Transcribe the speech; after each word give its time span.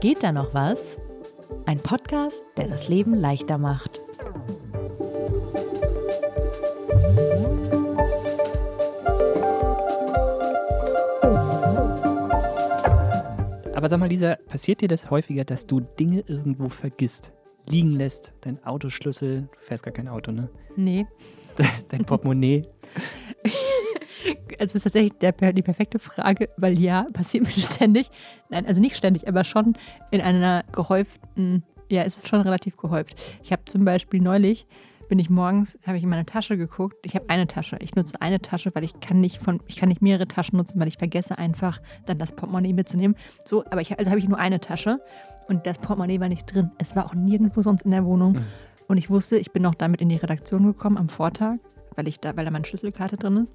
Geht 0.00 0.22
da 0.22 0.30
noch 0.30 0.54
was? 0.54 0.96
Ein 1.66 1.80
Podcast, 1.80 2.44
der 2.56 2.68
das 2.68 2.86
Leben 2.88 3.14
leichter 3.14 3.58
macht. 3.58 4.00
Aber 13.74 13.88
sag 13.88 13.98
mal, 13.98 14.08
Lisa, 14.08 14.36
passiert 14.46 14.82
dir 14.82 14.88
das 14.88 15.10
häufiger, 15.10 15.44
dass 15.44 15.66
du 15.66 15.80
Dinge 15.80 16.22
irgendwo 16.28 16.68
vergisst? 16.68 17.32
Liegen 17.68 17.90
lässt, 17.90 18.32
dein 18.42 18.62
Autoschlüssel, 18.64 19.48
du 19.52 19.58
fährst 19.58 19.82
gar 19.82 19.92
kein 19.92 20.06
Auto, 20.06 20.30
ne? 20.30 20.48
Nee. 20.76 21.08
Dein 21.88 22.04
Portemonnaie. 22.04 22.62
Es 24.58 24.74
ist 24.74 24.82
tatsächlich 24.82 25.12
der, 25.18 25.32
die 25.32 25.62
perfekte 25.62 25.98
Frage, 25.98 26.48
weil 26.56 26.78
ja, 26.78 27.06
passiert 27.12 27.44
mir 27.44 27.52
ständig. 27.62 28.10
Nein, 28.48 28.66
also 28.66 28.80
nicht 28.80 28.96
ständig, 28.96 29.28
aber 29.28 29.44
schon 29.44 29.74
in 30.10 30.20
einer 30.20 30.64
gehäuften, 30.72 31.62
ja, 31.88 32.02
es 32.02 32.18
ist 32.18 32.28
schon 32.28 32.40
relativ 32.40 32.76
gehäuft. 32.76 33.16
Ich 33.42 33.52
habe 33.52 33.64
zum 33.64 33.84
Beispiel 33.84 34.20
neulich, 34.20 34.66
bin 35.08 35.18
ich 35.18 35.30
morgens, 35.30 35.78
habe 35.86 35.96
ich 35.96 36.02
in 36.02 36.10
meine 36.10 36.26
Tasche 36.26 36.58
geguckt. 36.58 36.96
Ich 37.02 37.14
habe 37.14 37.24
eine 37.28 37.46
Tasche. 37.46 37.78
Ich 37.80 37.94
nutze 37.94 38.20
eine 38.20 38.40
Tasche, 38.40 38.74
weil 38.74 38.84
ich 38.84 39.00
kann 39.00 39.20
nicht 39.20 39.42
von, 39.42 39.60
ich 39.66 39.76
kann 39.76 39.88
nicht 39.88 40.02
mehrere 40.02 40.28
Taschen 40.28 40.58
nutzen, 40.58 40.78
weil 40.78 40.88
ich 40.88 40.98
vergesse 40.98 41.38
einfach 41.38 41.80
dann 42.06 42.18
das 42.18 42.32
Portemonnaie 42.32 42.74
mitzunehmen. 42.74 43.16
So, 43.44 43.64
aber 43.64 43.80
ich, 43.80 43.98
also 43.98 44.10
habe 44.10 44.20
ich 44.20 44.28
nur 44.28 44.38
eine 44.38 44.60
Tasche 44.60 45.00
und 45.48 45.66
das 45.66 45.78
Portemonnaie 45.78 46.20
war 46.20 46.28
nicht 46.28 46.52
drin. 46.52 46.70
Es 46.78 46.94
war 46.94 47.06
auch 47.06 47.14
nirgendwo 47.14 47.62
sonst 47.62 47.82
in 47.82 47.90
der 47.90 48.04
Wohnung. 48.04 48.34
Mhm. 48.34 48.44
Und 48.86 48.98
ich 48.98 49.10
wusste, 49.10 49.38
ich 49.38 49.52
bin 49.52 49.62
noch 49.62 49.74
damit 49.74 50.00
in 50.00 50.08
die 50.08 50.16
Redaktion 50.16 50.64
gekommen 50.64 50.98
am 50.98 51.08
Vortag, 51.08 51.56
weil 51.96 52.08
ich 52.08 52.20
da, 52.20 52.36
weil 52.36 52.44
da 52.44 52.50
meine 52.50 52.64
Schlüsselkarte 52.64 53.16
drin 53.16 53.38
ist. 53.38 53.54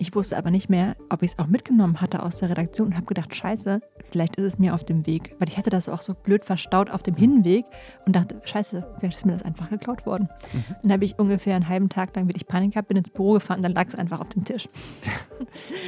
Ich 0.00 0.14
wusste 0.14 0.36
aber 0.36 0.50
nicht 0.50 0.68
mehr, 0.70 0.94
ob 1.10 1.22
ich 1.22 1.32
es 1.32 1.38
auch 1.38 1.48
mitgenommen 1.48 2.00
hatte 2.00 2.22
aus 2.22 2.38
der 2.38 2.50
Redaktion 2.50 2.88
und 2.88 2.94
habe 2.96 3.06
gedacht, 3.06 3.34
scheiße, 3.34 3.80
vielleicht 4.10 4.36
ist 4.36 4.44
es 4.44 4.58
mir 4.58 4.74
auf 4.74 4.84
dem 4.84 5.06
Weg. 5.06 5.34
Weil 5.38 5.48
ich 5.48 5.56
hatte 5.56 5.70
das 5.70 5.88
auch 5.88 6.02
so 6.02 6.14
blöd 6.14 6.44
verstaut 6.44 6.90
auf 6.90 7.02
dem 7.02 7.16
Hinweg 7.16 7.64
und 8.06 8.14
dachte, 8.14 8.40
scheiße, 8.44 8.86
vielleicht 9.00 9.18
ist 9.18 9.26
mir 9.26 9.32
das 9.32 9.42
einfach 9.42 9.70
geklaut 9.70 10.06
worden. 10.06 10.28
Mhm. 10.52 10.64
Dann 10.82 10.92
habe 10.92 11.04
ich 11.04 11.18
ungefähr 11.18 11.56
einen 11.56 11.68
halben 11.68 11.88
Tag 11.88 12.14
lang 12.14 12.28
wirklich 12.28 12.46
Panik 12.46 12.72
gehabt, 12.72 12.88
bin 12.88 12.96
ins 12.96 13.10
Büro 13.10 13.32
gefahren 13.32 13.56
und 13.58 13.64
dann 13.64 13.72
lag 13.74 13.88
es 13.88 13.96
einfach 13.96 14.20
auf 14.20 14.28
dem 14.30 14.44
Tisch. 14.44 14.68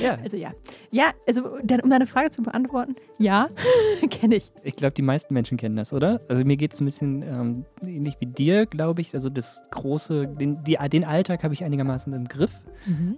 Ja, 0.00 0.17
Also 0.22 0.36
ja. 0.36 0.52
Ja, 0.91 1.11
also 1.27 1.58
dann, 1.62 1.80
um 1.80 1.91
deine 1.91 2.06
Frage 2.06 2.30
zu 2.30 2.42
beantworten, 2.42 2.95
ja, 3.19 3.48
kenne 4.11 4.36
ich. 4.36 4.50
ich 4.62 4.77
glaube, 4.77 4.95
die 4.95 5.02
meisten 5.02 5.34
Menschen 5.34 5.56
kennen 5.58 5.77
das, 5.77 5.92
oder? 5.92 6.20
Also 6.28 6.45
mir 6.45 6.56
geht 6.56 6.72
es 6.72 6.80
ein 6.80 6.84
bisschen 6.84 7.22
ähm, 7.22 7.64
ähnlich 7.83 8.17
wie 8.20 8.27
dir, 8.27 8.67
glaube 8.67 9.00
ich. 9.00 9.12
Also 9.12 9.28
das 9.28 9.61
große, 9.70 10.28
den, 10.28 10.62
die, 10.64 10.78
den 10.91 11.05
Alltag 11.05 11.42
habe 11.42 11.52
ich 11.52 11.64
einigermaßen 11.64 12.12
im 12.12 12.27
Griff. 12.27 12.52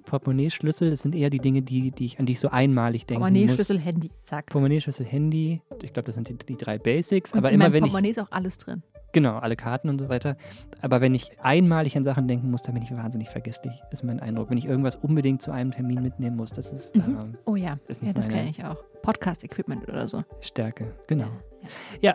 Portemonnaie, 0.06 0.50
Schlüssel, 0.50 0.81
das 0.90 1.02
sind 1.02 1.14
eher 1.14 1.30
die 1.30 1.38
Dinge, 1.38 1.62
die, 1.62 1.90
die 1.90 2.04
ich, 2.06 2.18
an 2.18 2.26
die 2.26 2.32
ich 2.32 2.40
so 2.40 2.48
einmalig 2.48 3.06
Portemonnaie, 3.06 3.44
muss. 3.46 3.54
Schlüssel, 3.54 3.78
Handy, 3.78 4.10
zack. 4.22 4.46
Portemonnaie, 4.46 4.80
Schlüssel, 4.80 5.06
Handy. 5.06 5.60
Ich 5.82 5.92
glaube, 5.92 6.06
das 6.06 6.14
sind 6.14 6.28
die, 6.28 6.34
die 6.36 6.56
drei 6.56 6.78
Basics. 6.78 7.32
Und 7.32 7.38
aber 7.38 7.50
immer 7.50 7.66
wenn 7.72 7.84
ich 7.84 7.90
Portemonnaie 7.92 8.10
ist 8.10 8.20
auch 8.20 8.30
alles 8.30 8.58
drin. 8.58 8.82
Genau, 9.14 9.36
alle 9.36 9.56
Karten 9.56 9.90
und 9.90 9.98
so 9.98 10.08
weiter. 10.08 10.38
Aber 10.80 11.02
wenn 11.02 11.14
ich 11.14 11.38
einmalig 11.42 11.96
an 11.98 12.02
Sachen 12.04 12.28
denken 12.28 12.50
muss, 12.50 12.62
dann 12.62 12.72
bin 12.74 12.82
ich 12.82 12.90
wahnsinnig 12.92 13.28
vergesslich, 13.28 13.74
ist 13.90 14.02
mein 14.04 14.20
Eindruck. 14.20 14.48
Wenn 14.48 14.56
ich 14.56 14.64
irgendwas 14.64 14.96
unbedingt 14.96 15.42
zu 15.42 15.50
einem 15.50 15.70
Termin 15.70 16.00
mitnehmen 16.02 16.36
muss, 16.36 16.50
das 16.50 16.72
ist 16.72 16.96
Mhm. 16.96 17.18
ähm, 17.22 17.38
Oh 17.44 17.54
ja, 17.56 17.78
Ist 17.88 18.00
ja, 18.00 18.06
nicht 18.08 18.16
das 18.18 18.26
meine- 18.28 18.38
kenne 18.38 18.50
ich 18.50 18.64
auch. 18.64 18.82
Podcast-Equipment 19.02 19.86
oder 19.88 20.08
so. 20.08 20.24
Stärke, 20.40 20.94
genau. 21.08 21.24
Ja, 21.24 21.30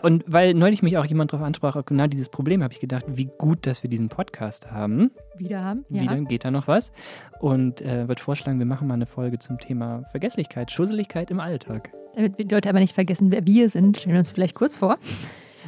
und 0.01 0.23
weil 0.27 0.53
neulich 0.53 0.83
mich 0.83 0.97
auch 0.97 1.05
jemand 1.05 1.33
darauf 1.33 1.45
ansprach, 1.45 1.75
auch 1.75 1.85
genau 1.85 2.07
dieses 2.07 2.29
Problem, 2.29 2.63
habe 2.63 2.73
ich 2.73 2.79
gedacht, 2.79 3.05
wie 3.07 3.29
gut, 3.37 3.65
dass 3.65 3.83
wir 3.83 3.89
diesen 3.89 4.09
Podcast 4.09 4.71
haben. 4.71 5.11
Wieder 5.37 5.63
haben? 5.63 5.85
Ja. 5.89 6.01
Wieder 6.01 6.17
geht 6.21 6.45
da 6.45 6.51
noch 6.51 6.67
was. 6.67 6.91
Und 7.39 7.81
äh, 7.81 8.07
würde 8.07 8.21
vorschlagen, 8.21 8.59
wir 8.59 8.65
machen 8.65 8.87
mal 8.87 8.95
eine 8.95 9.05
Folge 9.05 9.39
zum 9.39 9.59
Thema 9.59 10.03
Vergesslichkeit, 10.11 10.71
Schusseligkeit 10.71 11.31
im 11.31 11.39
Alltag. 11.39 11.91
Damit 12.15 12.37
wir 12.37 12.45
die 12.45 12.55
Leute 12.55 12.69
aber 12.69 12.79
nicht 12.79 12.95
vergessen, 12.95 13.31
wer 13.31 13.45
wir 13.45 13.69
sind, 13.69 13.97
stellen 13.97 14.13
wir 14.13 14.19
uns 14.19 14.31
vielleicht 14.31 14.55
kurz 14.55 14.77
vor. 14.77 14.97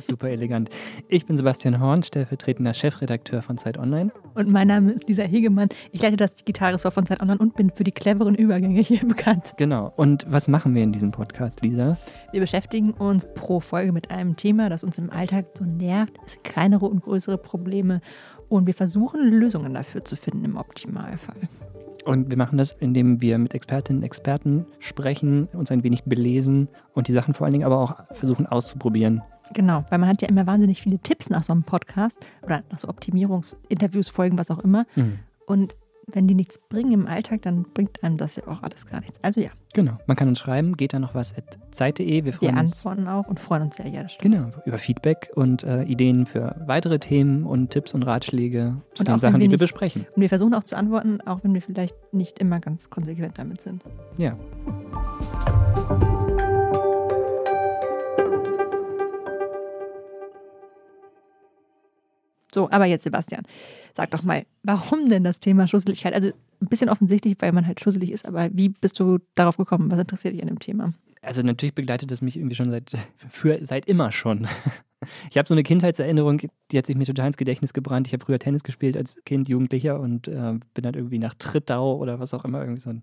Super 0.09 0.29
elegant. 0.29 0.69
Ich 1.07 1.27
bin 1.27 1.35
Sebastian 1.35 1.79
Horn, 1.79 2.01
stellvertretender 2.01 2.73
Chefredakteur 2.73 3.43
von 3.43 3.59
Zeit 3.59 3.77
Online. 3.77 4.11
Und 4.33 4.49
mein 4.49 4.67
Name 4.67 4.93
ist 4.93 5.07
Lisa 5.07 5.21
Hegemann. 5.21 5.69
Ich 5.91 6.01
leite 6.01 6.17
das 6.17 6.43
Gitarressort 6.43 6.95
von 6.95 7.05
Zeit 7.05 7.21
Online 7.21 7.37
und 7.37 7.55
bin 7.55 7.69
für 7.69 7.83
die 7.83 7.91
cleveren 7.91 8.33
Übergänge 8.33 8.81
hier 8.81 9.07
bekannt. 9.07 9.53
Genau. 9.57 9.93
Und 9.97 10.25
was 10.27 10.47
machen 10.47 10.73
wir 10.73 10.81
in 10.81 10.91
diesem 10.91 11.11
Podcast, 11.11 11.61
Lisa? 11.61 11.95
Wir 12.31 12.39
beschäftigen 12.39 12.91
uns 12.93 13.27
pro 13.35 13.59
Folge 13.59 13.91
mit 13.91 14.09
einem 14.09 14.35
Thema, 14.35 14.69
das 14.69 14.83
uns 14.83 14.97
im 14.97 15.11
Alltag 15.11 15.45
so 15.53 15.63
nervt. 15.63 16.17
Es 16.25 16.33
sind 16.33 16.43
kleinere 16.43 16.87
und 16.87 17.03
größere 17.03 17.37
Probleme. 17.37 18.01
Und 18.47 18.65
wir 18.65 18.73
versuchen, 18.73 19.21
Lösungen 19.29 19.75
dafür 19.75 20.03
zu 20.03 20.15
finden 20.15 20.43
im 20.43 20.57
Optimalfall. 20.57 21.37
Und 22.05 22.31
wir 22.31 22.37
machen 22.37 22.57
das, 22.57 22.71
indem 22.71 23.21
wir 23.21 23.37
mit 23.37 23.53
Expertinnen 23.53 24.01
und 24.01 24.05
Experten 24.05 24.65
sprechen, 24.79 25.47
uns 25.53 25.69
ein 25.69 25.83
wenig 25.83 26.05
belesen 26.05 26.67
und 26.95 27.07
die 27.07 27.13
Sachen 27.13 27.35
vor 27.35 27.45
allen 27.45 27.53
Dingen 27.53 27.65
aber 27.65 27.77
auch 27.77 27.95
versuchen 28.15 28.47
auszuprobieren. 28.47 29.21
Genau, 29.53 29.83
weil 29.89 29.99
man 29.99 30.09
hat 30.09 30.21
ja 30.21 30.27
immer 30.27 30.45
wahnsinnig 30.47 30.81
viele 30.81 30.99
Tipps 30.99 31.29
nach 31.29 31.43
so 31.43 31.53
einem 31.53 31.63
Podcast 31.63 32.25
oder 32.43 32.63
nach 32.71 32.79
so 32.79 32.87
Optimierungsinterviews, 32.89 34.09
Folgen, 34.09 34.37
was 34.37 34.51
auch 34.51 34.59
immer. 34.59 34.85
Mhm. 34.95 35.19
Und 35.47 35.75
wenn 36.11 36.27
die 36.27 36.33
nichts 36.33 36.57
bringen 36.57 36.91
im 36.91 37.05
Alltag, 37.07 37.43
dann 37.43 37.65
bringt 37.71 38.03
einem 38.03 38.17
das 38.17 38.35
ja 38.35 38.47
auch 38.47 38.63
alles 38.63 38.87
gar 38.87 38.99
nichts. 38.99 39.23
Also 39.23 39.41
ja, 39.41 39.49
Genau. 39.73 39.99
Man 40.07 40.17
kann 40.17 40.27
uns 40.27 40.39
schreiben, 40.39 40.75
geht 40.75 40.93
da 40.93 40.97
noch 40.99 41.13
was 41.13 41.37
at 41.37 41.59
zeit.de. 41.69 42.07
Wir 42.07 42.25
wir 42.25 42.33
freuen 42.33 42.57
uns 42.57 42.73
antworten 42.83 43.07
auch 43.07 43.27
und 43.27 43.39
freuen 43.39 43.61
uns 43.61 43.75
sehr. 43.75 43.87
Ja, 43.87 44.01
das 44.01 44.13
stimmt. 44.13 44.33
genau, 44.35 44.51
über 44.65 44.79
Feedback 44.79 45.29
und 45.35 45.63
äh, 45.63 45.83
Ideen 45.83 46.25
für 46.25 46.55
weitere 46.65 46.97
Themen 46.97 47.43
und 47.45 47.69
Tipps 47.69 47.93
und 47.93 48.01
Ratschläge 48.01 48.77
zu 48.95 49.01
Und 49.01 49.07
den 49.07 49.19
Sachen, 49.19 49.33
wir 49.35 49.39
die 49.41 49.45
wir 49.45 49.49
nicht- 49.49 49.59
besprechen. 49.59 50.07
Und 50.15 50.21
wir 50.21 50.29
versuchen 50.29 50.55
auch 50.55 50.63
zu 50.63 50.75
antworten, 50.75 51.21
auch 51.21 51.43
wenn 51.43 51.53
wir 51.53 51.61
vielleicht 51.61 51.95
nicht 52.11 52.39
immer 52.39 52.59
ganz 52.59 52.89
konsequent 52.89 53.37
damit 53.37 53.61
sind. 53.61 53.83
Ja. 54.17 54.35
So, 62.53 62.69
aber 62.71 62.85
jetzt 62.85 63.03
Sebastian, 63.03 63.43
sag 63.93 64.11
doch 64.11 64.23
mal, 64.23 64.45
warum 64.63 65.09
denn 65.09 65.23
das 65.23 65.39
Thema 65.39 65.67
Schusseligkeit? 65.67 66.13
Also 66.13 66.29
ein 66.61 66.67
bisschen 66.67 66.89
offensichtlich, 66.89 67.35
weil 67.39 67.51
man 67.51 67.67
halt 67.67 67.79
schusselig 67.79 68.11
ist, 68.11 68.27
aber 68.27 68.49
wie 68.51 68.69
bist 68.69 68.99
du 68.99 69.19
darauf 69.35 69.57
gekommen? 69.57 69.91
Was 69.91 69.99
interessiert 69.99 70.33
dich 70.33 70.41
an 70.41 70.47
dem 70.49 70.59
Thema? 70.59 70.93
Also 71.21 71.41
natürlich 71.41 71.75
begleitet 71.75 72.11
das 72.11 72.21
mich 72.21 72.37
irgendwie 72.37 72.55
schon 72.55 72.71
seit, 72.71 72.91
für, 73.29 73.59
seit 73.61 73.85
immer 73.87 74.11
schon. 74.11 74.47
Ich 75.31 75.37
habe 75.37 75.47
so 75.47 75.53
eine 75.53 75.63
Kindheitserinnerung, 75.63 76.41
die 76.71 76.77
hat 76.77 76.85
sich 76.85 76.97
mir 76.97 77.05
total 77.05 77.27
ins 77.27 77.37
Gedächtnis 77.37 77.71
gebrannt. 77.71 78.07
Ich 78.07 78.13
habe 78.13 78.25
früher 78.25 78.37
Tennis 78.37 78.63
gespielt 78.63 78.97
als 78.97 79.17
Kind, 79.25 79.47
Jugendlicher 79.47 79.97
und 79.97 80.27
äh, 80.27 80.59
bin 80.73 80.83
dann 80.83 80.93
irgendwie 80.93 81.19
nach 81.19 81.35
Trittau 81.35 81.95
oder 81.97 82.19
was 82.19 82.33
auch 82.33 82.43
immer, 82.43 82.59
irgendwie 82.59 82.81
so 82.81 82.89
ein 82.89 83.01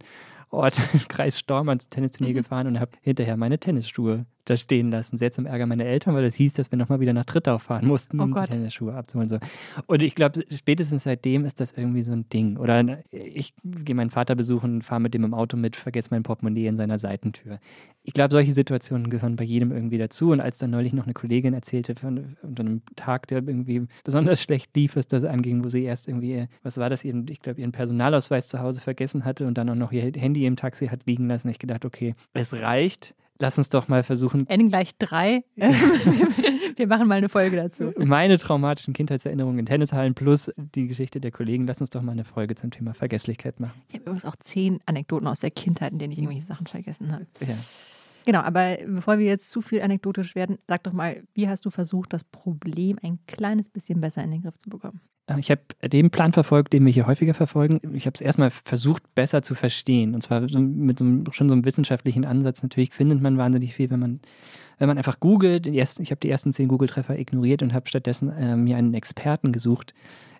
Ort 0.50 0.78
im 0.92 1.00
Kreis 1.08 1.38
Storm 1.38 1.68
ans 1.68 1.88
Tennisturnier 1.88 2.32
Mhm. 2.32 2.36
gefahren 2.38 2.66
und 2.68 2.80
habe 2.80 2.92
hinterher 3.02 3.36
meine 3.36 3.58
Tennisschuhe 3.58 4.26
da 4.44 4.56
stehen 4.56 4.92
lassen. 4.92 5.16
Sehr 5.16 5.32
zum 5.32 5.44
Ärger 5.44 5.66
meiner 5.66 5.84
Eltern, 5.86 6.14
weil 6.14 6.22
das 6.22 6.36
hieß, 6.36 6.52
dass 6.52 6.70
wir 6.70 6.78
nochmal 6.78 7.00
wieder 7.00 7.12
nach 7.12 7.24
Trittau 7.24 7.58
fahren 7.58 7.84
mussten, 7.88 8.20
Oh 8.20 8.24
um 8.24 8.30
Gott. 8.30 8.46
die 8.46 8.52
Tennisschuhe 8.52 8.94
abzuholen. 8.94 9.28
So. 9.28 9.38
Und 9.86 10.04
ich 10.04 10.14
glaube, 10.14 10.44
spätestens 10.54 11.02
seitdem 11.02 11.44
ist 11.44 11.58
das 11.58 11.72
irgendwie 11.72 12.02
so 12.02 12.12
ein 12.12 12.28
Ding. 12.28 12.56
Oder 12.56 13.00
ich 13.10 13.54
gehe 13.64 13.96
meinen 13.96 14.10
Vater 14.10 14.36
besuchen, 14.36 14.82
fahre 14.82 15.00
mit 15.00 15.14
dem 15.14 15.24
im 15.24 15.34
Auto 15.34 15.56
mit, 15.56 15.74
vergesse 15.74 16.10
mein 16.12 16.22
Portemonnaie 16.22 16.68
in 16.68 16.76
seiner 16.76 16.96
Seitentür. 16.98 17.58
Ich 18.04 18.12
glaube, 18.12 18.30
solche 18.32 18.52
Situationen 18.52 19.10
gehören 19.10 19.34
bei 19.34 19.42
jedem 19.42 19.72
irgendwie 19.72 19.98
dazu. 19.98 20.30
Und 20.30 20.40
als 20.40 20.58
dann 20.58 20.70
neulich 20.70 20.92
noch 20.92 21.04
eine 21.06 21.12
Kollegin 21.14 21.52
erzählte 21.52 21.96
von, 21.96 22.36
von 22.40 22.54
einem 22.66 22.82
Tag, 22.94 23.26
der 23.26 23.38
irgendwie 23.38 23.88
besonders 24.04 24.40
schlecht 24.40 24.76
lief, 24.76 24.94
was 24.94 25.08
das 25.08 25.24
anging, 25.24 25.64
wo 25.64 25.70
sie 25.70 25.82
erst 25.82 26.06
irgendwie, 26.06 26.46
was 26.62 26.78
war 26.78 26.88
das, 26.88 27.04
ich 27.04 27.40
glaube, 27.42 27.60
ihren 27.60 27.72
Personalausweis 27.72 28.46
zu 28.46 28.60
Hause 28.60 28.80
vergessen 28.80 29.24
hatte 29.24 29.44
und 29.48 29.58
dann 29.58 29.68
auch 29.70 29.74
noch 29.74 29.90
ihr 29.90 30.02
Handy 30.16 30.45
im 30.46 30.56
Taxi 30.56 30.88
hat 30.88 31.06
liegen 31.06 31.28
lassen. 31.28 31.48
Ich 31.48 31.58
gedacht, 31.58 31.84
okay, 31.84 32.14
es 32.32 32.52
reicht. 32.54 33.14
Lass 33.38 33.58
uns 33.58 33.68
doch 33.68 33.88
mal 33.88 34.02
versuchen, 34.02 34.48
N 34.48 34.70
gleich 34.70 34.96
drei. 34.98 35.44
wir 35.56 36.86
machen 36.86 37.06
mal 37.06 37.16
eine 37.16 37.28
Folge 37.28 37.56
dazu. 37.56 37.92
meine 37.98 38.38
traumatischen 38.38 38.94
Kindheitserinnerungen 38.94 39.58
in 39.58 39.66
Tennishallen 39.66 40.14
plus 40.14 40.50
die 40.56 40.86
Geschichte 40.86 41.20
der 41.20 41.30
Kollegen. 41.30 41.66
Lass 41.66 41.80
uns 41.80 41.90
doch 41.90 42.02
mal 42.02 42.12
eine 42.12 42.24
Folge 42.24 42.54
zum 42.54 42.70
Thema 42.70 42.94
Vergesslichkeit 42.94 43.60
machen. 43.60 43.82
Ich 43.88 43.94
habe 43.94 44.04
übrigens 44.04 44.24
auch 44.24 44.36
zehn 44.36 44.80
Anekdoten 44.86 45.26
aus 45.28 45.40
der 45.40 45.50
Kindheit, 45.50 45.92
in 45.92 45.98
denen 45.98 46.12
ich 46.12 46.18
irgendwelche 46.18 46.46
Sachen 46.46 46.66
vergessen 46.66 47.12
habe. 47.12 47.26
Ja. 47.40 47.56
Genau, 48.24 48.40
aber 48.40 48.78
bevor 48.86 49.18
wir 49.18 49.26
jetzt 49.26 49.50
zu 49.50 49.62
viel 49.62 49.82
anekdotisch 49.82 50.34
werden, 50.34 50.58
sag 50.66 50.82
doch 50.82 50.92
mal, 50.92 51.22
wie 51.34 51.48
hast 51.48 51.64
du 51.64 51.70
versucht, 51.70 52.12
das 52.12 52.24
Problem 52.24 52.98
ein 53.02 53.20
kleines 53.26 53.68
bisschen 53.68 54.00
besser 54.00 54.24
in 54.24 54.32
den 54.32 54.42
Griff 54.42 54.58
zu 54.58 54.68
bekommen? 54.68 55.00
Äh, 55.26 55.38
Ich 55.38 55.50
habe 55.50 55.62
den 55.82 56.10
Plan 56.10 56.32
verfolgt, 56.32 56.72
den 56.72 56.84
wir 56.84 56.92
hier 56.92 57.06
häufiger 57.06 57.34
verfolgen. 57.34 57.80
Ich 57.92 58.06
habe 58.06 58.14
es 58.14 58.20
erstmal 58.20 58.50
versucht, 58.50 59.14
besser 59.14 59.42
zu 59.42 59.54
verstehen. 59.54 60.14
Und 60.14 60.22
zwar 60.22 60.40
mit 60.40 60.98
so 60.98 61.04
einem, 61.04 61.24
schon 61.32 61.48
so 61.48 61.54
einem 61.54 61.64
wissenschaftlichen 61.64 62.24
Ansatz. 62.24 62.62
Natürlich 62.62 62.92
findet 62.92 63.20
man 63.20 63.38
wahnsinnig 63.38 63.74
viel, 63.74 63.90
wenn 63.90 64.00
man, 64.00 64.20
wenn 64.78 64.88
man 64.88 64.98
einfach 64.98 65.20
googelt. 65.20 65.66
Ich 65.66 65.80
habe 66.10 66.20
die 66.20 66.30
ersten 66.30 66.52
zehn 66.52 66.68
Google-Treffer 66.68 67.18
ignoriert 67.18 67.62
und 67.62 67.74
habe 67.74 67.88
stattdessen 67.88 68.30
äh, 68.30 68.56
mir 68.56 68.76
einen 68.76 68.94
Experten 68.94 69.52
gesucht, 69.52 69.94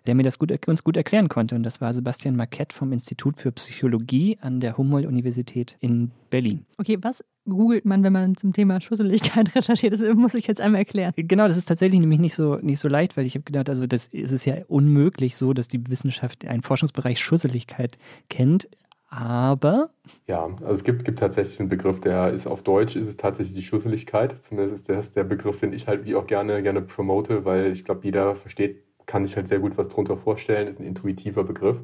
der 0.07 0.15
mir 0.15 0.23
das 0.23 0.39
gut, 0.39 0.51
uns 0.67 0.83
gut 0.83 0.97
erklären 0.97 1.29
konnte. 1.29 1.55
Und 1.55 1.63
das 1.63 1.81
war 1.81 1.93
Sebastian 1.93 2.35
Marquette 2.35 2.75
vom 2.75 2.91
Institut 2.91 3.37
für 3.37 3.51
Psychologie 3.51 4.37
an 4.41 4.59
der 4.59 4.77
Humboldt-Universität 4.77 5.77
in 5.79 6.11
Berlin. 6.29 6.65
Okay, 6.77 6.97
was 7.01 7.23
googelt 7.45 7.85
man, 7.85 8.03
wenn 8.03 8.13
man 8.13 8.35
zum 8.35 8.53
Thema 8.53 8.81
Schusseligkeit 8.81 9.53
recherchiert? 9.55 9.93
Das 9.93 10.01
muss 10.15 10.33
ich 10.33 10.47
jetzt 10.47 10.61
einmal 10.61 10.79
erklären. 10.79 11.13
Genau, 11.15 11.47
das 11.47 11.57
ist 11.57 11.65
tatsächlich 11.65 11.99
nämlich 11.99 12.19
nicht 12.19 12.35
so, 12.35 12.55
nicht 12.55 12.79
so 12.79 12.87
leicht, 12.87 13.17
weil 13.17 13.25
ich 13.25 13.35
habe 13.35 13.43
gedacht, 13.43 13.69
also 13.69 13.85
das 13.85 14.07
ist 14.07 14.31
es 14.31 14.45
ja 14.45 14.55
unmöglich 14.67 15.35
so, 15.35 15.53
dass 15.53 15.67
die 15.67 15.87
Wissenschaft 15.89 16.45
einen 16.45 16.63
Forschungsbereich 16.63 17.19
Schusseligkeit 17.19 17.97
kennt. 18.29 18.67
Aber. 19.09 19.89
Ja, 20.27 20.43
also 20.61 20.73
es 20.73 20.83
gibt, 20.83 21.05
gibt 21.05 21.19
tatsächlich 21.19 21.59
einen 21.61 21.69
Begriff, 21.69 22.01
der 22.01 22.33
ist 22.33 22.45
auf 22.45 22.61
Deutsch, 22.61 22.97
ist 22.97 23.07
es 23.07 23.15
tatsächlich 23.15 23.55
die 23.55 23.61
Schusseligkeit. 23.61 24.43
Zumindest 24.43 24.75
ist 24.75 24.89
das 24.89 25.13
der 25.13 25.23
Begriff, 25.23 25.59
den 25.59 25.71
ich 25.71 25.87
halt 25.87 26.05
wie 26.05 26.15
auch 26.15 26.27
gerne, 26.27 26.61
gerne 26.61 26.81
promote, 26.81 27.45
weil 27.45 27.71
ich 27.71 27.85
glaube, 27.85 28.01
jeder 28.03 28.35
versteht, 28.35 28.83
kann 29.07 29.25
sich 29.25 29.35
halt 29.35 29.47
sehr 29.47 29.59
gut 29.59 29.77
was 29.77 29.89
drunter 29.89 30.17
vorstellen, 30.17 30.67
ist 30.67 30.79
ein 30.79 30.85
intuitiver 30.85 31.43
Begriff. 31.43 31.79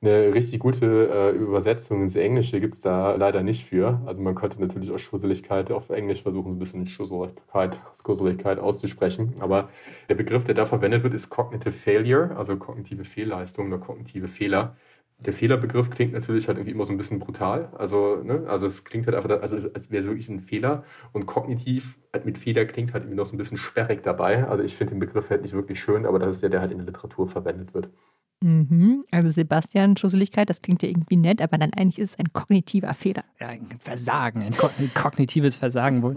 Eine 0.00 0.32
richtig 0.32 0.60
gute 0.60 1.08
äh, 1.12 1.36
Übersetzung 1.36 2.02
ins 2.02 2.14
Englische 2.14 2.60
gibt 2.60 2.74
es 2.74 2.80
da 2.80 3.16
leider 3.16 3.42
nicht 3.42 3.64
für. 3.66 4.00
Also 4.06 4.22
man 4.22 4.36
könnte 4.36 4.60
natürlich 4.60 4.92
auch 4.92 4.98
Schusseligkeit 4.98 5.72
auf 5.72 5.90
Englisch 5.90 6.22
versuchen, 6.22 6.52
ein 6.52 6.58
bisschen 6.60 6.86
Schusseligkeit, 6.86 7.80
Schusseligkeit 8.06 8.60
auszusprechen. 8.60 9.34
Aber 9.40 9.70
der 10.08 10.14
Begriff, 10.14 10.44
der 10.44 10.54
da 10.54 10.66
verwendet 10.66 11.02
wird, 11.02 11.14
ist 11.14 11.30
Cognitive 11.30 11.72
Failure, 11.72 12.36
also 12.36 12.56
kognitive 12.56 13.04
Fehlleistung 13.04 13.68
oder 13.68 13.78
kognitive 13.78 14.28
Fehler. 14.28 14.76
Der 15.20 15.32
Fehlerbegriff 15.32 15.90
klingt 15.90 16.12
natürlich 16.12 16.46
halt 16.48 16.58
irgendwie 16.58 16.72
immer 16.72 16.84
so 16.86 16.92
ein 16.92 16.96
bisschen 16.96 17.18
brutal. 17.20 17.70
Also, 17.76 18.16
ne, 18.22 18.44
also 18.48 18.66
es 18.66 18.84
klingt 18.84 19.06
halt 19.06 19.16
einfach, 19.16 19.40
also 19.42 19.56
es, 19.56 19.72
als 19.74 19.90
wäre 19.90 20.02
es 20.02 20.06
wirklich 20.08 20.28
ein 20.28 20.40
Fehler. 20.40 20.84
Und 21.12 21.26
kognitiv 21.26 21.98
halt 22.12 22.24
mit 22.24 22.38
Fehler 22.38 22.64
klingt 22.66 22.92
halt 22.92 23.02
irgendwie 23.04 23.16
noch 23.16 23.26
so 23.26 23.34
ein 23.34 23.38
bisschen 23.38 23.56
sperrig 23.56 24.02
dabei. 24.04 24.46
Also 24.46 24.62
ich 24.64 24.76
finde 24.76 24.94
den 24.94 25.00
Begriff 25.00 25.28
halt 25.30 25.42
nicht 25.42 25.54
wirklich 25.54 25.80
schön, 25.80 26.06
aber 26.06 26.18
das 26.20 26.34
ist 26.36 26.42
ja 26.42 26.48
der 26.48 26.60
halt 26.60 26.70
in 26.72 26.78
der 26.78 26.86
Literatur 26.86 27.28
verwendet 27.28 27.74
wird. 27.74 27.90
Mhm. 28.40 29.04
Also 29.10 29.28
Sebastian, 29.28 29.96
Schusseligkeit, 29.96 30.48
das 30.48 30.62
klingt 30.62 30.82
ja 30.82 30.88
irgendwie 30.88 31.16
nett, 31.16 31.42
aber 31.42 31.58
dann 31.58 31.72
eigentlich 31.72 31.98
ist 31.98 32.10
es 32.10 32.18
ein 32.18 32.32
kognitiver 32.32 32.94
Fehler. 32.94 33.24
Ja, 33.40 33.48
ein 33.48 33.66
Versagen, 33.80 34.42
ein 34.42 34.54
kognitives 34.94 35.56
Versagen, 35.56 36.02
wo, 36.02 36.14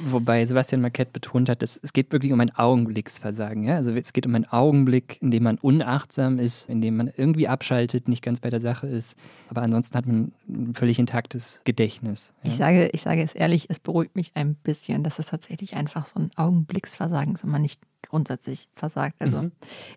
wobei 0.00 0.44
Sebastian 0.44 0.80
Marquette 0.80 1.12
betont 1.12 1.48
hat, 1.48 1.62
dass 1.62 1.78
es 1.80 1.92
geht 1.92 2.12
wirklich 2.12 2.32
um 2.32 2.40
ein 2.40 2.50
Augenblicksversagen. 2.54 3.62
Ja? 3.62 3.76
Also 3.76 3.92
es 3.92 4.12
geht 4.12 4.26
um 4.26 4.34
einen 4.34 4.46
Augenblick, 4.46 5.18
in 5.22 5.30
dem 5.30 5.44
man 5.44 5.58
unachtsam 5.58 6.40
ist, 6.40 6.68
in 6.68 6.80
dem 6.80 6.96
man 6.96 7.12
irgendwie 7.16 7.46
abschaltet, 7.46 8.08
nicht 8.08 8.22
ganz 8.22 8.40
bei 8.40 8.50
der 8.50 8.60
Sache 8.60 8.88
ist, 8.88 9.16
aber 9.48 9.62
ansonsten 9.62 9.96
hat 9.96 10.06
man 10.06 10.32
ein 10.48 10.74
völlig 10.74 10.98
intaktes 10.98 11.60
Gedächtnis. 11.64 12.32
Ja? 12.42 12.50
Ich, 12.50 12.56
sage, 12.56 12.90
ich 12.92 13.02
sage 13.02 13.22
es 13.22 13.34
ehrlich, 13.34 13.66
es 13.68 13.78
beruhigt 13.78 14.16
mich 14.16 14.32
ein 14.34 14.56
bisschen, 14.56 15.04
dass 15.04 15.20
es 15.20 15.26
tatsächlich 15.26 15.74
einfach 15.74 16.06
so 16.06 16.18
ein 16.18 16.30
Augenblicksversagen 16.34 17.34
ist 17.34 17.44
und 17.44 17.50
man 17.50 17.62
nicht 17.62 17.80
grundsätzlich 18.12 18.68
versagt. 18.76 19.16
Also 19.20 19.42
mhm. 19.42 19.52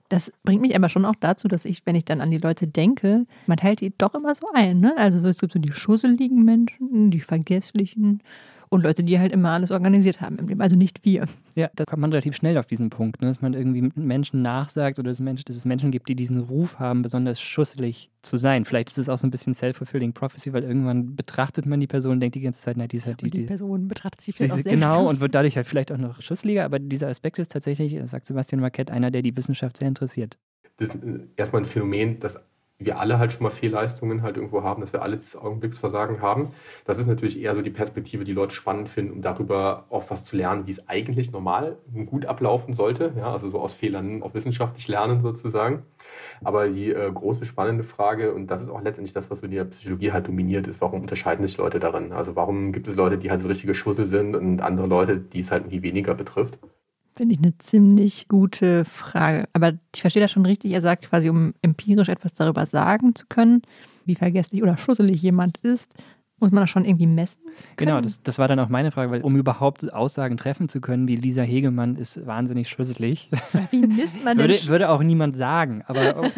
das 0.07 0.31
bringt 0.43 0.61
mich 0.61 0.73
aber 0.73 0.87
schon 0.87 1.03
auch 1.03 1.15
dazu, 1.19 1.49
dass 1.49 1.65
ich, 1.65 1.85
wenn 1.85 1.95
ich 1.95 2.05
dann 2.05 2.21
an 2.21 2.31
die 2.31 2.37
Leute 2.37 2.65
denke, 2.65 3.25
man 3.45 3.57
teilt 3.57 3.81
die 3.81 3.93
doch 3.95 4.15
immer 4.15 4.33
so 4.35 4.47
ein. 4.53 4.79
Ne? 4.79 4.93
Also 4.97 5.19
es 5.27 5.39
gibt 5.39 5.51
so 5.51 5.59
die 5.59 5.73
schusseligen 5.73 6.43
Menschen, 6.43 7.11
die 7.11 7.19
vergesslichen 7.19 8.23
und 8.75 8.83
Leute, 8.83 9.03
die 9.03 9.19
halt 9.19 9.31
immer 9.31 9.51
alles 9.51 9.71
organisiert 9.71 10.21
haben 10.21 10.37
im 10.37 10.47
Leben, 10.47 10.61
also 10.61 10.75
nicht 10.75 11.03
wir. 11.03 11.25
Ja, 11.55 11.69
da 11.75 11.85
kommt 11.85 12.01
man 12.01 12.11
relativ 12.11 12.35
schnell 12.35 12.57
auf 12.57 12.67
diesen 12.67 12.89
Punkt, 12.89 13.21
ne? 13.21 13.27
dass 13.27 13.41
man 13.41 13.53
irgendwie 13.53 13.89
Menschen 13.95 14.41
nachsagt 14.41 14.99
oder 14.99 15.09
dass, 15.09 15.19
Menschen, 15.19 15.45
dass 15.45 15.55
es 15.55 15.65
Menschen 15.65 15.91
gibt, 15.91 16.07
die 16.09 16.15
diesen 16.15 16.41
Ruf 16.41 16.79
haben, 16.79 17.01
besonders 17.01 17.41
schusselig 17.41 18.11
zu 18.21 18.37
sein. 18.37 18.65
Vielleicht 18.65 18.89
ist 18.89 18.97
es 18.97 19.09
auch 19.09 19.17
so 19.17 19.25
ein 19.25 19.31
bisschen 19.31 19.53
self-fulfilling 19.53 20.13
prophecy, 20.13 20.53
weil 20.53 20.63
irgendwann 20.63 21.15
betrachtet 21.15 21.65
man 21.65 21.79
die 21.79 21.87
Person 21.87 22.13
und 22.13 22.19
denkt 22.19 22.35
die 22.35 22.41
ganze 22.41 22.59
Zeit, 22.59 22.77
na, 22.77 22.87
die 22.87 22.97
ist 22.97 23.05
halt 23.05 23.21
die, 23.21 23.29
die, 23.29 23.39
die 23.39 23.45
Person 23.45 23.87
betrachtet 23.87 24.21
sich 24.21 24.35
vielleicht 24.35 24.53
auch 24.53 24.57
selbst. 24.57 24.81
Genau, 24.81 25.09
und 25.09 25.19
wird 25.19 25.33
dadurch 25.33 25.55
halt 25.55 25.67
vielleicht 25.67 25.91
auch 25.91 25.97
noch 25.97 26.21
schusseliger, 26.21 26.65
aber 26.65 26.79
dieser 26.79 27.07
Aspekt 27.07 27.39
ist 27.39 27.51
tatsächlich, 27.51 27.97
sagt 28.09 28.25
Sebastian 28.25 28.61
Marquette, 28.61 28.91
einer, 28.91 29.11
der 29.11 29.21
die 29.21 29.35
Wissenschaft 29.35 29.77
sehr 29.77 29.87
interessiert. 29.87 30.37
Das 30.77 30.89
ist 30.89 30.97
erstmal 31.37 31.61
ein 31.61 31.65
Phänomen, 31.65 32.19
das 32.19 32.37
wir 32.77 32.99
alle 32.99 33.19
halt 33.19 33.31
schon 33.31 33.43
mal 33.43 33.51
Fehlleistungen 33.51 34.21
halt 34.21 34.35
irgendwo 34.35 34.61
haben, 34.63 34.81
dass 34.81 34.91
wir 34.91 35.01
alle 35.01 35.15
das 35.15 35.35
Augenblicksversagen 35.35 36.21
haben. 36.21 36.51
Das 36.83 36.97
ist 36.97 37.07
natürlich 37.07 37.39
eher 37.41 37.55
so 37.55 37.61
die 37.61 37.69
Perspektive, 37.69 38.25
die 38.25 38.33
Leute 38.33 38.53
spannend 38.53 38.89
finden, 38.89 39.13
um 39.13 39.21
darüber 39.21 39.85
auch 39.89 40.09
was 40.09 40.25
zu 40.25 40.35
lernen, 40.35 40.67
wie 40.67 40.71
es 40.71 40.87
eigentlich 40.89 41.31
normal 41.31 41.77
gut 42.05 42.25
ablaufen 42.25 42.73
sollte. 42.73 43.13
Ja, 43.17 43.31
also 43.31 43.49
so 43.49 43.59
aus 43.61 43.75
Fehlern 43.75 44.21
auch 44.23 44.33
wissenschaftlich 44.33 44.87
lernen 44.89 45.21
sozusagen. 45.21 45.83
Aber 46.43 46.67
die 46.67 46.91
äh, 46.91 47.11
große 47.11 47.45
spannende 47.45 47.83
Frage, 47.83 48.33
und 48.33 48.47
das 48.47 48.61
ist 48.61 48.69
auch 48.69 48.81
letztendlich 48.81 49.13
das, 49.13 49.31
was 49.31 49.41
in 49.41 49.51
der 49.51 49.65
Psychologie 49.65 50.11
halt 50.11 50.27
dominiert, 50.27 50.67
ist, 50.67 50.81
warum 50.81 51.01
unterscheiden 51.01 51.45
sich 51.45 51.57
Leute 51.57 51.79
darin? 51.79 52.11
Also 52.11 52.35
warum 52.35 52.73
gibt 52.73 52.87
es 52.87 52.95
Leute, 52.95 53.17
die 53.17 53.31
halt 53.31 53.39
so 53.41 53.47
richtige 53.47 53.75
Schussel 53.75 54.05
sind 54.05 54.35
und 54.35 54.61
andere 54.61 54.87
Leute, 54.87 55.17
die 55.17 55.39
es 55.39 55.51
halt 55.51 55.63
irgendwie 55.63 55.83
weniger 55.83 56.13
betrifft? 56.13 56.59
Finde 57.15 57.33
ich 57.33 57.39
eine 57.39 57.57
ziemlich 57.57 58.27
gute 58.27 58.83
Frage. 58.83 59.47
Aber 59.53 59.73
ich 59.93 60.01
verstehe 60.01 60.21
das 60.21 60.31
schon 60.31 60.45
richtig. 60.45 60.71
Er 60.71 60.81
sagt 60.81 61.09
quasi, 61.09 61.29
um 61.29 61.53
empirisch 61.61 62.09
etwas 62.09 62.33
darüber 62.33 62.65
sagen 62.65 63.15
zu 63.15 63.25
können, 63.27 63.61
wie 64.05 64.15
vergesslich 64.15 64.61
oder 64.61 64.77
schusselig 64.77 65.21
jemand 65.21 65.57
ist, 65.59 65.93
muss 66.39 66.51
man 66.51 66.63
das 66.63 66.69
schon 66.69 66.83
irgendwie 66.83 67.07
messen? 67.07 67.41
Können? 67.45 67.55
Genau, 67.77 68.01
das, 68.01 68.21
das 68.21 68.37
war 68.37 68.49
dann 68.49 68.59
auch 68.59 68.67
meine 68.67 68.91
Frage, 68.91 69.09
weil 69.09 69.21
um 69.21 69.37
überhaupt 69.37 69.93
Aussagen 69.93 70.35
treffen 70.35 70.67
zu 70.67 70.81
können, 70.81 71.07
wie 71.07 71.15
Lisa 71.15 71.41
Hegemann 71.43 71.95
ist 71.95 72.25
wahnsinnig 72.25 72.67
schusselig. 72.67 73.29
Wie 73.71 73.79
misst 73.79 74.23
man 74.23 74.37
würde, 74.37 74.59
würde 74.67 74.89
auch 74.89 75.01
niemand 75.01 75.37
sagen, 75.37 75.83
aber 75.87 76.21
oh, 76.21 76.29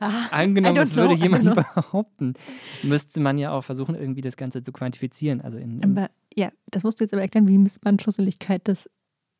ah, 0.00 0.26
angenommen, 0.32 0.76
es 0.78 0.96
würde 0.96 1.14
jemand 1.14 1.54
behaupten, 1.54 2.34
müsste 2.82 3.20
man 3.20 3.38
ja 3.38 3.52
auch 3.52 3.62
versuchen, 3.62 3.94
irgendwie 3.94 4.20
das 4.20 4.36
Ganze 4.36 4.64
zu 4.64 4.72
quantifizieren. 4.72 5.40
Also 5.40 5.58
in, 5.58 5.78
in 5.78 5.96
aber 5.96 6.10
ja, 6.34 6.50
das 6.70 6.82
musst 6.82 6.98
du 6.98 7.04
jetzt 7.04 7.12
aber 7.12 7.22
erklären, 7.22 7.46
wie 7.46 7.58
misst 7.58 7.84
man 7.84 8.00
Schusseligkeit 8.00 8.66
des 8.66 8.90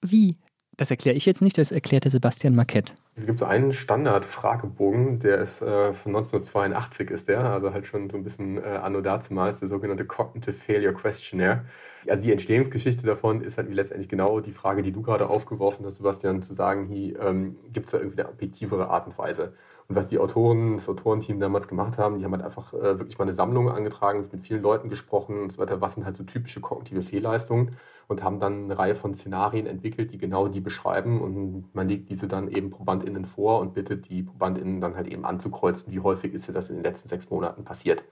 wie? 0.02 0.36
Das 0.78 0.92
erkläre 0.92 1.16
ich 1.16 1.26
jetzt 1.26 1.42
nicht, 1.42 1.58
das 1.58 1.72
erklärt 1.72 2.04
der 2.04 2.12
Sebastian 2.12 2.54
Marquette. 2.54 2.92
Es 3.16 3.26
gibt 3.26 3.40
so 3.40 3.46
einen 3.46 3.72
Standard-Fragebogen, 3.72 5.18
der 5.18 5.38
ist 5.38 5.60
äh, 5.60 5.92
von 5.92 6.14
1982 6.14 7.10
ist 7.10 7.26
der, 7.26 7.40
also 7.40 7.72
halt 7.72 7.84
schon 7.84 8.08
so 8.08 8.16
ein 8.16 8.22
bisschen 8.22 8.58
äh, 8.58 8.78
anno 8.80 9.00
dazumals, 9.00 9.58
der 9.58 9.66
sogenannte 9.66 10.04
Cognitive 10.04 10.54
Failure 10.54 10.94
Questionnaire. 10.94 11.64
Also 12.06 12.22
die 12.22 12.30
Entstehungsgeschichte 12.30 13.04
davon 13.04 13.40
ist 13.40 13.58
halt 13.58 13.74
letztendlich 13.74 14.08
genau 14.08 14.38
die 14.38 14.52
Frage, 14.52 14.82
die 14.82 14.92
du 14.92 15.02
gerade 15.02 15.28
aufgeworfen 15.28 15.84
hast, 15.84 15.96
Sebastian, 15.96 16.42
zu 16.42 16.54
sagen, 16.54 16.88
ähm, 16.92 17.56
gibt 17.72 17.86
es 17.86 17.92
da 17.92 17.98
irgendwie 17.98 18.20
eine 18.20 18.28
objektivere 18.28 18.88
Art 18.88 19.08
und 19.08 19.18
Weise. 19.18 19.54
Und 19.88 19.96
was 19.96 20.06
die 20.08 20.18
Autoren, 20.20 20.76
das 20.76 20.88
Autorenteam 20.88 21.40
damals 21.40 21.66
gemacht 21.66 21.98
haben, 21.98 22.18
die 22.18 22.24
haben 22.24 22.32
halt 22.32 22.44
einfach 22.44 22.72
äh, 22.72 23.00
wirklich 23.00 23.18
mal 23.18 23.24
eine 23.24 23.34
Sammlung 23.34 23.68
angetragen, 23.68 24.28
mit 24.30 24.46
vielen 24.46 24.62
Leuten 24.62 24.90
gesprochen 24.90 25.42
und 25.42 25.50
so 25.50 25.58
weiter, 25.58 25.80
was 25.80 25.94
sind 25.94 26.04
halt 26.04 26.16
so 26.16 26.22
typische 26.22 26.60
kognitive 26.60 27.02
Fehlleistungen 27.02 27.76
und 28.08 28.22
haben 28.22 28.40
dann 28.40 28.64
eine 28.64 28.78
Reihe 28.78 28.94
von 28.94 29.14
Szenarien 29.14 29.66
entwickelt, 29.66 30.12
die 30.12 30.18
genau 30.18 30.48
die 30.48 30.60
beschreiben 30.60 31.20
und 31.20 31.74
man 31.74 31.88
legt 31.88 32.08
diese 32.08 32.26
dann 32.26 32.48
eben 32.48 32.70
ProbandInnen 32.70 33.26
vor 33.26 33.60
und 33.60 33.74
bittet 33.74 34.08
die 34.08 34.22
ProbandInnen 34.22 34.80
dann 34.80 34.96
halt 34.96 35.06
eben 35.06 35.24
anzukreuzen, 35.24 35.92
wie 35.92 36.00
häufig 36.00 36.34
ist 36.34 36.48
das 36.48 36.70
in 36.70 36.76
den 36.76 36.84
letzten 36.84 37.08
sechs 37.08 37.28
Monaten 37.30 37.64
passiert. 37.64 38.02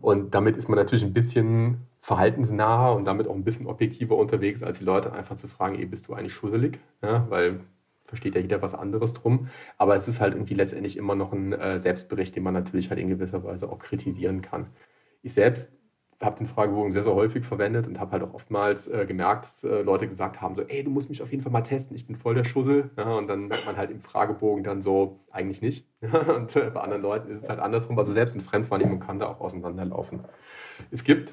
Und 0.00 0.34
damit 0.34 0.56
ist 0.56 0.68
man 0.68 0.76
natürlich 0.76 1.04
ein 1.04 1.14
bisschen 1.14 1.78
verhaltensnaher 2.00 2.94
und 2.94 3.04
damit 3.04 3.28
auch 3.28 3.34
ein 3.34 3.44
bisschen 3.44 3.66
objektiver 3.66 4.16
unterwegs, 4.16 4.62
als 4.62 4.78
die 4.78 4.84
Leute 4.84 5.12
einfach 5.12 5.36
zu 5.36 5.48
fragen, 5.48 5.76
ey, 5.76 5.86
bist 5.86 6.08
du 6.08 6.14
eigentlich 6.14 6.34
schusselig? 6.34 6.78
Ja, 7.02 7.26
weil 7.30 7.60
versteht 8.08 8.34
ja 8.34 8.40
jeder 8.40 8.62
was 8.62 8.74
anderes 8.74 9.12
drum. 9.12 9.48
Aber 9.76 9.94
es 9.94 10.08
ist 10.08 10.18
halt 10.20 10.34
irgendwie 10.34 10.54
letztendlich 10.54 10.96
immer 10.96 11.14
noch 11.14 11.32
ein 11.32 11.52
äh, 11.52 11.78
Selbstbericht, 11.78 12.34
den 12.34 12.42
man 12.42 12.54
natürlich 12.54 12.90
halt 12.90 12.98
in 12.98 13.08
gewisser 13.08 13.44
Weise 13.44 13.70
auch 13.70 13.78
kritisieren 13.78 14.42
kann. 14.42 14.66
Ich 15.22 15.34
selbst 15.34 15.70
habe 16.20 16.38
den 16.38 16.48
Fragebogen 16.48 16.92
sehr, 16.92 17.04
sehr 17.04 17.14
häufig 17.14 17.44
verwendet 17.44 17.86
und 17.86 18.00
habe 18.00 18.12
halt 18.12 18.22
auch 18.24 18.34
oftmals 18.34 18.88
äh, 18.88 19.06
gemerkt, 19.06 19.44
dass 19.44 19.64
äh, 19.64 19.82
Leute 19.82 20.08
gesagt 20.08 20.40
haben, 20.40 20.56
so, 20.56 20.62
ey, 20.62 20.82
du 20.82 20.90
musst 20.90 21.08
mich 21.08 21.22
auf 21.22 21.30
jeden 21.30 21.42
Fall 21.42 21.52
mal 21.52 21.62
testen, 21.62 21.94
ich 21.94 22.06
bin 22.06 22.16
voll 22.16 22.34
der 22.34 22.44
Schussel. 22.44 22.90
Ja, 22.96 23.16
und 23.16 23.28
dann 23.28 23.46
merkt 23.46 23.66
man 23.66 23.76
halt 23.76 23.90
im 23.90 24.00
Fragebogen 24.00 24.64
dann 24.64 24.82
so, 24.82 25.20
eigentlich 25.30 25.62
nicht. 25.62 25.86
und 26.02 26.56
äh, 26.56 26.70
bei 26.70 26.80
anderen 26.80 27.02
Leuten 27.02 27.30
ist 27.30 27.44
es 27.44 27.48
halt 27.48 27.60
andersrum. 27.60 27.98
Also 27.98 28.12
selbst 28.12 28.34
in 28.34 28.40
Fremdwahrnehmung 28.40 28.98
kann 28.98 29.20
da 29.20 29.26
auch 29.26 29.40
auseinanderlaufen. 29.40 30.20
Es 30.90 31.04
gibt 31.04 31.32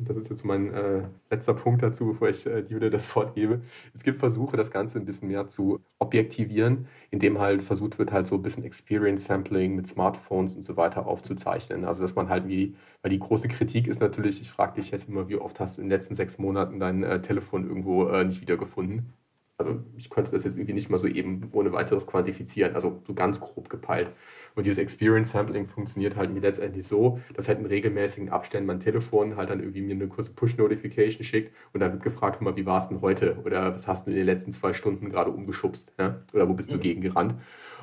das 0.00 0.16
ist 0.16 0.30
jetzt 0.30 0.44
mein 0.44 0.72
äh, 0.72 1.02
letzter 1.30 1.54
Punkt 1.54 1.82
dazu, 1.82 2.06
bevor 2.06 2.28
ich 2.28 2.46
äh, 2.46 2.68
wieder 2.70 2.90
das 2.90 3.14
Wort 3.16 3.34
gebe. 3.34 3.60
Es 3.94 4.02
gibt 4.02 4.20
Versuche, 4.20 4.56
das 4.56 4.70
Ganze 4.70 4.98
ein 4.98 5.04
bisschen 5.04 5.28
mehr 5.28 5.46
zu 5.48 5.80
objektivieren, 5.98 6.86
indem 7.10 7.38
halt 7.38 7.62
versucht 7.62 7.98
wird, 7.98 8.12
halt 8.12 8.26
so 8.26 8.36
ein 8.36 8.42
bisschen 8.42 8.64
Experience 8.64 9.24
Sampling 9.24 9.74
mit 9.76 9.86
Smartphones 9.86 10.56
und 10.56 10.62
so 10.62 10.76
weiter 10.76 11.06
aufzuzeichnen. 11.06 11.84
Also 11.84 12.02
dass 12.02 12.14
man 12.14 12.28
halt 12.28 12.48
wie, 12.48 12.76
weil 13.02 13.10
die 13.10 13.18
große 13.18 13.48
Kritik 13.48 13.86
ist 13.88 14.00
natürlich, 14.00 14.40
ich 14.40 14.50
frage 14.50 14.80
dich 14.80 14.90
jetzt 14.90 15.08
immer, 15.08 15.28
wie 15.28 15.36
oft 15.36 15.58
hast 15.60 15.76
du 15.76 15.82
in 15.82 15.88
den 15.88 15.98
letzten 15.98 16.14
sechs 16.14 16.38
Monaten 16.38 16.78
dein 16.80 17.02
äh, 17.02 17.20
Telefon 17.20 17.66
irgendwo 17.68 18.08
äh, 18.08 18.24
nicht 18.24 18.40
wiedergefunden? 18.40 19.12
Also 19.58 19.80
ich 19.96 20.08
könnte 20.10 20.30
das 20.30 20.44
jetzt 20.44 20.56
irgendwie 20.56 20.74
nicht 20.74 20.88
mal 20.88 20.98
so 20.98 21.06
eben 21.08 21.48
ohne 21.52 21.72
weiteres 21.72 22.06
quantifizieren, 22.06 22.76
also 22.76 23.02
so 23.06 23.14
ganz 23.14 23.40
grob 23.40 23.68
gepeilt. 23.68 24.12
Und 24.58 24.64
dieses 24.64 24.78
Experience 24.78 25.30
Sampling 25.30 25.68
funktioniert 25.68 26.16
halt 26.16 26.34
mir 26.34 26.40
letztendlich 26.40 26.84
so, 26.84 27.20
dass 27.34 27.46
halt 27.46 27.60
in 27.60 27.66
regelmäßigen 27.66 28.28
Abständen 28.28 28.66
mein 28.66 28.80
Telefon 28.80 29.36
halt 29.36 29.50
dann 29.50 29.60
irgendwie 29.60 29.82
mir 29.82 29.94
eine 29.94 30.08
kurze 30.08 30.32
Push-Notification 30.32 31.22
schickt 31.22 31.54
und 31.72 31.78
dann 31.78 31.92
wird 31.92 32.02
gefragt, 32.02 32.42
mal, 32.42 32.56
wie 32.56 32.66
war 32.66 32.78
es 32.78 32.88
denn 32.88 33.00
heute? 33.00 33.38
Oder 33.44 33.72
was 33.72 33.86
hast 33.86 34.08
du 34.08 34.10
in 34.10 34.16
den 34.16 34.26
letzten 34.26 34.50
zwei 34.50 34.72
Stunden 34.72 35.10
gerade 35.10 35.30
umgeschubst? 35.30 35.92
Ja? 35.96 36.22
Oder 36.32 36.48
wo 36.48 36.54
bist 36.54 36.72
du 36.72 36.74
mhm. 36.74 36.80
gegen 36.80 37.02
gerannt? 37.02 37.36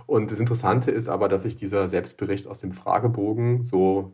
Und 0.05 0.31
das 0.31 0.41
Interessante 0.41 0.91
ist 0.91 1.07
aber, 1.07 1.29
dass 1.29 1.43
sich 1.43 1.55
dieser 1.55 1.87
Selbstbericht 1.87 2.45
aus 2.45 2.59
dem 2.59 2.73
Fragebogen 2.73 3.67
so 3.67 4.11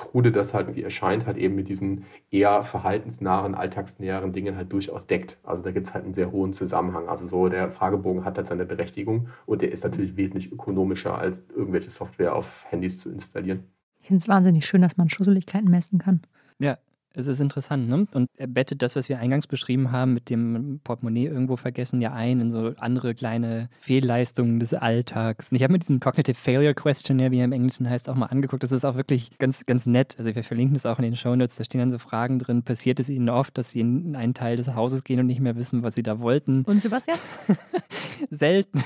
krude 0.00 0.32
das 0.32 0.54
halt 0.54 0.74
wie 0.74 0.82
erscheint, 0.82 1.26
halt 1.26 1.36
eben 1.36 1.54
mit 1.54 1.68
diesen 1.68 2.04
eher 2.30 2.62
verhaltensnahen, 2.62 3.54
alltagsnäheren 3.54 4.32
Dingen 4.32 4.56
halt 4.56 4.72
durchaus 4.72 5.06
deckt. 5.06 5.36
Also 5.42 5.62
da 5.62 5.70
gibt 5.70 5.88
es 5.88 5.94
halt 5.94 6.04
einen 6.04 6.14
sehr 6.14 6.32
hohen 6.32 6.52
Zusammenhang. 6.54 7.08
Also 7.08 7.28
so 7.28 7.48
der 7.48 7.70
Fragebogen 7.70 8.24
hat 8.24 8.36
halt 8.36 8.46
seine 8.46 8.64
Berechtigung 8.64 9.28
und 9.46 9.62
der 9.62 9.72
ist 9.72 9.84
natürlich 9.84 10.16
wesentlich 10.16 10.50
ökonomischer, 10.50 11.18
als 11.18 11.42
irgendwelche 11.54 11.90
Software 11.90 12.34
auf 12.34 12.64
Handys 12.70 12.98
zu 12.98 13.10
installieren. 13.10 13.64
Ich 14.00 14.06
finde 14.08 14.22
es 14.22 14.28
wahnsinnig 14.28 14.66
schön, 14.66 14.80
dass 14.80 14.96
man 14.96 15.10
Schusseligkeiten 15.10 15.70
messen 15.70 15.98
kann. 15.98 16.22
Ja, 16.58 16.78
Es 17.12 17.26
ist 17.26 17.40
interessant, 17.40 17.88
ne? 17.88 18.06
Und 18.12 18.28
er 18.36 18.46
bettet 18.46 18.82
das, 18.82 18.94
was 18.94 19.08
wir 19.08 19.18
eingangs 19.18 19.48
beschrieben 19.48 19.90
haben, 19.90 20.14
mit 20.14 20.30
dem 20.30 20.80
Portemonnaie 20.84 21.26
irgendwo 21.26 21.56
vergessen, 21.56 22.00
ja 22.00 22.12
ein 22.12 22.40
in 22.40 22.50
so 22.52 22.72
andere 22.78 23.16
kleine 23.16 23.68
Fehlleistungen 23.80 24.60
des 24.60 24.74
Alltags. 24.74 25.50
Und 25.50 25.56
ich 25.56 25.64
habe 25.64 25.72
mir 25.72 25.80
diesen 25.80 25.98
Cognitive 25.98 26.36
Failure 26.36 26.72
Questionnaire, 26.72 27.32
wie 27.32 27.40
er 27.40 27.46
im 27.46 27.52
Englischen 27.52 27.90
heißt, 27.90 28.08
auch 28.08 28.14
mal 28.14 28.26
angeguckt. 28.26 28.62
Das 28.62 28.70
ist 28.70 28.84
auch 28.84 28.94
wirklich 28.94 29.38
ganz, 29.38 29.66
ganz 29.66 29.86
nett. 29.86 30.14
Also 30.18 30.32
wir 30.32 30.44
verlinken 30.44 30.74
das 30.74 30.86
auch 30.86 30.98
in 30.98 31.04
den 31.04 31.16
Show 31.16 31.34
Notes. 31.34 31.56
Da 31.56 31.64
stehen 31.64 31.80
dann 31.80 31.90
so 31.90 31.98
Fragen 31.98 32.38
drin. 32.38 32.62
Passiert 32.62 33.00
es 33.00 33.08
Ihnen 33.08 33.28
oft, 33.28 33.58
dass 33.58 33.70
Sie 33.70 33.80
in 33.80 34.14
einen 34.14 34.34
Teil 34.34 34.56
des 34.56 34.72
Hauses 34.76 35.02
gehen 35.02 35.18
und 35.18 35.26
nicht 35.26 35.40
mehr 35.40 35.56
wissen, 35.56 35.82
was 35.82 35.96
Sie 35.96 36.04
da 36.04 36.20
wollten? 36.20 36.62
Und 36.62 36.80
Sebastian? 36.80 37.18
Selten. 38.30 38.84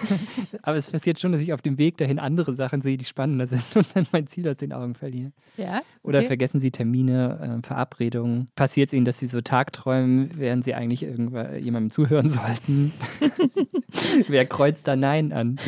Aber 0.62 0.78
es 0.78 0.90
passiert 0.90 1.20
schon, 1.20 1.32
dass 1.32 1.42
ich 1.42 1.52
auf 1.52 1.60
dem 1.60 1.76
Weg 1.76 1.98
dahin 1.98 2.18
andere 2.18 2.54
Sachen 2.54 2.80
sehe, 2.80 2.96
die 2.96 3.04
spannender 3.04 3.46
sind 3.46 3.76
und 3.76 3.86
dann 3.94 4.06
mein 4.12 4.26
Ziel 4.28 4.48
aus 4.48 4.56
den 4.56 4.72
Augen 4.72 4.94
verliere. 4.94 5.32
Ja. 5.58 5.82
Oder 6.02 6.20
okay. 6.20 6.28
vergessen 6.28 6.58
Sie 6.58 6.70
Termine, 6.70 7.60
äh, 7.60 7.66
Verabredungen? 7.66 8.13
Passiert 8.54 8.88
es 8.88 8.92
Ihnen, 8.92 9.04
dass 9.04 9.18
Sie 9.18 9.26
so 9.26 9.40
Tagträumen, 9.40 10.30
während 10.37 10.64
Sie 10.64 10.75
eigentlich 10.75 11.02
irgendwann 11.02 11.59
jemandem 11.61 11.90
zuhören 11.90 12.28
sollten? 12.28 12.92
Wer 14.28 14.47
kreuzt 14.47 14.87
da 14.87 14.97
Nein 14.97 15.33
an? 15.33 15.59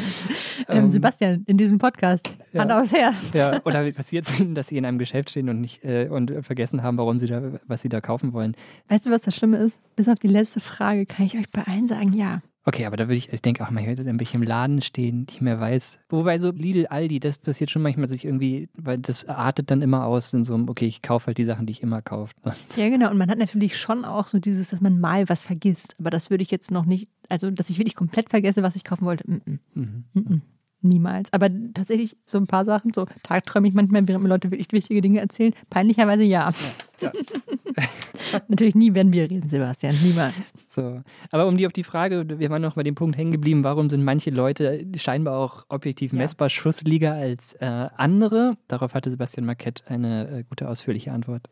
Ähm, 0.68 0.88
Sebastian, 0.88 1.44
in 1.46 1.56
diesem 1.58 1.78
Podcast, 1.78 2.34
ja. 2.52 2.60
Hand 2.60 2.72
aufs 2.72 2.92
Herz. 2.92 3.30
Ja, 3.34 3.60
oder 3.64 3.90
passiert 3.92 4.28
es 4.28 4.40
Ihnen, 4.40 4.54
dass 4.54 4.68
Sie 4.68 4.76
in 4.76 4.84
einem 4.84 4.98
Geschäft 4.98 5.30
stehen 5.30 5.48
und 5.48 5.60
nicht 5.60 5.84
äh, 5.84 6.08
und 6.10 6.32
vergessen 6.44 6.82
haben, 6.82 6.98
warum 6.98 7.18
Sie 7.18 7.26
da, 7.26 7.42
was 7.66 7.82
Sie 7.82 7.88
da 7.88 8.00
kaufen 8.00 8.32
wollen? 8.32 8.56
Weißt 8.88 9.06
du, 9.06 9.10
was 9.10 9.22
das 9.22 9.36
Schlimme 9.36 9.58
ist? 9.58 9.82
Bis 9.96 10.08
auf 10.08 10.18
die 10.18 10.28
letzte 10.28 10.60
Frage 10.60 11.06
kann 11.06 11.26
ich 11.26 11.36
euch 11.36 11.50
bei 11.50 11.62
allen 11.62 11.86
sagen, 11.86 12.12
ja. 12.12 12.42
Okay, 12.68 12.84
aber 12.84 12.96
da 12.96 13.04
würde 13.06 13.16
ich, 13.16 13.32
ich 13.32 13.42
denke 13.42 13.64
auch 13.64 13.70
mal, 13.70 13.94
dann 13.94 14.18
will 14.18 14.22
ich 14.22 14.34
im 14.34 14.42
Laden 14.42 14.82
stehen, 14.82 15.20
nicht 15.28 15.40
mehr 15.40 15.60
weiß. 15.60 16.00
Wobei 16.08 16.40
so 16.40 16.50
Lidl, 16.50 16.88
Aldi, 16.88 17.20
das 17.20 17.38
passiert 17.38 17.70
schon 17.70 17.80
manchmal 17.80 18.08
sich 18.08 18.24
irgendwie, 18.24 18.68
weil 18.74 18.98
das 18.98 19.24
artet 19.26 19.70
dann 19.70 19.82
immer 19.82 20.04
aus 20.04 20.34
in 20.34 20.42
so 20.42 20.54
einem, 20.54 20.68
okay, 20.68 20.86
ich 20.86 21.00
kaufe 21.00 21.28
halt 21.28 21.38
die 21.38 21.44
Sachen, 21.44 21.66
die 21.66 21.70
ich 21.70 21.82
immer 21.82 22.02
kaufe. 22.02 22.34
Ja, 22.76 22.88
genau. 22.88 23.10
Und 23.10 23.18
man 23.18 23.30
hat 23.30 23.38
natürlich 23.38 23.78
schon 23.78 24.04
auch 24.04 24.26
so 24.26 24.38
dieses, 24.38 24.70
dass 24.70 24.80
man 24.80 24.98
mal 25.00 25.28
was 25.28 25.44
vergisst. 25.44 25.94
Aber 25.98 26.10
das 26.10 26.28
würde 26.30 26.42
ich 26.42 26.50
jetzt 26.50 26.70
noch 26.70 26.84
nicht, 26.84 27.08
also 27.28 27.50
dass 27.50 27.70
ich 27.70 27.78
wirklich 27.78 27.94
komplett 27.94 28.30
vergesse, 28.30 28.62
was 28.62 28.76
ich 28.76 28.84
kaufen 28.84 29.06
wollte. 29.06 29.30
Mm 29.30 29.40
-mm. 29.46 29.58
Mhm. 29.74 30.04
Mm 30.14 30.42
Niemals. 30.82 31.32
Aber 31.32 31.48
tatsächlich 31.74 32.16
so 32.26 32.38
ein 32.38 32.46
paar 32.46 32.64
Sachen, 32.64 32.92
so 32.94 33.06
tagträume 33.22 33.66
ich 33.68 33.74
manchmal, 33.74 34.06
während 34.06 34.22
mir 34.22 34.28
Leute 34.28 34.50
wirklich 34.50 34.70
wichtige 34.72 35.00
Dinge 35.00 35.20
erzählen. 35.20 35.54
Peinlicherweise 35.70 36.22
ja. 36.22 36.52
ja. 37.00 37.12
ja. 37.76 38.40
Natürlich 38.48 38.74
nie 38.74 38.94
werden 38.94 39.12
wir 39.12 39.30
reden, 39.30 39.48
Sebastian. 39.48 39.96
Niemals. 40.02 40.52
So. 40.68 41.02
Aber 41.30 41.46
um 41.46 41.56
die 41.56 41.66
auf 41.66 41.72
die 41.72 41.84
Frage, 41.84 42.38
wir 42.38 42.50
waren 42.50 42.62
noch 42.62 42.74
bei 42.74 42.82
dem 42.82 42.94
Punkt 42.94 43.16
hängen 43.16 43.32
geblieben, 43.32 43.64
warum 43.64 43.90
sind 43.90 44.04
manche 44.04 44.30
Leute 44.30 44.86
scheinbar 44.96 45.38
auch 45.38 45.64
objektiv 45.68 46.12
ja. 46.12 46.18
messbar 46.18 46.50
schussliger 46.50 47.14
als 47.14 47.54
äh, 47.54 47.88
andere? 47.96 48.56
Darauf 48.68 48.94
hatte 48.94 49.10
Sebastian 49.10 49.46
Marquette 49.46 49.84
eine 49.88 50.28
äh, 50.28 50.44
gute, 50.48 50.68
ausführliche 50.68 51.12
Antwort. 51.12 51.48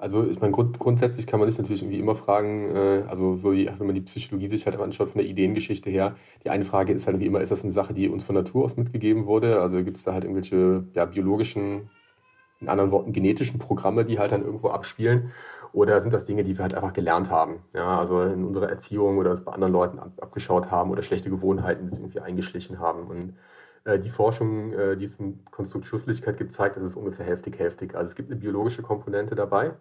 Also 0.00 0.26
ich 0.26 0.40
meine, 0.40 0.52
grund, 0.52 0.78
grundsätzlich 0.78 1.26
kann 1.26 1.40
man 1.40 1.50
sich 1.50 1.58
natürlich 1.58 1.82
irgendwie 1.82 1.98
immer 1.98 2.14
fragen, 2.14 2.74
äh, 2.74 3.04
also 3.06 3.36
so 3.36 3.52
die, 3.52 3.66
wenn 3.66 3.86
man 3.86 3.94
die 3.94 4.00
Psychologie 4.00 4.48
sich 4.48 4.64
halt 4.64 4.80
anschaut 4.80 5.10
von 5.10 5.20
der 5.20 5.30
Ideengeschichte 5.30 5.90
her, 5.90 6.16
die 6.42 6.48
eine 6.48 6.64
Frage 6.64 6.94
ist 6.94 7.06
halt 7.06 7.20
wie 7.20 7.26
immer, 7.26 7.42
ist 7.42 7.52
das 7.52 7.64
eine 7.64 7.72
Sache, 7.72 7.92
die 7.92 8.08
uns 8.08 8.24
von 8.24 8.34
Natur 8.34 8.64
aus 8.64 8.78
mitgegeben 8.78 9.26
wurde? 9.26 9.60
Also 9.60 9.84
gibt 9.84 9.98
es 9.98 10.04
da 10.04 10.14
halt 10.14 10.24
irgendwelche 10.24 10.84
ja, 10.94 11.04
biologischen, 11.04 11.90
in 12.60 12.68
anderen 12.70 12.90
Worten 12.92 13.12
genetischen 13.12 13.58
Programme, 13.58 14.06
die 14.06 14.18
halt 14.18 14.32
dann 14.32 14.42
irgendwo 14.42 14.70
abspielen? 14.70 15.32
Oder 15.72 16.00
sind 16.00 16.12
das 16.14 16.24
Dinge, 16.24 16.44
die 16.44 16.56
wir 16.56 16.62
halt 16.62 16.74
einfach 16.74 16.94
gelernt 16.94 17.30
haben? 17.30 17.60
Ja, 17.74 18.00
also 18.00 18.22
in 18.22 18.44
unserer 18.44 18.70
Erziehung 18.70 19.18
oder 19.18 19.30
das 19.30 19.44
bei 19.44 19.52
anderen 19.52 19.72
Leuten 19.72 19.98
ab, 19.98 20.12
abgeschaut 20.20 20.70
haben 20.70 20.90
oder 20.90 21.02
schlechte 21.02 21.28
Gewohnheiten, 21.28 21.90
die 21.90 21.96
irgendwie 21.96 22.20
eingeschlichen 22.20 22.78
haben. 22.80 23.06
Und 23.06 23.34
die 23.98 24.10
Forschung, 24.10 24.72
äh, 24.72 24.96
die 24.96 25.04
es 25.04 25.18
im 25.18 25.44
Konstrukt 25.50 25.86
Schusslichkeit 25.86 26.38
gibt, 26.38 26.52
zeigt, 26.52 26.76
dass 26.76 26.84
es 26.84 26.96
ungefähr 26.96 27.26
hälftig-hälftig. 27.26 27.94
Also 27.94 28.10
es 28.10 28.14
gibt 28.14 28.30
eine 28.30 28.40
biologische 28.40 28.82
Komponente 28.82 29.34
dabei, 29.34 29.72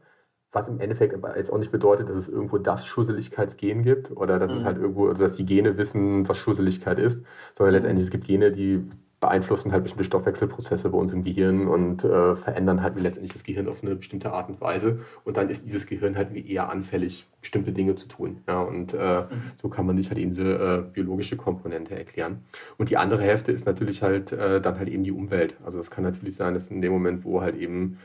was 0.51 0.67
im 0.67 0.79
Endeffekt 0.79 1.13
aber 1.13 1.37
jetzt 1.37 1.51
auch 1.51 1.57
nicht 1.57 1.71
bedeutet, 1.71 2.09
dass 2.09 2.15
es 2.17 2.27
irgendwo 2.27 2.57
das 2.57 2.85
Schusseligkeitsgen 2.85 3.83
gibt 3.83 4.11
oder 4.11 4.39
dass 4.39 4.51
mhm. 4.51 4.59
es 4.59 4.63
halt 4.63 4.77
irgendwo, 4.77 5.07
also 5.07 5.21
dass 5.21 5.35
die 5.35 5.45
Gene 5.45 5.77
wissen, 5.77 6.27
was 6.27 6.37
Schusseligkeit 6.37 6.99
ist, 6.99 7.23
sondern 7.57 7.73
letztendlich 7.73 8.05
es 8.05 8.11
gibt 8.11 8.25
Gene, 8.25 8.51
die 8.51 8.89
beeinflussen 9.19 9.71
halt 9.71 9.83
bestimmte 9.83 10.05
Stoffwechselprozesse 10.05 10.89
bei 10.89 10.97
uns 10.97 11.11
im 11.11 11.23
Gehirn 11.23 11.67
und 11.67 12.03
äh, 12.03 12.35
verändern 12.35 12.81
halt 12.81 12.95
letztendlich 12.95 13.33
das 13.33 13.43
Gehirn 13.43 13.67
auf 13.67 13.83
eine 13.83 13.95
bestimmte 13.95 14.31
Art 14.31 14.49
und 14.49 14.61
Weise. 14.61 14.99
Und 15.25 15.35
dann 15.38 15.49
ist 15.49 15.65
dieses 15.65 15.85
Gehirn 15.85 16.15
halt 16.15 16.33
wie 16.33 16.49
eher 16.49 16.69
anfällig, 16.69 17.27
bestimmte 17.41 17.73
Dinge 17.73 17.95
zu 17.95 18.07
tun. 18.07 18.38
Ja, 18.47 18.61
und 18.61 18.93
äh, 18.93 19.21
mhm. 19.21 19.27
so 19.61 19.67
kann 19.67 19.85
man 19.85 19.97
sich 19.97 20.09
halt 20.09 20.19
eben 20.19 20.31
diese 20.31 20.53
äh, 20.53 20.91
biologische 20.93 21.35
Komponente 21.35 21.97
erklären. 21.97 22.45
Und 22.77 22.89
die 22.89 22.97
andere 22.97 23.21
Hälfte 23.21 23.51
ist 23.51 23.65
natürlich 23.65 24.01
halt 24.01 24.31
äh, 24.31 24.61
dann 24.61 24.79
halt 24.79 24.88
eben 24.88 25.03
die 25.03 25.11
Umwelt. 25.11 25.57
Also 25.65 25.79
es 25.79 25.91
kann 25.91 26.05
natürlich 26.05 26.35
sein, 26.35 26.53
dass 26.53 26.69
in 26.69 26.81
dem 26.81 26.93
Moment, 26.93 27.25
wo 27.25 27.41
halt 27.41 27.57
eben 27.57 27.97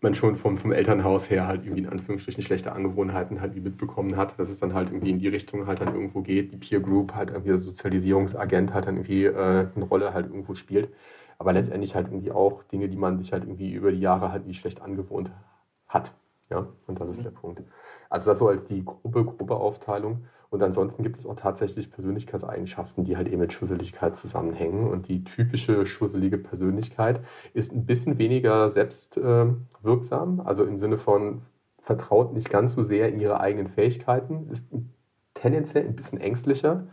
man 0.00 0.14
schon 0.14 0.36
vom, 0.36 0.58
vom 0.58 0.72
Elternhaus 0.72 1.28
her 1.28 1.46
halt 1.46 1.64
irgendwie 1.64 1.82
in 1.82 1.88
Anführungsstrichen 1.88 2.42
schlechte 2.42 2.72
Angewohnheiten 2.72 3.40
halt 3.40 3.56
mitbekommen 3.56 4.16
hat, 4.16 4.38
dass 4.38 4.48
es 4.48 4.60
dann 4.60 4.74
halt 4.74 4.90
irgendwie 4.90 5.10
in 5.10 5.18
die 5.18 5.28
Richtung 5.28 5.66
halt 5.66 5.80
dann 5.80 5.94
irgendwo 5.94 6.22
geht, 6.22 6.52
die 6.52 6.56
Peer 6.56 6.80
Group 6.80 7.14
halt 7.14 7.30
irgendwie 7.30 7.50
der 7.50 7.58
Sozialisierungsagent 7.58 8.72
halt 8.74 8.86
dann 8.86 8.96
irgendwie 8.96 9.24
äh, 9.24 9.66
eine 9.74 9.84
Rolle 9.84 10.14
halt 10.14 10.26
irgendwo 10.26 10.54
spielt. 10.54 10.88
Aber 11.38 11.52
letztendlich 11.52 11.94
halt 11.96 12.06
irgendwie 12.08 12.30
auch 12.30 12.62
Dinge, 12.64 12.88
die 12.88 12.96
man 12.96 13.18
sich 13.18 13.32
halt 13.32 13.44
irgendwie 13.44 13.72
über 13.72 13.90
die 13.90 14.00
Jahre 14.00 14.30
halt 14.30 14.46
wie 14.46 14.54
schlecht 14.54 14.80
angewohnt 14.80 15.32
hat. 15.88 16.12
Ja, 16.50 16.66
und 16.86 17.00
das 17.00 17.08
ist 17.10 17.24
der 17.24 17.30
Punkt. 17.30 17.62
Also 18.10 18.30
das 18.30 18.38
so 18.38 18.48
als 18.48 18.66
die 18.66 18.84
Gruppe, 18.84 19.24
Gruppeaufteilung. 19.24 20.26
Und 20.52 20.62
ansonsten 20.62 21.02
gibt 21.02 21.18
es 21.18 21.24
auch 21.24 21.34
tatsächlich 21.34 21.90
Persönlichkeitseigenschaften, 21.90 23.04
die 23.04 23.16
halt 23.16 23.26
eben 23.26 23.40
mit 23.40 23.54
Schusseligkeit 23.54 24.14
zusammenhängen. 24.16 24.86
Und 24.86 25.08
die 25.08 25.24
typische 25.24 25.86
schusselige 25.86 26.36
Persönlichkeit 26.36 27.22
ist 27.54 27.72
ein 27.72 27.86
bisschen 27.86 28.18
weniger 28.18 28.68
selbstwirksam, 28.68 30.40
äh, 30.40 30.42
also 30.42 30.64
im 30.64 30.78
Sinne 30.78 30.98
von 30.98 31.40
vertraut 31.78 32.34
nicht 32.34 32.50
ganz 32.50 32.72
so 32.72 32.82
sehr 32.82 33.08
in 33.08 33.18
ihre 33.18 33.40
eigenen 33.40 33.68
Fähigkeiten, 33.68 34.50
ist 34.50 34.66
tendenziell 35.32 35.86
ein 35.86 35.96
bisschen 35.96 36.20
ängstlicher, 36.20 36.86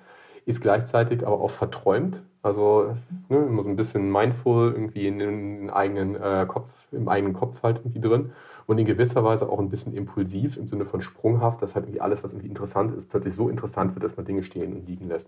ist 0.46 0.62
gleichzeitig 0.62 1.28
aber 1.28 1.42
auch 1.42 1.52
verträumt. 1.52 2.24
Also 2.42 2.96
ne, 3.28 3.40
immer 3.40 3.64
so 3.64 3.70
ein 3.70 3.76
bisschen 3.76 4.10
mindful 4.10 4.72
irgendwie 4.72 5.06
in 5.06 5.20
den 5.20 5.70
eigenen 5.70 6.16
äh, 6.16 6.46
Kopf, 6.48 6.72
im 6.94 7.10
eigenen 7.10 7.34
Kopf 7.34 7.62
halt 7.62 7.80
irgendwie 7.80 8.00
drin 8.00 8.32
und 8.70 8.78
in 8.78 8.86
gewisser 8.86 9.24
Weise 9.24 9.50
auch 9.50 9.60
ein 9.60 9.70
bisschen 9.70 9.96
impulsiv 9.96 10.56
im 10.56 10.68
Sinne 10.68 10.86
von 10.86 11.02
sprunghaft, 11.02 11.60
dass 11.64 11.74
halt 11.74 11.86
irgendwie 11.86 12.02
alles, 12.02 12.24
was 12.24 12.34
irgendwie 12.34 12.50
interessant 12.50 12.96
ist, 12.96 13.10
plötzlich 13.10 13.34
so 13.34 13.50
interessant 13.50 13.96
wird, 13.96 14.04
dass 14.04 14.16
man 14.16 14.28
Dinge 14.28 14.44
stehen 14.44 14.74
und 14.74 14.88
liegen 14.88 15.08
lässt. 15.08 15.28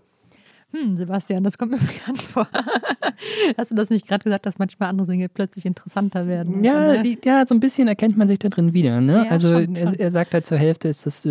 Hm, 0.70 0.96
Sebastian, 0.96 1.42
das 1.42 1.58
kommt 1.58 1.72
mir 1.72 1.78
bekannt 1.80 2.22
vor. 2.22 2.46
Hast 3.58 3.72
du 3.72 3.74
das 3.74 3.90
nicht 3.90 4.06
gerade 4.06 4.22
gesagt, 4.22 4.46
dass 4.46 4.60
manchmal 4.60 4.90
andere 4.90 5.08
Dinge 5.08 5.28
plötzlich 5.28 5.66
interessanter 5.66 6.28
werden? 6.28 6.62
Ja, 6.62 7.02
die, 7.02 7.18
ja, 7.24 7.44
so 7.44 7.56
ein 7.56 7.60
bisschen 7.60 7.88
erkennt 7.88 8.16
man 8.16 8.28
sich 8.28 8.38
da 8.38 8.48
drin 8.48 8.74
wieder. 8.74 9.00
Ne? 9.00 9.24
Ja, 9.24 9.30
also 9.32 9.58
er, 9.58 9.98
er, 9.98 10.10
sagt 10.12 10.34
halt 10.34 10.46
zur 10.46 10.58
Hälfte 10.58 10.86
ist 10.86 11.04
das, 11.04 11.26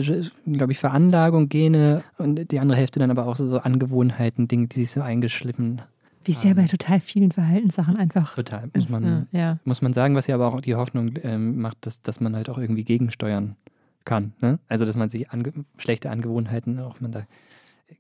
glaube 0.46 0.74
ich, 0.74 0.80
Veranlagung, 0.80 1.48
Gene 1.48 2.04
und 2.18 2.52
die 2.52 2.60
andere 2.60 2.78
Hälfte 2.78 3.00
dann 3.00 3.10
aber 3.10 3.26
auch 3.26 3.38
so, 3.38 3.48
so 3.48 3.60
Angewohnheiten, 3.60 4.50
Dinge, 4.50 4.68
die 4.68 4.82
sich 4.82 4.92
so 4.92 5.02
eingeschliffen 5.02 5.82
wie 6.24 6.32
es 6.32 6.44
ja 6.44 6.54
bei 6.54 6.66
total 6.66 7.00
vielen 7.00 7.32
Verhaltenssachen 7.32 7.98
einfach 7.98 8.36
Total, 8.36 8.70
muss, 8.74 8.86
ist, 8.86 8.92
man, 8.92 9.28
ja. 9.32 9.60
muss 9.64 9.82
man 9.82 9.94
sagen, 9.94 10.16
was 10.16 10.28
ja 10.28 10.36
aber 10.36 10.48
auch 10.48 10.62
die 10.62 10.76
Hoffnung 10.76 11.12
ähm, 11.24 11.60
macht, 11.60 11.86
dass, 11.86 12.02
dass 12.02 12.20
man 12.20 12.36
halt 12.36 12.50
auch 12.50 12.58
irgendwie 12.58 12.84
gegensteuern 12.84 13.56
kann. 14.06 14.34
Ne? 14.42 14.60
Also, 14.68 14.86
dass 14.86 14.96
man 14.96 15.10
sich 15.10 15.30
ange 15.32 15.52
schlechte 15.78 16.10
Angewohnheiten, 16.10 16.80
auch 16.80 16.96
wenn 16.96 17.04
man 17.04 17.12
da 17.12 17.26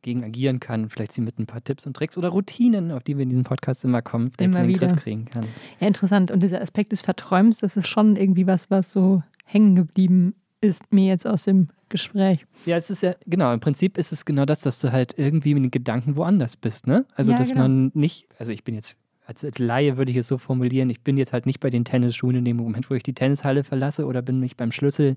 gegen 0.01 0.23
agieren 0.23 0.59
kann, 0.59 0.89
vielleicht 0.89 1.11
sie 1.11 1.21
mit 1.21 1.37
ein 1.37 1.45
paar 1.45 1.63
Tipps 1.63 1.85
und 1.85 1.95
Tricks 1.95 2.17
oder 2.17 2.29
Routinen, 2.29 2.91
auf 2.91 3.03
die 3.03 3.17
wir 3.17 3.23
in 3.23 3.29
diesem 3.29 3.43
Podcast 3.43 3.83
immer 3.83 4.01
kommen, 4.01 4.31
vielleicht 4.31 4.51
immer 4.51 4.61
in 4.61 4.67
den 4.67 4.75
wieder. 4.75 4.87
Griff 4.87 5.03
kriegen 5.03 5.25
kann. 5.25 5.45
Ja, 5.79 5.87
interessant. 5.87 6.31
Und 6.31 6.41
dieser 6.41 6.61
Aspekt 6.61 6.91
des 6.91 7.01
Verträumens, 7.01 7.59
das 7.59 7.77
ist 7.77 7.87
schon 7.87 8.15
irgendwie 8.15 8.47
was, 8.47 8.71
was 8.71 8.91
so 8.91 9.21
hängen 9.45 9.75
geblieben 9.75 10.35
ist 10.61 10.93
mir 10.93 11.07
jetzt 11.07 11.27
aus 11.27 11.43
dem 11.43 11.69
Gespräch. 11.91 12.45
Ja, 12.65 12.77
es 12.77 12.89
ist 12.89 13.03
ja, 13.03 13.15
genau, 13.27 13.53
im 13.53 13.59
Prinzip 13.59 13.97
ist 13.97 14.11
es 14.11 14.25
genau 14.25 14.45
das, 14.45 14.61
dass 14.61 14.79
du 14.79 14.91
halt 14.91 15.13
irgendwie 15.17 15.53
mit 15.53 15.63
den 15.63 15.71
Gedanken 15.71 16.15
woanders 16.15 16.57
bist, 16.57 16.87
ne? 16.87 17.05
Also, 17.15 17.31
ja, 17.31 17.37
dass 17.37 17.49
genau. 17.49 17.61
man 17.61 17.91
nicht, 17.93 18.27
also 18.39 18.51
ich 18.51 18.63
bin 18.63 18.73
jetzt, 18.75 18.97
als, 19.25 19.45
als 19.45 19.59
Laie 19.59 19.97
würde 19.97 20.11
ich 20.11 20.17
es 20.17 20.27
so 20.27 20.37
formulieren, 20.37 20.89
ich 20.89 21.01
bin 21.01 21.17
jetzt 21.17 21.31
halt 21.31 21.45
nicht 21.45 21.59
bei 21.59 21.69
den 21.69 21.85
Tennisschuhen 21.85 22.35
in 22.37 22.45
dem 22.45 22.57
Moment, 22.57 22.89
wo 22.89 22.95
ich 22.95 23.03
die 23.03 23.13
Tennishalle 23.13 23.63
verlasse 23.63 24.05
oder 24.05 24.21
bin 24.21 24.39
nicht 24.39 24.57
beim 24.57 24.71
Schlüssel, 24.71 25.15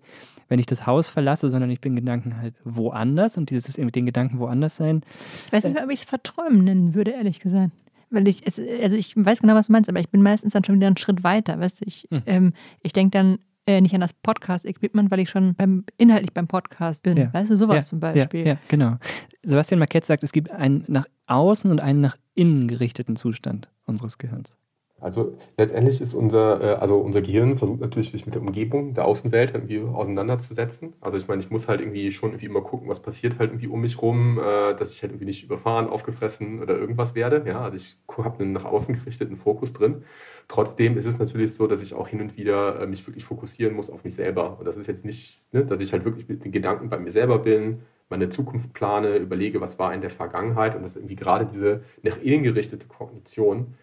wenn 0.49 0.59
ich 0.59 0.67
das 0.67 0.87
Haus 0.87 1.09
verlasse, 1.09 1.49
sondern 1.49 1.71
ich 1.71 1.81
bin 1.81 1.97
Gedanken 1.97 2.37
halt 2.37 2.55
woanders 2.65 3.39
und 3.39 3.51
dieses 3.51 3.79
mit 3.79 3.95
den 3.95 4.07
Gedanken 4.07 4.39
woanders 4.39 4.77
sein. 4.77 5.01
Ich 5.47 5.53
weiß 5.53 5.65
nicht 5.65 5.75
mehr, 5.75 5.85
ob 5.85 5.91
ich 5.91 6.01
es 6.01 6.05
Verträumen 6.05 6.65
nennen 6.65 6.95
würde, 6.95 7.13
ehrlich 7.13 7.41
gesagt 7.41 7.73
weil 8.15 8.29
ich, 8.29 8.45
also 8.47 8.97
ich 8.97 9.15
weiß 9.17 9.41
genau, 9.41 9.55
was 9.55 9.67
du 9.67 9.73
meinst, 9.73 9.89
aber 9.89 10.01
ich 10.01 10.09
bin 10.09 10.23
meistens 10.23 10.53
dann 10.53 10.65
schon 10.65 10.77
wieder 10.77 10.87
einen 10.87 10.97
Schritt 10.97 11.25
weiter, 11.25 11.59
weißt 11.59 11.81
du, 11.81 11.85
ich, 11.87 12.07
hm. 12.11 12.23
ähm, 12.27 12.53
ich 12.83 12.93
denke 12.93 13.19
dann, 13.19 13.39
äh, 13.67 13.81
nicht 13.81 13.95
an 13.95 14.01
das 14.01 14.13
Podcast-Equipment, 14.13 15.11
weil 15.11 15.21
ich 15.21 15.31
schon 15.31 15.55
beim, 15.55 15.85
inhaltlich 15.97 16.33
beim 16.33 16.47
Podcast 16.47 17.03
bin. 17.03 17.17
Ja. 17.17 17.33
Weißt 17.33 17.51
du, 17.51 17.57
sowas 17.57 17.77
ja, 17.77 17.81
zum 17.81 18.01
Beispiel. 18.01 18.41
Ja, 18.41 18.53
ja, 18.55 18.59
genau. 18.69 18.97
Sebastian 19.43 19.79
Marquette 19.79 20.07
sagt, 20.07 20.23
es 20.23 20.33
gibt 20.33 20.51
einen 20.51 20.85
nach 20.89 21.07
außen 21.27 21.71
und 21.71 21.81
einen 21.81 22.01
nach 22.01 22.17
innen 22.35 22.69
gerichteten 22.69 23.17
Zustand 23.17 23.71
unseres 23.87 24.19
Gehirns. 24.19 24.57
Also 25.05 25.37
letztendlich 25.59 26.01
ist 26.01 26.15
unser, 26.15 26.63
äh, 26.63 26.75
also 26.77 26.97
unser 26.99 27.21
Gehirn 27.21 27.59
versucht 27.59 27.81
natürlich 27.81 28.11
sich 28.11 28.25
mit 28.25 28.35
der 28.35 28.41
Umgebung, 28.41 28.95
der 28.95 29.05
Außenwelt 29.05 29.53
irgendwie 29.53 29.81
auseinanderzusetzen. 29.81 30.95
Also 31.03 31.19
ich 31.19 31.29
meine, 31.29 31.43
ich 31.43 31.51
muss 31.51 31.69
halt 31.69 31.81
irgendwie 31.81 32.11
schon 32.11 32.31
irgendwie 32.31 32.47
immer 32.47 32.63
gucken, 32.63 32.89
was 32.89 33.01
passiert 33.01 33.39
halt 33.39 33.51
irgendwie 33.51 33.69
um 33.69 33.83
mich 33.83 34.01
rum, 34.01 34.39
äh, 34.39 34.75
dass 34.75 34.95
ich 34.95 35.03
halt 35.03 35.13
irgendwie 35.13 35.27
nicht 35.27 35.45
überfahren, 35.45 35.89
aufgefressen 35.89 36.63
oder 36.63 36.79
irgendwas 36.79 37.15
werde. 37.15 37.45
Ja, 37.47 37.61
also 37.61 37.77
ich 37.77 37.99
habe 38.17 38.43
einen 38.43 38.53
nach 38.53 38.65
außen 38.65 38.95
gerichteten 38.95 39.37
Fokus 39.37 39.75
drin. 39.75 40.05
Trotzdem 40.49 40.97
ist 40.97 41.05
es 41.05 41.19
natürlich 41.19 41.53
so, 41.53 41.67
dass 41.67 41.83
ich 41.83 41.93
auch 41.93 42.09
hin 42.09 42.23
und 42.23 42.39
wieder 42.39 42.81
äh, 42.81 42.87
mich 42.87 43.07
wirklich 43.07 43.25
fokussieren 43.25 43.75
muss 43.75 43.91
auf 43.91 44.05
mich 44.05 44.15
selber. 44.15 44.59
Und 44.59 44.65
das 44.65 44.79
ist 44.79 44.87
jetzt 44.87 45.05
nicht, 45.05 45.39
ne, 45.53 45.67
dass 45.67 45.83
ich 45.83 45.93
halt 45.93 46.07
wirklich 46.07 46.31
mit 46.31 46.47
den 46.47 46.53
Gedanken 46.53 46.89
bei 46.89 46.99
mir 46.99 47.13
selber 47.13 47.39
bin, 47.41 47.83
meine 48.09 48.31
Zukunft 48.31 48.73
plane, 48.73 49.17
überlege, 49.17 49.61
was 49.61 49.79
war 49.79 49.93
in 49.93 50.01
der 50.01 50.11
Vergangenheit 50.11 50.75
und 50.75 50.83
dass 50.83 50.97
irgendwie 50.97 51.17
gerade 51.17 51.45
diese 51.45 51.83
nach 52.03 52.17
innen 52.23 52.43
gerichtete 52.43 52.87
Kognition 52.87 53.75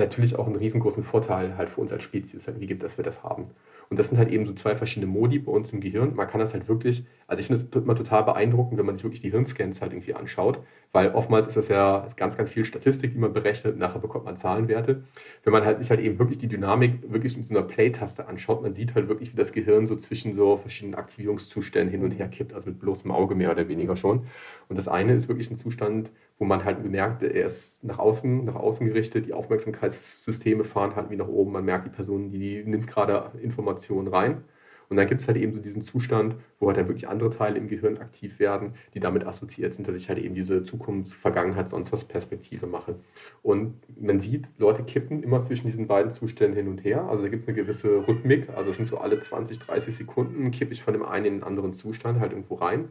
natürlich 0.00 0.36
auch 0.36 0.46
einen 0.46 0.56
riesengroßen 0.56 1.04
Vorteil 1.04 1.56
halt 1.56 1.70
für 1.70 1.80
uns 1.80 1.92
als 1.92 2.04
Spezies 2.04 2.46
irgendwie 2.46 2.66
gibt, 2.66 2.82
dass 2.82 2.96
wir 2.96 3.04
das 3.04 3.22
haben. 3.22 3.50
Und 3.88 3.98
das 3.98 4.08
sind 4.08 4.18
halt 4.18 4.30
eben 4.30 4.46
so 4.46 4.52
zwei 4.52 4.76
verschiedene 4.76 5.10
Modi 5.10 5.38
bei 5.38 5.52
uns 5.52 5.72
im 5.72 5.80
Gehirn. 5.80 6.14
Man 6.14 6.28
kann 6.28 6.40
das 6.40 6.52
halt 6.52 6.68
wirklich, 6.68 7.06
also 7.30 7.40
ich 7.40 7.46
finde 7.46 7.62
es 7.62 7.84
immer 7.84 7.94
total 7.94 8.24
beeindruckend, 8.24 8.76
wenn 8.78 8.86
man 8.86 8.96
sich 8.96 9.04
wirklich 9.04 9.20
die 9.20 9.30
Hirnscans 9.30 9.80
halt 9.80 9.92
irgendwie 9.92 10.14
anschaut, 10.14 10.60
weil 10.92 11.12
oftmals 11.12 11.46
ist 11.46 11.56
das 11.56 11.68
ja 11.68 12.08
ganz, 12.16 12.36
ganz 12.36 12.50
viel 12.50 12.64
Statistik, 12.64 13.12
die 13.12 13.18
man 13.18 13.32
berechnet, 13.32 13.78
nachher 13.78 14.00
bekommt 14.00 14.24
man 14.24 14.36
Zahlenwerte. 14.36 15.04
Wenn 15.44 15.52
man 15.52 15.64
halt 15.64 15.78
sich 15.78 15.90
halt 15.90 16.00
eben 16.00 16.18
wirklich 16.18 16.38
die 16.38 16.48
Dynamik 16.48 17.10
wirklich 17.12 17.36
mit 17.36 17.46
so 17.46 17.56
einer 17.56 17.64
Play-Taste 17.64 18.26
anschaut, 18.26 18.62
man 18.62 18.74
sieht 18.74 18.96
halt 18.96 19.08
wirklich, 19.08 19.32
wie 19.32 19.36
das 19.36 19.52
Gehirn 19.52 19.86
so 19.86 19.94
zwischen 19.94 20.32
so 20.34 20.56
verschiedenen 20.56 20.96
Aktivierungszuständen 20.96 21.90
hin 21.90 22.02
und 22.02 22.10
her 22.12 22.26
kippt, 22.26 22.52
also 22.52 22.68
mit 22.68 22.80
bloßem 22.80 23.12
Auge 23.12 23.36
mehr 23.36 23.52
oder 23.52 23.68
weniger 23.68 23.94
schon. 23.94 24.26
Und 24.68 24.76
das 24.76 24.88
eine 24.88 25.14
ist 25.14 25.28
wirklich 25.28 25.50
ein 25.52 25.56
Zustand, 25.56 26.10
wo 26.38 26.44
man 26.44 26.64
halt 26.64 26.82
bemerkt, 26.82 27.22
er 27.22 27.46
ist 27.46 27.84
nach 27.84 28.00
außen, 28.00 28.44
nach 28.44 28.56
außen 28.56 28.86
gerichtet, 28.88 29.26
die 29.26 29.34
Aufmerksamkeitssysteme 29.34 30.64
fahren 30.64 30.96
halt 30.96 31.10
wie 31.10 31.16
nach 31.16 31.28
oben, 31.28 31.52
man 31.52 31.64
merkt, 31.64 31.86
die 31.86 31.90
Person, 31.90 32.30
die 32.30 32.64
nimmt 32.64 32.88
gerade 32.88 33.30
Informationen 33.40 34.08
rein. 34.08 34.42
Und 34.90 34.96
dann 34.96 35.06
gibt 35.06 35.20
es 35.20 35.28
halt 35.28 35.38
eben 35.38 35.52
so 35.52 35.60
diesen 35.60 35.82
Zustand, 35.82 36.34
wo 36.58 36.66
halt 36.66 36.76
dann 36.76 36.88
wirklich 36.88 37.08
andere 37.08 37.30
Teile 37.30 37.56
im 37.58 37.68
Gehirn 37.68 37.98
aktiv 37.98 38.40
werden, 38.40 38.74
die 38.92 39.00
damit 39.00 39.24
assoziiert 39.24 39.72
sind, 39.72 39.86
dass 39.86 39.94
ich 39.94 40.08
halt 40.08 40.18
eben 40.18 40.34
diese 40.34 40.64
Zukunfts-, 40.64 41.16
Vergangenheit, 41.16 41.70
sonst 41.70 41.92
was 41.92 42.04
Perspektive 42.04 42.66
mache. 42.66 42.96
Und 43.42 43.74
man 44.00 44.20
sieht, 44.20 44.48
Leute 44.58 44.82
kippen 44.82 45.22
immer 45.22 45.42
zwischen 45.42 45.68
diesen 45.68 45.86
beiden 45.86 46.10
Zuständen 46.10 46.56
hin 46.56 46.66
und 46.66 46.84
her. 46.84 47.04
Also 47.04 47.22
da 47.22 47.28
gibt 47.28 47.44
es 47.44 47.48
eine 47.48 47.56
gewisse 47.56 48.06
Rhythmik. 48.08 48.48
Also 48.50 48.70
es 48.70 48.76
sind 48.76 48.86
so 48.86 48.98
alle 48.98 49.20
20, 49.20 49.60
30 49.60 49.94
Sekunden 49.94 50.50
kippe 50.50 50.72
ich 50.72 50.82
von 50.82 50.92
dem 50.92 51.04
einen 51.04 51.26
in 51.26 51.34
den 51.34 51.42
anderen 51.44 51.72
Zustand 51.72 52.18
halt 52.18 52.32
irgendwo 52.32 52.56
rein. 52.56 52.90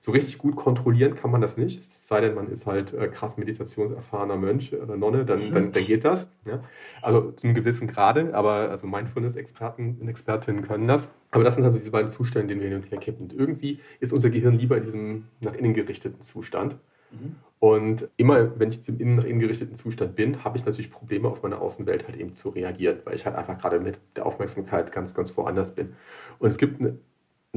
So 0.00 0.12
richtig 0.12 0.38
gut 0.38 0.56
kontrollieren 0.56 1.14
kann 1.14 1.30
man 1.30 1.40
das 1.40 1.56
nicht, 1.56 1.80
es 1.80 2.06
sei 2.06 2.20
denn, 2.20 2.34
man 2.34 2.48
ist 2.48 2.66
halt 2.66 2.94
äh, 2.94 3.08
krass 3.08 3.36
meditationserfahrener 3.36 4.36
Mönch 4.36 4.72
oder 4.72 4.96
Nonne, 4.96 5.24
dann, 5.24 5.52
dann, 5.52 5.72
dann 5.72 5.84
geht 5.84 6.04
das. 6.04 6.30
Ja? 6.44 6.62
Also 7.02 7.32
zu 7.32 7.46
einem 7.46 7.54
gewissen 7.54 7.88
Grade, 7.88 8.32
aber 8.34 8.70
also 8.70 8.86
Mindfulness-Experten 8.86 9.98
und 10.00 10.08
Expertinnen 10.08 10.62
können 10.62 10.86
das. 10.86 11.08
Aber 11.30 11.44
das 11.44 11.56
sind 11.56 11.64
also 11.64 11.76
diese 11.76 11.90
beiden 11.90 12.10
Zustände, 12.10 12.54
in 12.54 12.60
denen 12.60 12.60
wir 12.60 12.68
hin 12.68 12.78
und 12.78 12.90
her 12.90 12.98
kippen. 12.98 13.24
Und 13.24 13.32
irgendwie 13.34 13.80
ist 14.00 14.12
unser 14.12 14.30
Gehirn 14.30 14.58
lieber 14.58 14.76
in 14.76 14.84
diesem 14.84 15.24
nach 15.40 15.54
innen 15.54 15.74
gerichteten 15.74 16.22
Zustand. 16.22 16.76
Mhm. 17.10 17.36
Und 17.60 18.08
immer, 18.16 18.58
wenn 18.58 18.70
ich 18.70 18.88
im 18.88 19.00
innen 19.00 19.16
nach 19.16 19.24
innen 19.24 19.40
gerichteten 19.40 19.74
Zustand 19.74 20.14
bin, 20.14 20.44
habe 20.44 20.56
ich 20.56 20.64
natürlich 20.64 20.92
Probleme, 20.92 21.28
auf 21.28 21.42
meine 21.42 21.58
Außenwelt 21.58 22.06
halt 22.06 22.16
eben 22.16 22.32
zu 22.32 22.50
reagieren, 22.50 23.00
weil 23.04 23.16
ich 23.16 23.26
halt 23.26 23.34
einfach 23.34 23.58
gerade 23.58 23.80
mit 23.80 23.98
der 24.14 24.26
Aufmerksamkeit 24.26 24.92
ganz, 24.92 25.12
ganz 25.12 25.36
woanders 25.36 25.74
bin. 25.74 25.94
Und 26.38 26.48
es 26.48 26.56
gibt 26.56 26.80
eine 26.80 26.98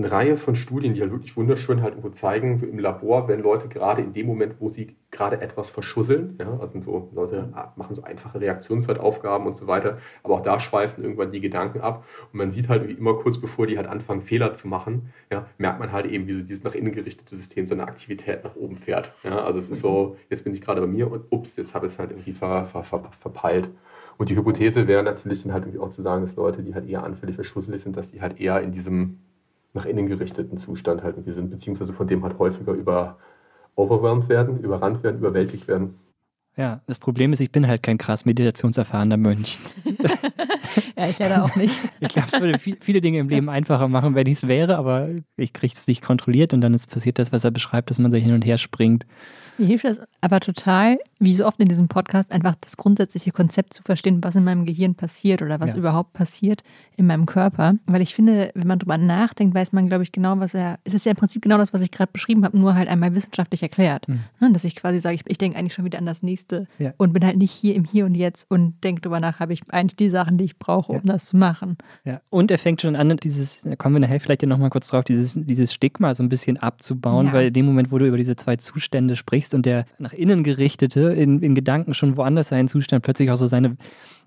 eine 0.04 0.12
Reihe 0.12 0.38
von 0.38 0.56
Studien, 0.56 0.94
die 0.94 1.02
halt 1.02 1.12
wirklich 1.12 1.36
wunderschön 1.38 1.82
halt 1.82 1.94
irgendwo 1.94 2.10
zeigen, 2.10 2.58
so 2.58 2.66
im 2.66 2.80
Labor, 2.80 3.28
wenn 3.28 3.42
Leute 3.42 3.68
gerade 3.68 4.02
in 4.02 4.14
dem 4.14 4.28
Moment, 4.28 4.56
wo 4.60 4.70
sie 4.70 4.96
gerade 5.12 5.42
etwas 5.42 5.70
verschusseln, 5.70 6.38
ja, 6.40 6.58
also 6.60 6.80
so 6.82 7.10
Leute 7.14 7.54
machen 7.76 7.96
so 7.96 8.04
einfache 8.04 8.40
Reaktionszeitaufgaben 8.40 9.46
und 9.46 9.56
so 9.56 9.68
weiter, 9.68 9.98
aber 10.24 10.36
auch 10.36 10.42
da 10.42 10.60
schweifen 10.60 11.04
irgendwann 11.04 11.32
die 11.32 11.42
Gedanken 11.42 11.82
ab 11.82 12.06
und 12.32 12.38
man 12.38 12.52
sieht 12.52 12.70
halt 12.70 12.88
wie 12.88 12.94
immer 12.94 13.16
kurz 13.16 13.38
bevor 13.38 13.68
die 13.68 13.78
halt 13.78 13.88
anfangen 13.88 14.22
Fehler 14.22 14.54
zu 14.54 14.68
machen, 14.68 15.14
ja, 15.30 15.46
merkt 15.58 15.80
man 15.80 15.92
halt 15.92 16.06
eben, 16.06 16.28
wie 16.28 16.34
so 16.34 16.42
dieses 16.42 16.64
nach 16.64 16.76
innen 16.76 16.94
gerichtete 16.94 17.36
System 17.36 17.68
seine 17.68 17.84
Aktivität 17.84 18.44
nach 18.44 18.56
oben 18.56 18.78
fährt. 18.78 19.14
Ja, 19.24 19.44
also 19.44 19.60
es 19.60 19.70
ist 19.70 19.82
so, 19.82 20.18
jetzt 20.30 20.44
bin 20.44 20.54
ich 20.54 20.62
gerade 20.62 20.82
bei 20.82 20.88
mir 20.88 21.12
und 21.12 21.26
ups, 21.30 21.56
jetzt 21.58 21.76
habe 21.76 21.86
ich 21.86 21.94
es 21.94 22.00
halt 22.00 22.12
irgendwie 22.12 22.34
ver, 22.34 22.66
ver, 22.66 22.84
ver, 22.84 23.04
verpeilt. 23.20 23.70
Und 24.18 24.30
die 24.30 24.36
Hypothese 24.36 24.88
wäre 24.88 25.04
natürlich 25.04 25.44
dann 25.44 25.54
halt 25.54 25.64
irgendwie 25.64 25.80
auch 25.80 25.90
zu 25.90 26.02
sagen, 26.02 26.22
dass 26.22 26.36
Leute, 26.36 26.64
die 26.64 26.76
halt 26.76 26.88
eher 26.88 27.04
anfällig 27.04 27.36
für 27.36 27.44
schusselig 27.44 27.82
sind, 27.82 27.98
dass 27.98 28.12
die 28.12 28.22
halt 28.22 28.40
eher 28.40 28.62
in 28.62 28.72
diesem 28.72 29.20
nach 29.74 29.86
innen 29.86 30.08
gerichteten 30.08 30.58
Zustand 30.58 31.04
halt 31.04 31.16
irgendwie 31.16 31.34
sind, 31.34 31.50
beziehungsweise 31.50 31.94
von 31.94 32.08
dem 32.08 32.24
halt 32.24 32.38
häufiger 32.40 32.74
über 32.74 33.18
overwhelmed 33.76 34.28
werden, 34.30 34.60
überrannt 34.60 35.04
werden, 35.04 35.20
überwältigt 35.20 35.68
werden. 35.68 35.96
Ja, 36.58 36.82
das 36.86 37.00
Problem 37.00 37.32
ist, 37.32 37.40
ich 37.40 37.52
bin 37.52 37.68
halt 37.68 37.82
kein 37.82 37.98
krass 37.98 38.26
meditationserfahrener 38.26 39.18
Mönch. 39.18 39.60
ja, 41.02 41.10
ich 41.10 41.20
leider 41.20 41.44
auch 41.44 41.56
nicht. 41.56 41.80
ich 42.00 42.10
glaube, 42.10 42.28
es 42.32 42.40
würde 42.40 42.60
viel, 42.60 42.78
viele 42.80 43.02
Dinge 43.02 43.20
im 43.20 43.30
Leben 43.30 43.50
einfacher 43.50 43.88
machen, 43.88 44.16
wenn 44.16 44.28
ich 44.28 44.38
es 44.38 44.48
wäre, 44.48 44.78
aber 44.78 45.10
ich 45.36 45.54
kriege 45.54 45.74
es 45.76 45.88
nicht 45.88 46.02
kontrolliert 46.02 46.54
und 46.54 46.62
dann 46.62 46.74
ist 46.74 46.90
passiert 46.90 47.20
das, 47.20 47.32
was 47.32 47.44
er 47.44 47.52
beschreibt, 47.52 47.90
dass 47.90 48.00
man 48.00 48.12
so 48.12 48.18
hin 48.18 48.34
und 48.34 48.46
her 48.46 48.58
springt. 48.58 49.06
Mir 49.58 49.68
hilft 49.68 49.86
das 49.86 50.02
aber 50.22 50.40
total, 50.40 50.98
wie 51.20 51.34
so 51.34 51.46
oft 51.46 51.62
in 51.62 51.68
diesem 51.68 51.88
Podcast, 51.88 52.32
einfach 52.32 52.56
das 52.62 52.78
grundsätzliche 52.78 53.32
Konzept 53.32 53.74
zu 53.74 53.84
verstehen, 53.84 54.24
was 54.24 54.36
in 54.36 54.44
meinem 54.44 54.66
Gehirn 54.66 54.96
passiert 54.96 55.42
oder 55.42 55.60
was 55.60 55.74
ja. 55.74 55.80
überhaupt 55.80 56.14
passiert 56.14 56.64
in 56.98 57.06
meinem 57.06 57.26
Körper. 57.26 57.76
Weil 57.86 58.02
ich 58.02 58.16
finde, 58.16 58.52
wenn 58.56 58.68
man 58.68 58.80
drüber 58.80 58.98
nachdenkt, 58.98 59.54
weiß 59.56 59.72
man, 59.74 59.88
glaube 59.88 60.04
ich, 60.04 60.12
genau, 60.12 60.40
was 60.40 60.54
er. 60.54 60.80
Es 60.84 60.94
ist 60.94 61.06
ja 61.06 61.12
im 61.12 61.18
Prinzip 61.18 61.42
genau 61.42 61.58
das, 61.58 61.74
was 61.74 61.82
ich 61.82 61.92
gerade 61.92 62.12
beschrieben 62.12 62.44
habe, 62.44 62.58
nur 62.58 62.76
halt 62.76 62.90
einmal 62.90 63.14
wissenschaftlich 63.14 63.62
erklärt. 63.62 64.08
Mhm. 64.08 64.54
Dass 64.54 64.64
ich 64.64 64.76
quasi 64.76 65.00
sage, 65.00 65.16
ich, 65.16 65.24
ich 65.28 65.38
denke 65.38 65.58
eigentlich 65.58 65.74
schon 65.74 65.86
wieder 65.86 66.00
an 66.00 66.06
das 66.06 66.24
nächste 66.24 66.68
ja. 66.80 66.94
und 66.98 67.14
bin 67.14 67.26
halt 67.26 67.38
nicht 67.38 67.52
hier 67.52 67.76
im 67.76 67.86
Hier 67.86 68.06
und 68.06 68.16
Jetzt 68.16 68.50
und 68.50 68.84
denke 68.84 69.02
drüber 69.02 69.20
nach, 69.20 69.40
habe 69.40 69.54
ich 69.54 69.62
eigentlich 69.70 69.96
die 69.96 70.10
Sachen, 70.10 70.38
die 70.38 70.46
ich 70.46 70.58
brauche, 70.58 70.91
ja. 70.94 71.00
um 71.00 71.06
das 71.06 71.26
zu 71.26 71.38
machen. 71.38 71.78
Ja, 72.06 72.22
und 72.30 72.52
er 72.52 72.58
fängt 72.58 72.82
schon 72.82 72.96
an, 72.96 73.16
dieses, 73.18 73.62
da 73.62 73.76
kommen 73.76 73.96
wir 73.96 74.00
nachher 74.00 74.20
vielleicht 74.20 74.42
ja 74.42 74.48
nochmal 74.48 74.70
kurz 74.70 74.88
drauf, 74.88 75.04
dieses, 75.04 75.34
dieses 75.36 75.74
Stigma 75.74 76.14
so 76.14 76.24
ein 76.24 76.30
bisschen 76.30 76.58
abzubauen, 76.58 77.34
weil 77.34 77.48
in 77.48 77.54
dem 77.54 77.66
Moment, 77.66 77.92
wo 77.92 77.98
du 77.98 78.06
über 78.08 78.18
diese 78.18 78.36
zwei 78.36 78.56
Zustände 78.56 79.16
sprichst 79.16 79.54
und 79.54 79.66
der 79.66 79.86
nach 80.00 80.14
innen 80.14 80.44
gerichtete, 80.44 81.02
in, 81.02 81.42
in 81.42 81.56
Gedanken 81.56 81.94
schon 81.94 82.18
woanders 82.18 82.50
sein 82.50 82.68
Zustand 82.68 83.04
plötzlich 83.04 83.32
auch 83.32 83.38
so 83.38 83.48
seine, 83.48 83.78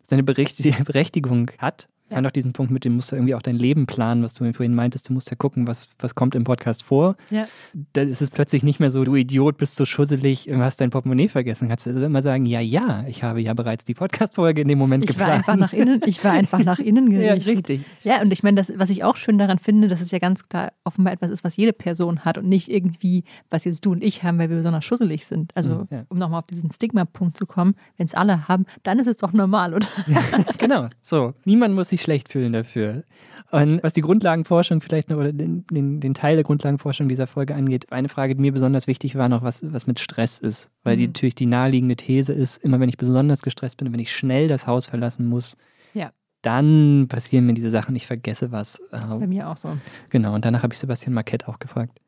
seine 0.09 0.23
Berechtigung 0.85 1.51
hat, 1.59 1.89
ja. 2.11 2.17
fand 2.17 2.27
auch 2.27 2.31
diesen 2.31 2.53
Punkt 2.53 2.71
mit 2.71 2.85
dem 2.85 2.97
musst 2.97 3.13
du 3.13 3.17
irgendwie 3.17 3.35
auch 3.35 3.43
dein 3.43 3.57
Leben 3.57 3.87
planen, 3.87 4.23
was 4.23 4.35
du 4.35 4.45
vorhin 4.53 4.75
meintest, 4.75 5.09
du 5.09 5.13
musst 5.13 5.31
ja 5.31 5.37
gucken, 5.37 5.67
was, 5.67 5.89
was 5.99 6.15
kommt 6.15 6.35
im 6.35 6.45
Podcast 6.45 6.83
vor. 6.83 7.17
Ja. 7.31 7.47
Dann 7.95 8.09
ist 8.09 8.21
es 8.21 8.31
plötzlich 8.31 8.63
nicht 8.63 8.79
mehr 8.79 8.91
so, 8.91 9.05
du 9.05 9.15
Idiot, 9.15 9.57
bist 9.57 9.77
so 9.77 9.85
schusselig, 9.85 10.49
hast 10.53 10.81
dein 10.81 10.91
Portemonnaie 10.91 11.29
vergessen. 11.29 11.69
Kannst 11.69 11.87
du 11.87 11.91
also 11.91 12.05
immer 12.05 12.23
sagen, 12.23 12.47
ja, 12.47 12.61
ja, 12.61 13.05
ich 13.09 13.23
habe 13.23 13.41
ja 13.41 13.55
bereits 13.55 13.85
die 13.85 13.95
Podcast-Folge 13.95 14.63
in 14.63 14.69
dem 14.69 14.79
Moment 14.79 15.05
ich 15.05 15.09
geplant. 15.09 15.31
War 15.31 15.37
einfach 15.37 15.57
nach 15.57 15.73
innen, 15.73 16.01
ich 16.05 16.23
war 16.25 16.33
einfach 16.33 16.63
nach 16.63 16.79
innen 16.79 17.09
gerichtet. 17.11 17.47
ja, 17.47 17.53
richtig. 17.53 17.85
Ja, 18.03 18.21
und 18.21 18.33
ich 18.33 18.43
meine, 18.43 18.57
das, 18.57 18.73
was 18.77 18.91
ich 18.91 19.03
auch 19.03 19.17
schön 19.17 19.39
daran 19.39 19.59
finde, 19.59 19.89
dass 19.89 20.01
es 20.01 20.11
ja 20.11 20.19
ganz 20.19 20.49
klar 20.49 20.73
offenbar 20.85 21.15
etwas 21.15 21.31
ist, 21.31 21.43
was 21.43 21.57
jede 21.57 21.73
Person 21.73 22.21
hat 22.25 22.37
und 22.39 22.49
nicht 22.49 22.71
irgendwie, 22.71 23.25
was 23.51 23.65
jetzt 23.65 23.85
du 23.87 23.93
und 23.93 24.05
ich 24.05 24.23
haben, 24.23 24.39
weil 24.39 24.51
wir 24.51 24.57
besonders 24.59 24.85
schusselig 24.85 25.27
sind. 25.27 25.57
Also, 25.57 25.71
mhm, 25.71 25.89
ja. 25.91 26.05
um 26.09 26.19
nochmal 26.19 26.41
auf 26.41 26.47
diesen 26.47 26.71
Stigma-Punkt 26.71 27.37
zu 27.37 27.47
kommen, 27.47 27.75
wenn 27.97 28.07
es 28.07 28.15
alle 28.15 28.47
haben, 28.47 28.67
dann 28.83 28.99
ist 28.99 29.07
es 29.07 29.17
doch 29.17 29.33
normal, 29.33 29.75
oder? 29.75 29.89
Genau, 30.59 30.89
so. 31.01 31.33
Niemand 31.45 31.75
muss 31.75 31.89
sich 31.89 32.01
schlecht 32.01 32.31
fühlen 32.31 32.53
dafür. 32.53 33.03
Und 33.51 33.83
was 33.85 33.93
die 33.93 34.01
Grundlagenforschung 34.01 34.81
vielleicht 34.81 35.11
noch 35.11 35.17
oder 35.17 35.33
den, 35.33 35.65
den, 35.69 36.01
den, 36.01 36.15
Teil 36.15 36.35
der 36.35 36.45
Grundlagenforschung 36.45 37.09
dieser 37.09 37.29
Folge 37.29 37.55
angeht, 37.55 37.93
eine 37.93 38.09
Frage, 38.09 38.35
die 38.35 38.41
mir 38.41 38.53
besonders 38.53 38.89
wichtig 38.89 39.15
war, 39.15 39.29
noch 39.29 39.43
was, 39.43 39.63
was 39.73 39.87
mit 39.87 40.01
Stress 40.01 40.39
ist. 40.39 40.71
Weil 40.83 40.97
mhm. 40.97 41.01
die 41.01 41.07
natürlich 41.07 41.35
die 41.37 41.47
naheliegende 41.47 41.95
These 41.95 42.33
ist, 42.33 42.57
immer 42.65 42.81
wenn 42.81 42.89
ich 42.89 42.97
besonders 42.97 43.43
gestresst 43.43 43.77
bin 43.77 43.87
und 43.87 43.93
wenn 43.93 44.01
ich 44.01 44.11
schnell 44.11 44.49
das 44.49 44.67
Haus 44.67 44.87
verlassen 44.87 45.27
muss, 45.27 45.57
ja. 45.93 46.11
dann 46.43 47.07
passieren 47.09 47.47
mir 47.47 47.55
diese 47.55 47.71
Sachen, 47.71 47.95
ich 47.95 48.09
vergesse 48.09 48.51
was. 48.51 48.81
Bei 48.91 49.27
mir 49.27 49.49
auch 49.49 49.57
so. 49.57 49.77
Genau, 50.11 50.35
und 50.35 50.45
danach 50.45 50.65
habe 50.65 50.73
ich 50.73 50.81
Sebastian 50.81 51.15
Marquette 51.15 51.47
auch 51.47 51.61
gefragt. 51.61 52.01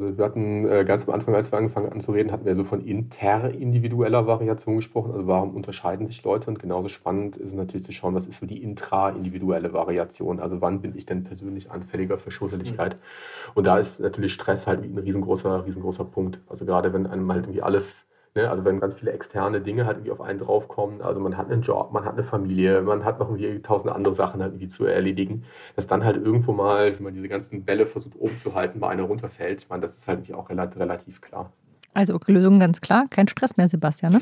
Also 0.00 0.16
wir 0.16 0.24
hatten 0.24 0.68
äh, 0.68 0.84
ganz 0.84 1.08
am 1.08 1.14
Anfang, 1.14 1.34
als 1.34 1.50
wir 1.50 1.58
angefangen 1.58 1.90
haben 1.90 2.00
zu 2.00 2.12
reden, 2.12 2.30
hatten 2.30 2.44
wir 2.44 2.54
so 2.54 2.62
von 2.62 2.80
interindividueller 2.80 4.28
Variation 4.28 4.76
gesprochen. 4.76 5.10
Also 5.10 5.26
warum 5.26 5.56
unterscheiden 5.56 6.06
sich 6.06 6.22
Leute? 6.22 6.48
Und 6.48 6.60
genauso 6.60 6.86
spannend 6.86 7.36
ist 7.36 7.52
natürlich 7.52 7.84
zu 7.84 7.90
schauen, 7.90 8.14
was 8.14 8.26
ist 8.26 8.38
so 8.38 8.46
die 8.46 8.62
intraindividuelle 8.62 9.72
Variation. 9.72 10.38
Also 10.38 10.60
wann 10.60 10.82
bin 10.82 10.96
ich 10.96 11.04
denn 11.04 11.24
persönlich 11.24 11.72
anfälliger 11.72 12.16
für 12.16 12.30
Schusseligkeit? 12.30 12.94
Mhm. 12.94 13.52
Und 13.56 13.64
da 13.64 13.78
ist 13.78 13.98
natürlich 13.98 14.34
Stress 14.34 14.68
halt 14.68 14.84
ein 14.84 14.96
riesengroßer, 14.96 15.66
riesengroßer 15.66 16.04
Punkt. 16.04 16.40
Also 16.46 16.64
gerade 16.64 16.92
wenn 16.92 17.08
einem 17.08 17.32
halt 17.32 17.46
irgendwie 17.46 17.62
alles 17.62 17.96
Ne? 18.38 18.48
Also 18.48 18.64
wenn 18.64 18.78
ganz 18.78 18.94
viele 18.94 19.10
externe 19.10 19.60
Dinge 19.60 19.84
halt 19.84 19.96
irgendwie 19.96 20.12
auf 20.12 20.20
einen 20.20 20.38
draufkommen, 20.38 21.02
also 21.02 21.18
man 21.18 21.36
hat 21.36 21.50
einen 21.50 21.62
Job, 21.62 21.92
man 21.92 22.04
hat 22.04 22.12
eine 22.12 22.22
Familie, 22.22 22.82
man 22.82 23.04
hat 23.04 23.18
noch 23.18 23.30
irgendwie 23.30 23.60
tausend 23.60 23.92
andere 23.92 24.14
Sachen 24.14 24.40
halt 24.40 24.52
irgendwie 24.52 24.68
zu 24.68 24.84
erledigen, 24.84 25.44
dass 25.74 25.88
dann 25.88 26.04
halt 26.04 26.24
irgendwo 26.24 26.52
mal, 26.52 26.94
wenn 26.94 27.02
man 27.02 27.14
diese 27.14 27.26
ganzen 27.26 27.64
Bälle 27.64 27.84
versucht 27.86 28.14
oben 28.16 28.38
zu 28.38 28.54
halten, 28.54 28.78
bei 28.78 28.90
einer 28.90 29.02
runterfällt. 29.02 29.62
Ich 29.62 29.68
meine, 29.68 29.82
das 29.82 29.96
ist 29.96 30.06
halt 30.06 30.20
irgendwie 30.20 30.34
auch 30.34 30.48
relativ 30.50 31.20
klar. 31.20 31.50
Also 31.94 32.16
Lösung 32.28 32.60
ganz 32.60 32.80
klar, 32.80 33.06
kein 33.10 33.26
Stress 33.26 33.56
mehr, 33.56 33.66
Sebastian, 33.66 34.12
ne? 34.12 34.20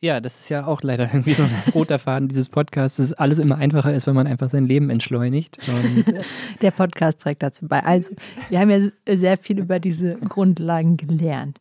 Ja, 0.00 0.20
das 0.20 0.40
ist 0.40 0.48
ja 0.48 0.66
auch 0.66 0.82
leider 0.82 1.04
irgendwie 1.04 1.34
so 1.34 1.44
ein 1.44 1.50
roter 1.74 2.00
Faden 2.00 2.26
dieses 2.26 2.48
Podcasts, 2.48 2.96
dass 2.96 3.12
alles 3.12 3.38
immer 3.38 3.58
einfacher 3.58 3.94
ist, 3.94 4.08
wenn 4.08 4.16
man 4.16 4.26
einfach 4.26 4.48
sein 4.48 4.66
Leben 4.66 4.90
entschleunigt. 4.90 5.58
Der 6.62 6.72
Podcast 6.72 7.20
trägt 7.20 7.44
dazu 7.44 7.68
bei. 7.68 7.84
Also, 7.84 8.12
wir 8.48 8.58
haben 8.58 8.70
ja 8.70 9.16
sehr 9.16 9.38
viel 9.38 9.60
über 9.60 9.78
diese 9.78 10.16
Grundlagen 10.16 10.96
gelernt. 10.96 11.58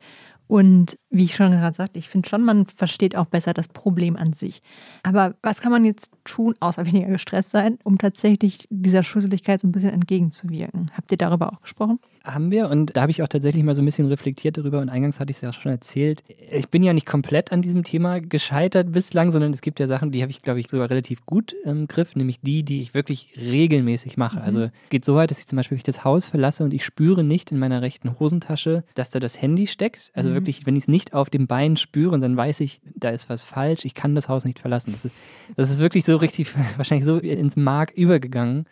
Und 0.47 0.97
wie 1.11 1.25
ich 1.25 1.35
schon 1.35 1.51
gerade 1.51 1.75
sagte, 1.75 1.99
ich 1.99 2.09
finde 2.09 2.27
schon, 2.27 2.43
man 2.43 2.65
versteht 2.65 3.17
auch 3.17 3.25
besser 3.25 3.53
das 3.53 3.67
Problem 3.67 4.15
an 4.15 4.31
sich. 4.31 4.61
Aber 5.03 5.35
was 5.43 5.61
kann 5.61 5.71
man 5.71 5.83
jetzt 5.83 6.13
tun, 6.23 6.55
außer 6.61 6.85
weniger 6.85 7.09
gestresst 7.09 7.51
sein, 7.51 7.77
um 7.83 7.97
tatsächlich 7.97 8.65
dieser 8.69 9.03
Schusseligkeit 9.03 9.59
so 9.59 9.67
ein 9.67 9.73
bisschen 9.73 9.91
entgegenzuwirken? 9.91 10.87
Habt 10.95 11.11
ihr 11.11 11.17
darüber 11.17 11.51
auch 11.51 11.61
gesprochen? 11.61 11.99
Haben 12.23 12.51
wir 12.51 12.69
und 12.69 12.95
da 12.95 13.01
habe 13.01 13.11
ich 13.11 13.23
auch 13.23 13.27
tatsächlich 13.27 13.63
mal 13.63 13.73
so 13.73 13.81
ein 13.81 13.85
bisschen 13.85 14.07
reflektiert 14.07 14.57
darüber 14.57 14.79
und 14.79 14.89
eingangs 14.89 15.19
hatte 15.19 15.31
ich 15.31 15.37
es 15.37 15.41
ja 15.41 15.51
schon 15.51 15.71
erzählt. 15.71 16.23
Ich 16.51 16.69
bin 16.69 16.83
ja 16.83 16.93
nicht 16.93 17.07
komplett 17.07 17.51
an 17.51 17.63
diesem 17.63 17.83
Thema 17.83 18.21
gescheitert 18.21 18.91
bislang, 18.91 19.31
sondern 19.31 19.51
es 19.51 19.61
gibt 19.61 19.79
ja 19.79 19.87
Sachen, 19.87 20.11
die 20.11 20.21
habe 20.21 20.29
ich, 20.29 20.43
glaube 20.43 20.59
ich, 20.59 20.69
sogar 20.69 20.89
relativ 20.89 21.25
gut 21.25 21.55
im 21.65 21.87
Griff, 21.87 22.15
nämlich 22.15 22.39
die, 22.39 22.63
die 22.63 22.81
ich 22.81 22.93
wirklich 22.93 23.33
regelmäßig 23.37 24.17
mache. 24.17 24.37
Mhm. 24.37 24.43
Also 24.43 24.69
geht 24.89 25.03
so 25.03 25.15
weit, 25.15 25.31
dass 25.31 25.39
ich 25.39 25.47
zum 25.47 25.57
Beispiel 25.57 25.79
das 25.83 26.05
Haus 26.05 26.27
verlasse 26.27 26.63
und 26.63 26.73
ich 26.75 26.85
spüre 26.85 27.23
nicht 27.23 27.51
in 27.51 27.57
meiner 27.57 27.81
rechten 27.81 28.19
Hosentasche, 28.19 28.83
dass 28.93 29.09
da 29.09 29.19
das 29.19 29.41
Handy 29.41 29.65
steckt. 29.65 30.11
Also 30.13 30.29
mhm. 30.29 30.35
wirklich, 30.35 30.67
wenn 30.67 30.75
ich 30.75 30.83
es 30.83 30.87
nicht 30.87 31.00
auf 31.13 31.29
dem 31.29 31.47
Bein 31.47 31.77
spüre, 31.77 32.17
dann 32.19 32.37
weiß 32.37 32.59
ich, 32.61 32.81
da 32.95 33.09
ist 33.09 33.29
was 33.29 33.43
falsch, 33.43 33.85
ich 33.85 33.93
kann 33.93 34.15
das 34.15 34.29
Haus 34.29 34.45
nicht 34.45 34.59
verlassen. 34.59 34.91
Das 34.91 35.05
ist, 35.05 35.15
das 35.55 35.69
ist 35.69 35.79
wirklich 35.79 36.05
so 36.05 36.17
richtig, 36.17 36.53
wahrscheinlich 36.77 37.05
so 37.05 37.17
ins 37.17 37.57
Mark 37.57 37.91
übergegangen. 37.91 38.65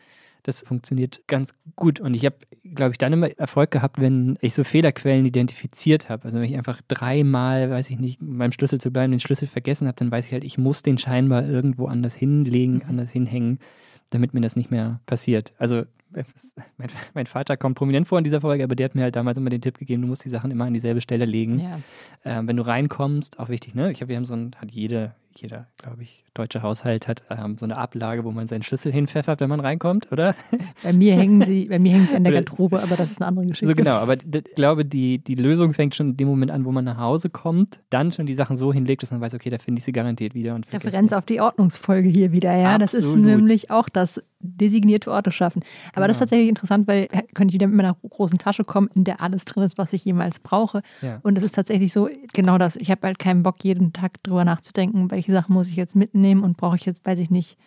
Das 0.43 0.61
funktioniert 0.61 1.21
ganz 1.27 1.53
gut. 1.75 1.99
Und 1.99 2.15
ich 2.15 2.25
habe, 2.25 2.37
glaube 2.63 2.91
ich, 2.91 2.97
dann 2.97 3.11
immer 3.11 3.29
Erfolg 3.37 3.71
gehabt, 3.71 3.99
wenn 3.99 4.37
ich 4.39 4.53
so 4.53 4.63
Fehlerquellen 4.63 5.25
identifiziert 5.25 6.07
habe. 6.07 6.23
Also 6.23 6.37
wenn 6.37 6.49
ich 6.49 6.55
einfach 6.55 6.81
dreimal, 6.87 7.69
weiß 7.69 7.89
ich 7.89 7.99
nicht, 7.99 8.19
beim 8.21 8.51
Schlüssel 8.53 8.79
zu 8.79 8.91
bleiben, 8.91 9.11
den 9.11 9.19
Schlüssel 9.19 9.47
vergessen 9.47 9.87
habe, 9.87 9.97
dann 9.97 10.11
weiß 10.11 10.27
ich 10.27 10.31
halt, 10.31 10.45
ich 10.45 10.57
muss 10.57 10.81
den 10.81 10.97
scheinbar 10.97 11.45
irgendwo 11.45 11.87
anders 11.87 12.15
hinlegen, 12.15 12.75
mhm. 12.75 12.83
anders 12.87 13.11
hinhängen, 13.11 13.59
damit 14.11 14.33
mir 14.33 14.41
das 14.41 14.55
nicht 14.55 14.71
mehr 14.71 15.01
passiert. 15.05 15.53
Also 15.57 15.83
mein, 16.11 16.89
mein, 17.13 17.25
Vater 17.25 17.57
kommt 17.57 17.77
prominent 17.77 18.07
vor 18.07 18.17
in 18.17 18.23
dieser 18.23 18.41
Folge, 18.41 18.63
aber 18.63 18.75
der 18.75 18.85
hat 18.85 18.95
mir 18.95 19.03
halt 19.03 19.15
damals 19.15 19.37
immer 19.37 19.49
den 19.49 19.61
Tipp 19.61 19.77
gegeben, 19.77 20.01
du 20.01 20.07
musst 20.07 20.25
die 20.25 20.29
Sachen 20.29 20.51
immer 20.51 20.65
an 20.65 20.73
dieselbe 20.73 21.01
Stelle 21.01 21.25
legen. 21.25 21.59
Ja. 21.59 21.79
Ähm, 22.25 22.47
wenn 22.47 22.57
du 22.57 22.63
reinkommst, 22.63 23.39
auch 23.39 23.49
wichtig, 23.49 23.75
ne? 23.75 23.91
Ich 23.91 24.01
habe, 24.01 24.09
wir 24.09 24.17
haben 24.17 24.25
so 24.25 24.35
ein, 24.35 24.55
hat 24.59 24.71
jede, 24.71 25.13
jeder, 25.35 25.67
glaube 25.77 26.03
ich, 26.03 26.23
deutsche 26.33 26.61
Haushalt 26.61 27.07
hat 27.07 27.23
ähm, 27.29 27.57
so 27.57 27.65
eine 27.65 27.77
Ablage, 27.77 28.23
wo 28.23 28.31
man 28.31 28.47
seinen 28.47 28.63
Schlüssel 28.63 28.91
hinpfeffert, 28.91 29.41
wenn 29.41 29.49
man 29.49 29.59
reinkommt, 29.59 30.11
oder? 30.11 30.35
Bei 30.83 30.93
mir 30.93 31.15
hängen 31.15 31.41
sie, 31.41 31.65
bei 31.65 31.79
mir 31.79 31.91
hängen 31.91 32.07
sie 32.07 32.15
an 32.15 32.23
der 32.23 32.31
Garderobe, 32.31 32.81
aber 32.81 32.95
das 32.95 33.11
ist 33.11 33.21
eine 33.21 33.27
andere 33.27 33.45
Geschichte. 33.47 33.67
So 33.67 33.75
genau, 33.75 33.95
aber 33.95 34.13
ich 34.13 34.43
glaube, 34.55 34.85
die, 34.85 35.17
die 35.19 35.35
Lösung 35.35 35.73
fängt 35.73 35.95
schon 35.95 36.11
in 36.11 36.17
dem 36.17 36.27
Moment 36.29 36.51
an, 36.51 36.63
wo 36.63 36.71
man 36.71 36.85
nach 36.85 36.97
Hause 36.97 37.29
kommt, 37.29 37.81
dann 37.89 38.13
schon 38.13 38.25
die 38.25 38.35
Sachen 38.35 38.55
so 38.55 38.71
hinlegt, 38.71 39.03
dass 39.03 39.11
man 39.11 39.19
weiß, 39.19 39.33
okay, 39.33 39.49
da 39.49 39.57
finde 39.57 39.79
ich 39.79 39.85
sie 39.85 39.91
garantiert 39.91 40.33
wieder. 40.33 40.55
Und 40.55 40.71
Referenz 40.71 41.11
auf 41.11 41.25
die 41.25 41.41
Ordnungsfolge 41.41 42.07
hier 42.07 42.31
wieder, 42.31 42.55
ja. 42.55 42.75
Absolut. 42.75 42.93
Das 42.93 43.09
ist 43.09 43.15
nämlich 43.17 43.71
auch 43.71 43.89
das 43.89 44.21
designierte 44.39 45.11
Orte 45.11 45.31
schaffen. 45.31 45.63
Aber 45.89 45.95
genau. 45.95 46.07
das 46.07 46.15
ist 46.15 46.19
tatsächlich 46.19 46.49
interessant, 46.49 46.87
weil 46.87 47.07
könnte 47.33 47.51
ich 47.51 47.53
wieder 47.53 47.67
mit 47.67 47.79
einer 47.79 47.95
großen 47.95 48.39
Tasche 48.39 48.63
kommen, 48.63 48.89
in 48.95 49.03
der 49.03 49.21
alles 49.21 49.45
drin 49.45 49.63
ist, 49.63 49.77
was 49.77 49.93
ich 49.93 50.05
jemals 50.05 50.39
brauche. 50.39 50.81
Ja. 51.01 51.19
Und 51.23 51.37
es 51.37 51.43
ist 51.43 51.55
tatsächlich 51.55 51.91
so, 51.91 52.09
genau 52.33 52.57
das. 52.57 52.75
Ich 52.75 52.89
habe 52.89 53.05
halt 53.05 53.19
keinen 53.19 53.43
Bock, 53.43 53.63
jeden 53.63 53.93
Tag 53.93 54.23
drüber 54.23 54.45
nachzudenken, 54.45 55.11
welche 55.11 55.31
Sachen 55.31 55.53
muss 55.53 55.69
ich 55.69 55.75
jetzt 55.75 55.95
mitnehmen 55.95 56.43
und 56.43 56.57
brauche 56.57 56.77
ich 56.77 56.85
jetzt, 56.85 57.05
weiß 57.05 57.19
ich 57.19 57.29
nicht, 57.29 57.57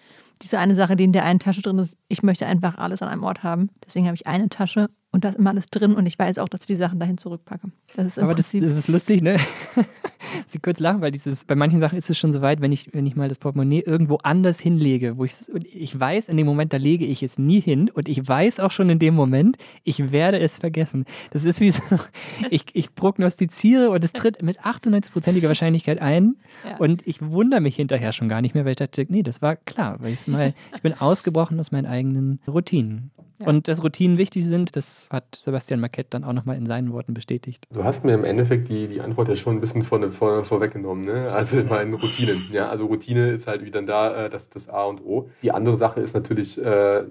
diese 0.42 0.58
eine 0.58 0.74
Sache, 0.74 0.96
die 0.96 1.04
in 1.04 1.12
der 1.12 1.24
einen 1.24 1.38
Tasche 1.38 1.62
drin 1.62 1.78
ist. 1.78 1.96
Ich 2.08 2.22
möchte 2.22 2.46
einfach 2.46 2.78
alles 2.78 3.02
an 3.02 3.08
einem 3.08 3.22
Ort 3.22 3.42
haben. 3.42 3.70
Deswegen 3.84 4.06
habe 4.06 4.16
ich 4.16 4.26
eine 4.26 4.48
Tasche 4.48 4.88
und 5.12 5.24
da 5.24 5.28
ist 5.28 5.38
immer 5.38 5.50
alles 5.50 5.66
drin 5.66 5.94
und 5.94 6.06
ich 6.06 6.18
weiß 6.18 6.38
auch, 6.38 6.48
dass 6.48 6.62
ich 6.62 6.66
die 6.66 6.76
Sachen 6.76 6.98
dahin 6.98 7.18
zurückpacke. 7.18 7.68
Das 7.94 8.06
ist 8.06 8.18
Aber 8.18 8.34
das, 8.34 8.50
das, 8.52 8.62
ist 8.62 8.88
lustig, 8.88 9.20
ne? 9.20 9.36
Sie 10.46 10.58
kurz 10.58 10.80
lachen, 10.80 11.02
weil 11.02 11.10
dieses, 11.10 11.44
bei 11.44 11.54
manchen 11.54 11.80
Sachen 11.80 11.98
ist 11.98 12.08
es 12.08 12.16
schon 12.16 12.32
so 12.32 12.40
weit, 12.40 12.62
wenn 12.62 12.72
ich, 12.72 12.94
wenn 12.94 13.04
ich 13.04 13.14
mal 13.14 13.28
das 13.28 13.38
Portemonnaie 13.38 13.80
irgendwo 13.80 14.16
anders 14.22 14.58
hinlege, 14.58 15.18
wo 15.18 15.26
ich 15.26 15.34
und 15.52 15.66
ich 15.66 15.98
weiß, 15.98 16.30
in 16.30 16.38
dem 16.38 16.46
Moment, 16.46 16.72
da 16.72 16.78
lege 16.78 17.04
ich 17.04 17.22
es 17.22 17.38
nie 17.38 17.60
hin 17.60 17.90
und 17.90 18.08
ich 18.08 18.26
weiß 18.26 18.60
auch 18.60 18.70
schon 18.70 18.88
in 18.88 18.98
dem 18.98 19.14
Moment, 19.14 19.58
ich 19.84 20.12
werde 20.12 20.40
es 20.40 20.58
vergessen. 20.58 21.04
Das 21.30 21.44
ist 21.44 21.60
wie 21.60 21.72
so, 21.72 21.82
ich, 22.50 22.64
ich 22.72 22.94
prognostiziere 22.94 23.90
und 23.90 24.02
es 24.02 24.14
tritt 24.14 24.40
mit 24.40 24.60
98-prozentiger 24.60 25.48
Wahrscheinlichkeit 25.48 26.00
ein 26.00 26.36
ja. 26.66 26.78
und 26.78 27.06
ich 27.06 27.20
wundere 27.20 27.60
mich 27.60 27.76
hinterher 27.76 28.12
schon 28.12 28.30
gar 28.30 28.40
nicht 28.40 28.54
mehr, 28.54 28.64
weil 28.64 28.72
ich 28.72 28.78
dachte, 28.78 29.04
nee, 29.10 29.22
das 29.22 29.42
war 29.42 29.56
klar, 29.56 29.98
weil 30.00 30.14
ich 30.14 30.26
mal, 30.26 30.54
ich 30.74 30.80
bin 30.80 30.94
ausgebrochen 30.94 31.60
aus 31.60 31.70
meinen 31.70 31.86
eigenen 31.86 32.40
Routinen. 32.48 33.10
Und 33.46 33.68
dass 33.68 33.82
Routinen 33.82 34.18
wichtig 34.18 34.46
sind, 34.46 34.76
das 34.76 35.08
hat 35.10 35.40
Sebastian 35.42 35.80
Marquette 35.80 36.08
dann 36.10 36.24
auch 36.24 36.32
nochmal 36.32 36.56
in 36.56 36.66
seinen 36.66 36.92
Worten 36.92 37.14
bestätigt. 37.14 37.64
Du 37.72 37.84
hast 37.84 38.04
mir 38.04 38.14
im 38.14 38.24
Endeffekt 38.24 38.68
die, 38.68 38.88
die 38.88 39.00
Antwort 39.00 39.28
ja 39.28 39.36
schon 39.36 39.56
ein 39.56 39.60
bisschen 39.60 39.82
vor, 39.82 40.00
vor, 40.12 40.44
vorweggenommen. 40.44 41.04
Ne? 41.04 41.30
Also 41.32 41.58
in 41.58 41.68
meinen 41.68 41.94
Routinen. 41.94 42.40
Ja, 42.52 42.68
also 42.68 42.86
Routine 42.86 43.30
ist 43.30 43.46
halt 43.46 43.64
wieder 43.64 43.82
da 43.82 44.26
äh, 44.26 44.30
das, 44.30 44.48
das 44.48 44.68
A 44.68 44.84
und 44.84 45.04
O. 45.04 45.28
Die 45.42 45.52
andere 45.52 45.76
Sache 45.76 46.00
ist 46.00 46.14
natürlich, 46.14 46.58
äh, 46.58 47.04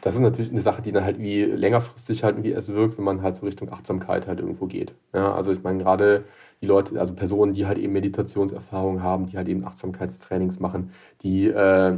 das 0.00 0.14
ist 0.14 0.20
natürlich 0.20 0.50
eine 0.50 0.60
Sache, 0.60 0.82
die 0.82 0.92
dann 0.92 1.04
halt 1.04 1.18
wie 1.18 1.44
längerfristig 1.44 2.22
halt 2.24 2.42
wie 2.42 2.52
es 2.52 2.68
wirkt, 2.68 2.98
wenn 2.98 3.04
man 3.04 3.22
halt 3.22 3.36
so 3.36 3.46
Richtung 3.46 3.72
Achtsamkeit 3.72 4.26
halt 4.26 4.40
irgendwo 4.40 4.66
geht. 4.66 4.94
Ja, 5.12 5.34
also 5.34 5.52
ich 5.52 5.62
meine 5.62 5.78
gerade 5.78 6.24
die 6.60 6.66
Leute, 6.66 6.98
also 6.98 7.12
Personen, 7.14 7.54
die 7.54 7.66
halt 7.66 7.78
eben 7.78 7.92
Meditationserfahrung 7.92 9.02
haben, 9.02 9.26
die 9.26 9.36
halt 9.36 9.48
eben 9.48 9.64
Achtsamkeitstrainings 9.64 10.60
machen, 10.60 10.92
die 11.22 11.46
äh, 11.48 11.96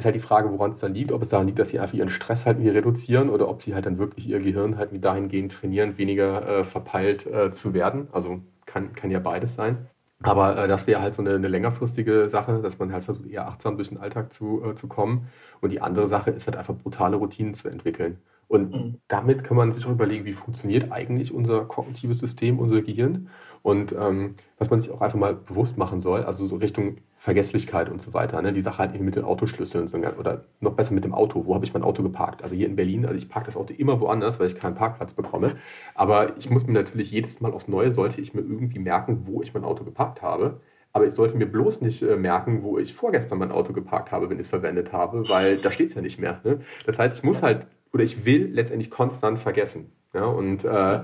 ist 0.00 0.04
halt 0.04 0.16
die 0.16 0.20
Frage, 0.20 0.50
woran 0.50 0.72
es 0.72 0.80
dann 0.80 0.94
liegt. 0.94 1.12
Ob 1.12 1.22
es 1.22 1.28
daran 1.28 1.46
liegt, 1.46 1.58
dass 1.58 1.70
sie 1.70 1.78
einfach 1.78 1.94
ihren 1.94 2.08
Stress 2.08 2.46
halt 2.46 2.58
irgendwie 2.58 2.76
reduzieren 2.76 3.30
oder 3.30 3.48
ob 3.48 3.62
sie 3.62 3.74
halt 3.74 3.86
dann 3.86 3.98
wirklich 3.98 4.28
ihr 4.28 4.40
Gehirn 4.40 4.76
halt 4.76 4.90
dahingehend 5.04 5.52
trainieren, 5.52 5.96
weniger 5.98 6.60
äh, 6.60 6.64
verpeilt 6.64 7.26
äh, 7.26 7.50
zu 7.52 7.72
werden. 7.74 8.08
Also 8.12 8.40
kann, 8.66 8.92
kann 8.94 9.10
ja 9.10 9.20
beides 9.20 9.54
sein. 9.54 9.86
Aber 10.22 10.56
äh, 10.56 10.68
das 10.68 10.86
wäre 10.86 11.00
halt 11.00 11.14
so 11.14 11.22
eine, 11.22 11.34
eine, 11.34 11.48
längerfristige 11.48 12.28
Sache, 12.28 12.60
dass 12.60 12.78
man 12.78 12.92
halt 12.92 13.04
versucht, 13.04 13.26
eher 13.26 13.48
achtsam 13.48 13.76
durch 13.76 13.88
den 13.88 13.98
Alltag 13.98 14.32
zu, 14.32 14.62
äh, 14.64 14.74
zu 14.74 14.86
kommen. 14.86 15.28
Und 15.60 15.70
die 15.70 15.80
andere 15.80 16.06
Sache 16.06 16.30
ist 16.30 16.46
halt 16.46 16.56
einfach 16.56 16.74
brutale 16.74 17.16
Routinen 17.16 17.54
zu 17.54 17.68
entwickeln. 17.68 18.18
Und 18.48 18.74
mhm. 18.74 18.94
damit 19.08 19.44
kann 19.44 19.56
man 19.56 19.72
sich 19.72 19.86
auch 19.86 19.92
überlegen, 19.92 20.24
wie 20.24 20.32
funktioniert 20.32 20.92
eigentlich 20.92 21.32
unser 21.32 21.64
kognitives 21.64 22.18
System, 22.18 22.58
unser 22.58 22.82
Gehirn. 22.82 23.28
Und 23.62 23.92
ähm, 23.92 24.36
was 24.58 24.70
man 24.70 24.80
sich 24.80 24.90
auch 24.90 25.00
einfach 25.00 25.18
mal 25.18 25.34
bewusst 25.34 25.76
machen 25.76 26.00
soll, 26.00 26.24
also 26.24 26.46
so 26.46 26.56
Richtung 26.56 26.96
Vergesslichkeit 27.20 27.90
und 27.90 28.00
so 28.00 28.14
weiter. 28.14 28.40
Ne? 28.40 28.54
Die 28.54 28.62
Sache 28.62 28.78
halt 28.78 28.98
mit 28.98 29.14
den 29.14 29.24
Autoschlüsseln 29.24 29.92
oder 30.18 30.44
noch 30.60 30.72
besser 30.72 30.94
mit 30.94 31.04
dem 31.04 31.12
Auto. 31.12 31.44
Wo 31.44 31.54
habe 31.54 31.66
ich 31.66 31.74
mein 31.74 31.82
Auto 31.82 32.02
geparkt? 32.02 32.42
Also 32.42 32.54
hier 32.54 32.66
in 32.66 32.76
Berlin, 32.76 33.04
also 33.04 33.14
ich 33.14 33.28
parke 33.28 33.44
das 33.46 33.58
Auto 33.58 33.74
immer 33.74 34.00
woanders, 34.00 34.40
weil 34.40 34.46
ich 34.46 34.56
keinen 34.56 34.74
Parkplatz 34.74 35.12
bekomme. 35.12 35.56
Aber 35.94 36.38
ich 36.38 36.48
muss 36.48 36.66
mir 36.66 36.72
natürlich 36.72 37.10
jedes 37.10 37.42
Mal 37.42 37.52
aufs 37.52 37.68
Neue, 37.68 37.92
sollte 37.92 38.22
ich 38.22 38.32
mir 38.32 38.40
irgendwie 38.40 38.78
merken, 38.78 39.26
wo 39.26 39.42
ich 39.42 39.52
mein 39.52 39.64
Auto 39.64 39.84
geparkt 39.84 40.22
habe. 40.22 40.60
Aber 40.94 41.06
ich 41.06 41.12
sollte 41.12 41.36
mir 41.36 41.44
bloß 41.44 41.82
nicht 41.82 42.00
äh, 42.02 42.16
merken, 42.16 42.62
wo 42.62 42.78
ich 42.78 42.94
vorgestern 42.94 43.38
mein 43.38 43.52
Auto 43.52 43.74
geparkt 43.74 44.10
habe, 44.12 44.30
wenn 44.30 44.38
ich 44.38 44.46
es 44.46 44.48
verwendet 44.48 44.94
habe, 44.94 45.28
weil 45.28 45.58
da 45.58 45.70
steht 45.70 45.90
es 45.90 45.94
ja 45.94 46.00
nicht 46.00 46.18
mehr. 46.18 46.40
Ne? 46.42 46.60
Das 46.86 46.98
heißt, 46.98 47.18
ich 47.18 47.22
muss 47.22 47.42
halt, 47.42 47.66
oder 47.92 48.02
ich 48.02 48.24
will 48.24 48.46
letztendlich 48.50 48.90
konstant 48.90 49.38
vergessen. 49.38 49.92
Ja? 50.14 50.24
Und 50.24 50.64
äh, 50.64 51.00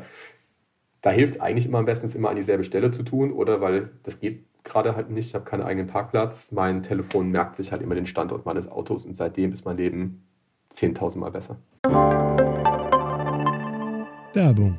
da 1.06 1.12
hilft 1.12 1.40
eigentlich 1.40 1.66
immer 1.66 1.78
am 1.78 1.84
besten, 1.84 2.06
es 2.06 2.16
immer 2.16 2.30
an 2.30 2.36
dieselbe 2.36 2.64
Stelle 2.64 2.90
zu 2.90 3.04
tun, 3.04 3.32
oder 3.32 3.60
weil 3.60 3.90
das 4.02 4.18
geht 4.18 4.44
gerade 4.64 4.96
halt 4.96 5.08
nicht, 5.08 5.28
ich 5.28 5.34
habe 5.36 5.44
keinen 5.44 5.62
eigenen 5.62 5.86
Parkplatz. 5.86 6.50
Mein 6.50 6.82
Telefon 6.82 7.30
merkt 7.30 7.54
sich 7.54 7.70
halt 7.70 7.80
immer 7.80 7.94
den 7.94 8.06
Standort 8.06 8.44
meines 8.44 8.66
Autos 8.66 9.06
und 9.06 9.14
seitdem 9.14 9.52
ist 9.52 9.64
mein 9.64 9.76
Leben 9.76 10.26
10.000 10.74 11.18
Mal 11.18 11.30
besser. 11.30 11.58
Werbung. 14.34 14.78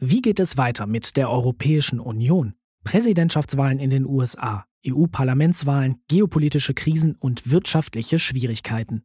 Wie 0.00 0.22
geht 0.22 0.40
es 0.40 0.56
weiter 0.56 0.88
mit 0.88 1.16
der 1.16 1.30
Europäischen 1.30 2.00
Union? 2.00 2.54
Präsidentschaftswahlen 2.82 3.78
in 3.78 3.90
den 3.90 4.06
USA, 4.06 4.64
EU-Parlamentswahlen, 4.84 6.00
geopolitische 6.08 6.74
Krisen 6.74 7.14
und 7.14 7.48
wirtschaftliche 7.48 8.18
Schwierigkeiten. 8.18 9.04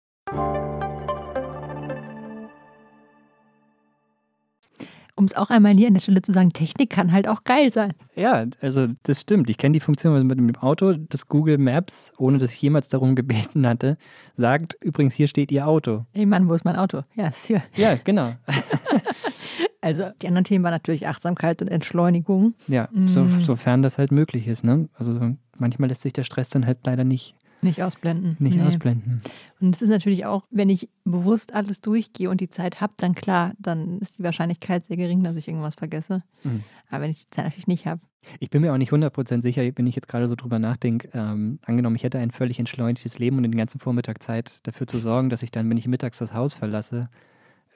um 5.21 5.25
es 5.25 5.35
auch 5.35 5.51
einmal 5.51 5.75
hier 5.75 5.87
an 5.87 5.93
der 5.93 6.01
Stelle 6.01 6.23
zu 6.23 6.31
sagen, 6.31 6.51
Technik 6.51 6.89
kann 6.89 7.11
halt 7.11 7.27
auch 7.27 7.43
geil 7.43 7.71
sein. 7.71 7.93
Ja, 8.15 8.43
also 8.59 8.87
das 9.03 9.21
stimmt. 9.21 9.51
Ich 9.51 9.59
kenne 9.59 9.73
die 9.73 9.79
Funktion 9.79 10.25
mit 10.25 10.37
dem 10.39 10.55
Auto, 10.55 10.93
das 10.93 11.27
Google 11.27 11.59
Maps, 11.59 12.11
ohne 12.17 12.39
dass 12.39 12.51
ich 12.51 12.59
jemals 12.59 12.89
darum 12.89 13.15
gebeten 13.15 13.67
hatte, 13.67 13.97
sagt 14.35 14.77
übrigens, 14.81 15.13
hier 15.13 15.27
steht 15.27 15.51
Ihr 15.51 15.67
Auto. 15.67 16.05
Ey 16.13 16.25
Mann, 16.25 16.49
wo 16.49 16.55
ist 16.55 16.65
mein 16.65 16.75
Auto? 16.75 17.03
Ja, 17.13 17.27
ist 17.27 17.45
hier. 17.45 17.61
Ja, 17.75 17.99
genau. 18.03 18.33
also 19.81 20.05
die 20.23 20.27
anderen 20.27 20.45
Themen 20.45 20.63
waren 20.63 20.73
natürlich 20.73 21.07
Achtsamkeit 21.07 21.61
und 21.61 21.67
Entschleunigung. 21.67 22.55
Ja, 22.67 22.89
so, 23.05 23.21
mm. 23.21 23.43
sofern 23.43 23.83
das 23.83 23.99
halt 23.99 24.11
möglich 24.11 24.47
ist. 24.47 24.63
Ne? 24.63 24.89
Also 24.95 25.19
manchmal 25.55 25.89
lässt 25.89 26.01
sich 26.01 26.13
der 26.13 26.23
Stress 26.23 26.49
dann 26.49 26.65
halt 26.65 26.79
leider 26.83 27.03
nicht 27.03 27.35
nicht 27.61 27.83
ausblenden. 27.83 28.35
Nicht 28.39 28.57
nee. 28.57 28.63
ausblenden. 28.63 29.21
Und 29.59 29.75
es 29.75 29.81
ist 29.81 29.89
natürlich 29.89 30.25
auch, 30.25 30.45
wenn 30.49 30.69
ich 30.69 30.89
bewusst 31.03 31.53
alles 31.53 31.81
durchgehe 31.81 32.29
und 32.29 32.41
die 32.41 32.49
Zeit 32.49 32.81
habe, 32.81 32.93
dann 32.97 33.15
klar, 33.15 33.53
dann 33.59 33.99
ist 33.99 34.17
die 34.17 34.23
Wahrscheinlichkeit 34.23 34.85
sehr 34.85 34.97
gering, 34.97 35.23
dass 35.23 35.35
ich 35.35 35.47
irgendwas 35.47 35.75
vergesse. 35.75 36.23
Mhm. 36.43 36.63
Aber 36.89 37.03
wenn 37.03 37.11
ich 37.11 37.25
die 37.25 37.29
Zeit 37.29 37.45
natürlich 37.45 37.67
nicht 37.67 37.85
habe. 37.85 38.01
Ich 38.39 38.49
bin 38.49 38.61
mir 38.61 38.71
auch 38.73 38.77
nicht 38.77 38.91
100% 38.91 39.41
sicher, 39.41 39.63
wenn 39.75 39.87
ich 39.87 39.95
jetzt 39.95 40.07
gerade 40.07 40.27
so 40.27 40.35
drüber 40.35 40.59
nachdenke, 40.59 41.09
ähm, 41.13 41.59
angenommen, 41.65 41.95
ich 41.95 42.03
hätte 42.03 42.19
ein 42.19 42.31
völlig 42.31 42.59
entschleunigtes 42.59 43.17
Leben 43.17 43.37
und 43.37 43.43
den 43.43 43.55
ganzen 43.57 43.79
Vormittag 43.79 44.21
Zeit 44.21 44.59
dafür 44.63 44.85
zu 44.87 44.99
sorgen, 44.99 45.29
dass 45.29 45.41
ich 45.43 45.51
dann, 45.51 45.69
wenn 45.69 45.77
ich 45.77 45.87
mittags 45.87 46.19
das 46.19 46.33
Haus 46.33 46.53
verlasse, 46.53 47.09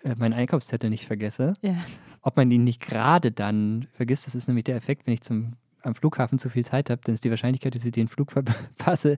äh, 0.03 0.15
meinen 0.17 0.33
Einkaufszettel 0.33 0.89
nicht 0.89 1.05
vergesse, 1.07 1.55
Ja. 1.61 1.75
ob 2.21 2.37
man 2.37 2.51
ihn 2.51 2.63
nicht 2.63 2.81
gerade 2.81 3.31
dann 3.31 3.87
vergisst. 3.93 4.27
Das 4.27 4.35
ist 4.35 4.47
nämlich 4.47 4.65
der 4.65 4.75
Effekt, 4.75 5.07
wenn 5.07 5.15
ich 5.15 5.21
zum, 5.21 5.53
am 5.81 5.95
Flughafen 5.95 6.37
zu 6.37 6.49
viel 6.49 6.63
Zeit 6.63 6.91
habe, 6.91 7.01
dann 7.03 7.15
ist 7.15 7.23
die 7.23 7.31
Wahrscheinlichkeit, 7.31 7.73
dass 7.73 7.85
ich 7.85 7.91
den 7.91 8.07
Flug 8.07 8.31
verpasse, 8.31 9.17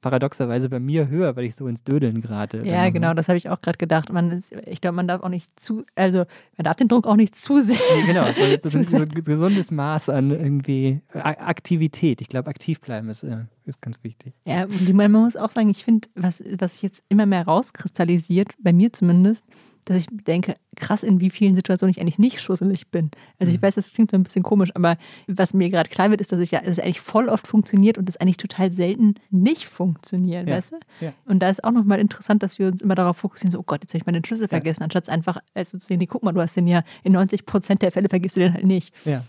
paradoxerweise 0.00 0.68
bei 0.68 0.78
mir 0.80 1.08
höher, 1.08 1.36
weil 1.36 1.44
ich 1.44 1.54
so 1.54 1.66
ins 1.66 1.82
Dödeln 1.82 2.20
gerate. 2.20 2.62
Ja, 2.64 2.86
Ähm, 2.86 2.94
genau, 2.94 3.14
das 3.14 3.28
habe 3.28 3.36
ich 3.36 3.48
auch 3.48 3.60
gerade 3.60 3.78
gedacht. 3.78 4.12
Man 4.12 4.30
ist, 4.30 4.52
ich 4.66 4.80
glaube, 4.80 4.96
man 4.96 5.08
darf 5.08 5.22
auch 5.22 5.28
nicht 5.28 5.58
zu, 5.60 5.84
also 5.96 6.18
man 6.56 6.64
darf 6.64 6.76
den 6.76 6.88
Druck 6.88 7.06
auch 7.06 7.16
nicht 7.16 7.34
zu 7.36 7.60
sehr. 7.60 7.78
Nee, 7.96 8.06
genau, 8.06 8.26
so, 8.62 8.68
so, 8.68 8.82
so 8.82 8.96
ein 8.96 9.08
gesundes 9.08 9.70
Maß 9.70 10.08
an 10.10 10.30
irgendwie 10.30 11.00
Aktivität. 11.12 12.20
Ich 12.20 12.28
glaube, 12.28 12.48
aktiv 12.48 12.80
bleiben 12.80 13.08
ist, 13.08 13.22
äh, 13.24 13.44
ist 13.64 13.82
ganz 13.82 13.98
wichtig. 14.02 14.34
Ja, 14.44 14.66
man 14.92 15.12
muss 15.12 15.36
auch 15.36 15.50
sagen, 15.50 15.68
ich 15.68 15.84
finde, 15.84 16.08
was, 16.14 16.42
was 16.58 16.74
sich 16.74 16.82
jetzt 16.82 17.02
immer 17.08 17.26
mehr 17.26 17.44
rauskristallisiert, 17.44 18.54
bei 18.58 18.72
mir 18.72 18.92
zumindest, 18.92 19.44
dass 19.88 19.96
ich 19.98 20.06
denke, 20.10 20.56
krass, 20.76 21.02
in 21.02 21.20
wie 21.20 21.30
vielen 21.30 21.54
Situationen 21.54 21.90
ich 21.90 22.00
eigentlich 22.00 22.18
nicht 22.18 22.40
schusselig 22.40 22.90
bin. 22.90 23.10
Also 23.38 23.52
ich 23.52 23.60
weiß, 23.60 23.74
das 23.74 23.92
klingt 23.92 24.10
so 24.10 24.16
ein 24.16 24.22
bisschen 24.22 24.42
komisch, 24.42 24.70
aber 24.74 24.96
was 25.26 25.54
mir 25.54 25.70
gerade 25.70 25.88
klar 25.88 26.10
wird, 26.10 26.20
ist, 26.20 26.30
dass 26.32 26.40
ich 26.40 26.50
ja, 26.50 26.60
dass 26.60 26.72
es 26.72 26.78
eigentlich 26.78 27.00
voll 27.00 27.28
oft 27.28 27.46
funktioniert 27.46 27.98
und 27.98 28.08
es 28.08 28.16
eigentlich 28.16 28.36
total 28.36 28.72
selten 28.72 29.14
nicht 29.30 29.66
funktioniert, 29.66 30.48
Ja, 30.48 30.56
weißt 30.56 30.72
du? 30.72 30.76
ja. 31.00 31.12
Und 31.24 31.40
da 31.40 31.48
ist 31.48 31.64
auch 31.64 31.72
nochmal 31.72 31.98
interessant, 31.98 32.42
dass 32.42 32.58
wir 32.58 32.68
uns 32.68 32.80
immer 32.82 32.94
darauf 32.94 33.16
fokussieren, 33.18 33.50
so, 33.50 33.58
oh 33.58 33.64
Gott, 33.64 33.80
jetzt 33.82 33.92
habe 33.94 33.98
ich 33.98 34.06
meinen 34.06 34.24
Schlüssel 34.24 34.48
vergessen, 34.48 34.82
anstatt 34.82 35.08
einfach, 35.08 35.38
also 35.54 35.78
zu 35.78 35.86
sehen, 35.86 35.98
nee, 35.98 36.06
guck 36.06 36.22
mal, 36.22 36.32
du 36.32 36.40
hast 36.40 36.56
den 36.56 36.66
ja 36.66 36.82
in 37.02 37.12
90 37.12 37.46
Prozent 37.46 37.82
der 37.82 37.92
Fälle 37.92 38.08
vergisst 38.08 38.36
du 38.36 38.40
den 38.40 38.54
halt 38.54 38.64
nicht. 38.66 38.94
Ja. 39.04 39.24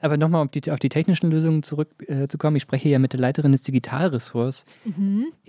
Aber 0.00 0.16
nochmal 0.16 0.42
auf 0.44 0.50
die, 0.50 0.70
auf 0.70 0.78
die 0.78 0.88
technischen 0.88 1.30
Lösungen 1.30 1.62
zurückzukommen. 1.62 2.54
Äh, 2.54 2.58
ich 2.58 2.62
spreche 2.62 2.88
ja 2.88 2.98
mit 2.98 3.12
der 3.12 3.20
Leiterin 3.20 3.52
des 3.52 3.62
Digitalressorts. 3.62 4.64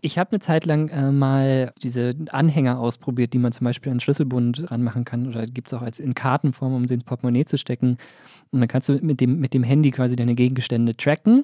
Ich 0.01 0.17
habe 0.17 0.31
eine 0.31 0.39
Zeit 0.39 0.65
lang 0.65 0.89
äh, 0.89 1.11
mal 1.11 1.73
diese 1.81 2.13
Anhänger 2.29 2.79
ausprobiert, 2.79 3.33
die 3.33 3.39
man 3.39 3.51
zum 3.51 3.65
Beispiel 3.65 3.91
an 3.91 3.99
Schlüsselbund 3.99 4.69
ranmachen 4.71 5.05
kann 5.05 5.27
oder 5.27 5.45
gibt 5.47 5.67
es 5.67 5.73
auch 5.73 5.81
als 5.81 5.99
in 5.99 6.13
Kartenform, 6.13 6.75
um 6.75 6.87
sie 6.87 6.95
ins 6.95 7.03
Portemonnaie 7.03 7.45
zu 7.45 7.57
stecken. 7.57 7.97
Und 8.51 8.59
dann 8.59 8.67
kannst 8.67 8.87
du 8.87 8.99
mit 9.01 9.19
dem, 9.19 9.39
mit 9.39 9.55
dem 9.55 9.63
Handy 9.63 9.89
quasi 9.89 10.15
deine 10.15 10.35
Gegenstände 10.35 10.95
tracken. 10.95 11.43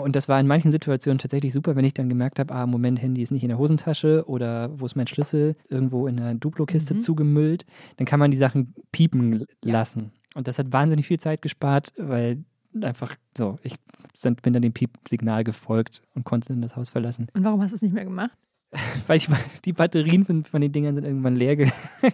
Und 0.00 0.14
das 0.14 0.28
war 0.28 0.38
in 0.38 0.46
manchen 0.46 0.70
Situationen 0.70 1.18
tatsächlich 1.18 1.52
super, 1.52 1.74
wenn 1.74 1.84
ich 1.84 1.94
dann 1.94 2.08
gemerkt 2.08 2.38
habe, 2.38 2.54
ah, 2.54 2.66
Moment, 2.66 3.02
Handy 3.02 3.20
ist 3.20 3.32
nicht 3.32 3.42
in 3.42 3.48
der 3.48 3.58
Hosentasche 3.58 4.24
oder 4.28 4.70
wo 4.78 4.86
ist 4.86 4.94
mein 4.94 5.08
Schlüssel 5.08 5.56
irgendwo 5.68 6.06
in 6.06 6.18
der 6.18 6.34
Duplo-Kiste 6.34 6.98
zugemüllt. 6.98 7.66
Dann 7.96 8.06
kann 8.06 8.20
man 8.20 8.30
die 8.30 8.36
Sachen 8.36 8.74
piepen 8.92 9.44
lassen. 9.62 10.12
Und 10.34 10.48
das 10.48 10.58
hat 10.58 10.72
wahnsinnig 10.72 11.06
viel 11.06 11.18
Zeit 11.18 11.42
gespart, 11.42 11.92
weil 11.96 12.44
einfach 12.80 13.16
so, 13.36 13.58
ich 13.62 13.76
sind, 14.14 14.42
bin 14.42 14.52
dann 14.52 14.62
dem 14.62 14.72
Piep-Signal 14.72 15.44
gefolgt 15.44 16.02
und 16.14 16.24
konnte 16.24 16.48
dann 16.48 16.62
das 16.62 16.76
Haus 16.76 16.90
verlassen. 16.90 17.28
Und 17.34 17.44
warum 17.44 17.62
hast 17.62 17.72
du 17.72 17.76
es 17.76 17.82
nicht 17.82 17.94
mehr 17.94 18.04
gemacht? 18.04 18.30
Weil 19.08 19.16
ich 19.16 19.28
die 19.64 19.72
Batterien 19.72 20.24
von, 20.24 20.44
von 20.44 20.60
den 20.60 20.70
Dingern 20.70 20.94
sind 20.94 21.04
irgendwann 21.04 21.34
leer 21.34 21.56
gegangen. 21.56 21.74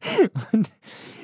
Und 0.52 0.70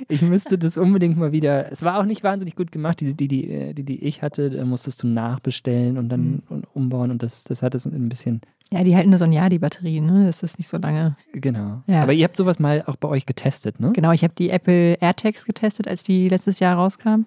ich 0.08 0.22
müsste 0.22 0.58
das 0.58 0.76
unbedingt 0.76 1.16
mal 1.16 1.32
wieder. 1.32 1.70
Es 1.70 1.82
war 1.82 1.98
auch 1.98 2.04
nicht 2.04 2.24
wahnsinnig 2.24 2.56
gut 2.56 2.72
gemacht. 2.72 3.00
Die, 3.00 3.14
die, 3.14 3.28
die, 3.28 3.50
äh, 3.50 3.74
die, 3.74 3.84
die 3.84 4.04
ich 4.04 4.22
hatte, 4.22 4.50
da 4.50 4.64
musstest 4.64 5.02
du 5.02 5.06
nachbestellen 5.06 5.98
und 5.98 6.08
dann 6.08 6.42
und 6.48 6.66
umbauen. 6.74 7.10
Und 7.10 7.22
das, 7.22 7.44
das 7.44 7.62
hat 7.62 7.74
es 7.74 7.86
ein 7.86 8.08
bisschen. 8.08 8.40
Ja, 8.70 8.82
die 8.82 8.96
halten 8.96 9.10
nur 9.10 9.18
so 9.18 9.24
ein 9.24 9.32
Jahr, 9.32 9.50
die 9.50 9.58
Batterien, 9.58 10.06
ne? 10.06 10.26
Das 10.26 10.42
ist 10.42 10.58
nicht 10.58 10.68
so 10.68 10.78
lange. 10.78 11.16
Genau. 11.32 11.82
Ja. 11.86 12.02
Aber 12.02 12.12
ihr 12.12 12.24
habt 12.24 12.36
sowas 12.36 12.58
mal 12.58 12.82
auch 12.86 12.96
bei 12.96 13.08
euch 13.08 13.26
getestet, 13.26 13.78
ne? 13.78 13.92
Genau, 13.92 14.12
ich 14.12 14.24
habe 14.24 14.34
die 14.36 14.50
Apple 14.50 14.94
AirTags 15.00 15.44
getestet, 15.44 15.86
als 15.86 16.02
die 16.02 16.28
letztes 16.28 16.58
Jahr 16.58 16.76
rauskamen. 16.76 17.26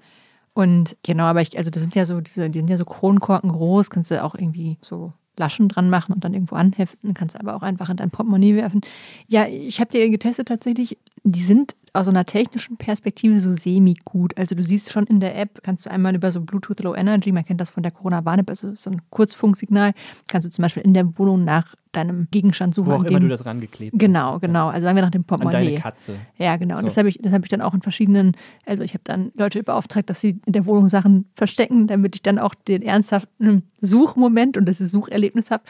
Und 0.54 0.98
genau, 1.04 1.26
aber 1.26 1.42
ich, 1.42 1.58
also 1.58 1.70
das 1.70 1.84
sind 1.84 1.94
ja 1.94 2.06
so, 2.06 2.20
diese, 2.20 2.50
die 2.50 2.60
sind 2.60 2.70
ja 2.70 2.78
so 2.78 2.86
Kronkorken 2.86 3.52
groß, 3.52 3.92
kannst 3.92 4.10
du 4.10 4.24
auch 4.24 4.34
irgendwie 4.34 4.78
so 4.82 5.14
Laschen 5.38 5.70
dran 5.70 5.90
machen 5.90 6.14
und 6.14 6.24
dann 6.24 6.34
irgendwo 6.34 6.56
anheften, 6.56 7.14
kannst 7.14 7.40
aber 7.40 7.56
auch 7.56 7.64
einfach 7.64 7.90
in 7.90 7.98
dein 7.98 8.10
Portemonnaie 8.10 8.56
werfen. 8.56 8.82
Ja, 9.28 9.48
ich 9.48 9.80
habe 9.80 9.92
die 9.92 10.10
getestet 10.10 10.48
tatsächlich, 10.48 10.98
die 11.24 11.42
sind 11.42 11.76
aus 11.94 12.08
einer 12.08 12.26
technischen 12.26 12.78
Perspektive 12.78 13.40
so 13.40 13.52
semi-gut. 13.52 14.38
Also 14.38 14.56
du 14.56 14.64
siehst 14.64 14.92
schon 14.92 15.06
in 15.06 15.20
der 15.20 15.38
App, 15.38 15.62
kannst 15.64 15.86
du 15.86 15.92
einmal 15.92 16.16
über 16.16 16.32
so 16.32 16.42
Bluetooth 16.42 16.82
Low 16.82 16.96
Energy, 16.96 17.32
man 17.32 17.44
kennt 17.44 17.60
das 17.60 17.72
von 17.72 17.84
der 17.84 17.92
Corona-Warn-App, 17.92 18.50
also 18.50 18.76
so 18.76 18.92
ein 18.92 19.02
Kurzfunksignal, 19.10 19.94
kannst 20.28 20.48
du 20.48 20.52
zum 20.52 20.62
Beispiel 20.62 20.84
in 20.84 20.94
der 20.94 21.18
Wohnung 21.18 21.44
nach 21.44 21.76
deinem 21.98 22.28
Gegenstand 22.32 22.74
suchen. 22.74 22.88
Wo 22.88 22.94
auch 22.94 23.00
an 23.02 23.06
immer 23.08 23.20
du 23.20 23.28
das 23.28 23.46
rangeklebt 23.46 23.94
hast. 23.94 24.00
Genau, 24.00 24.40
genau. 24.40 24.68
Also 24.70 24.86
sagen 24.86 24.96
wir 24.96 25.04
nach 25.04 25.12
dem 25.12 25.22
An 25.22 25.26
Portemonnaie. 25.26 25.66
deine 25.66 25.80
Katze. 25.80 26.16
Ja, 26.38 26.56
genau. 26.56 26.76
Und 26.76 26.82
So. 26.82 26.86
das 26.88 26.98
habe 26.98 27.10
ich, 27.10 27.18
das 27.22 27.32
hab 27.34 27.44
ich 27.44 27.50
dann 27.50 27.62
auch 27.62 27.74
in 27.74 27.82
verschiedenen, 27.82 28.38
also 28.66 28.84
ich 28.84 28.94
habe 28.94 29.02
dann 29.04 29.32
Leute 29.36 29.62
beauftragt, 29.64 30.10
dass 30.10 30.22
sie 30.22 30.40
in 30.46 30.54
der 30.54 30.66
Wohnung 30.66 30.88
Sachen 30.90 31.26
verstecken, 31.36 31.88
damit 31.88 32.16
ich 32.16 32.22
dann 32.22 32.40
auch 32.40 32.56
den 32.56 32.82
ernsthaften 32.82 33.64
Suchmoment 33.82 34.58
und 34.58 34.66
das 34.66 34.78
Sucherlebnis 34.78 35.52
habe. 35.52 35.64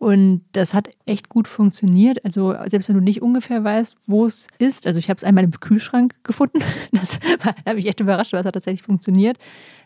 Und 0.00 0.42
das 0.52 0.74
hat 0.74 0.90
echt 1.06 1.28
gut 1.28 1.48
funktioniert. 1.48 2.24
Also 2.24 2.54
selbst 2.66 2.88
wenn 2.88 2.94
du 2.94 3.02
nicht 3.02 3.20
ungefähr 3.20 3.64
weißt, 3.64 3.96
wo 4.06 4.26
es 4.26 4.46
ist. 4.58 4.86
Also 4.86 5.00
ich 5.00 5.10
habe 5.10 5.16
es 5.18 5.24
einmal 5.24 5.42
im 5.42 5.50
Kühlschrank 5.50 6.14
gefunden. 6.22 6.60
Das 6.92 7.18
war- 7.44 7.54
da 7.64 7.70
habe 7.70 7.80
ich 7.80 7.86
echt 7.86 7.98
überrascht, 8.00 8.32
weil 8.32 8.40
es 8.40 8.46
hat 8.46 8.54
tatsächlich 8.54 8.82
funktioniert. 8.82 9.38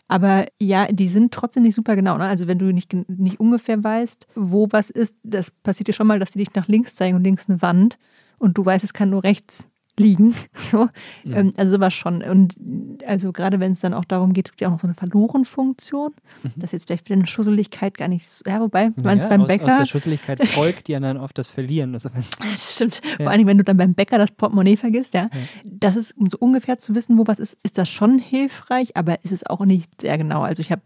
Aber 0.07 0.45
ja, 0.59 0.87
die 0.87 1.07
sind 1.07 1.33
trotzdem 1.33 1.63
nicht 1.63 1.75
super 1.75 1.95
genau. 1.95 2.17
Ne? 2.17 2.25
Also 2.25 2.47
wenn 2.47 2.59
du 2.59 2.71
nicht, 2.73 2.93
nicht 3.09 3.39
ungefähr 3.39 3.83
weißt, 3.83 4.27
wo 4.35 4.67
was 4.71 4.89
ist, 4.89 5.15
das 5.23 5.51
passiert 5.51 5.87
dir 5.87 5.93
schon 5.93 6.07
mal, 6.07 6.19
dass 6.19 6.31
die 6.31 6.39
dich 6.39 6.53
nach 6.53 6.67
links 6.67 6.95
zeigen 6.95 7.15
und 7.15 7.23
links 7.23 7.49
eine 7.49 7.61
Wand 7.61 7.97
und 8.37 8.57
du 8.57 8.65
weißt, 8.65 8.83
es 8.83 8.93
kann 8.93 9.09
nur 9.09 9.23
rechts 9.23 9.69
liegen. 9.99 10.35
So. 10.55 10.87
Ähm, 11.25 11.53
also 11.57 11.73
sowas 11.73 11.93
schon. 11.93 12.23
Und 12.23 12.55
also 13.05 13.31
gerade 13.31 13.59
wenn 13.59 13.73
es 13.73 13.81
dann 13.81 13.93
auch 13.93 14.05
darum 14.05 14.33
geht, 14.33 14.47
es 14.47 14.51
gibt 14.51 14.61
ja 14.61 14.69
auch 14.69 14.71
noch 14.71 14.79
so 14.79 14.87
eine 14.87 14.93
Verloren-Funktion. 14.93 16.13
Das 16.55 16.65
ist 16.65 16.71
jetzt 16.71 16.87
vielleicht 16.87 17.07
für 17.07 17.13
eine 17.13 17.27
Schusseligkeit 17.27 17.97
gar 17.97 18.07
nicht 18.07 18.27
so. 18.27 18.43
Ja, 18.49 18.59
wobei, 18.61 18.89
du 18.89 19.03
meinst 19.03 19.23
Ja, 19.23 19.29
beim 19.29 19.41
aus, 19.41 19.49
Aus 19.49 19.57
Bäcker. 19.57 19.77
der 19.77 19.85
Schusseligkeit 19.85 20.47
folgt 20.47 20.89
ja 20.89 20.99
dann 20.99 21.17
oft 21.17 21.37
das 21.37 21.49
Verlieren. 21.49 21.93
Das, 21.93 22.07
Stimmt. 22.57 23.01
Vor 23.17 23.29
allem, 23.29 23.45
wenn 23.45 23.57
du 23.57 23.63
dann 23.63 23.77
beim 23.77 23.93
Bäcker 23.93 24.17
das 24.17 24.31
Portemonnaie 24.31 24.77
vergisst, 24.77 25.13
ja. 25.13 25.29
Das 25.69 25.95
ist, 25.95 26.17
um 26.17 26.29
so 26.29 26.37
ungefähr 26.39 26.77
zu 26.77 26.95
wissen, 26.95 27.17
wo 27.17 27.27
was 27.27 27.39
ist, 27.39 27.57
ist 27.63 27.77
das 27.77 27.89
schon 27.89 28.17
hilfreich, 28.19 28.95
aber 28.95 29.23
ist 29.23 29.31
es 29.31 29.45
auch 29.45 29.65
nicht 29.65 30.01
sehr 30.01 30.17
genau. 30.17 30.41
Also 30.43 30.61
ich 30.61 30.71
habe 30.71 30.81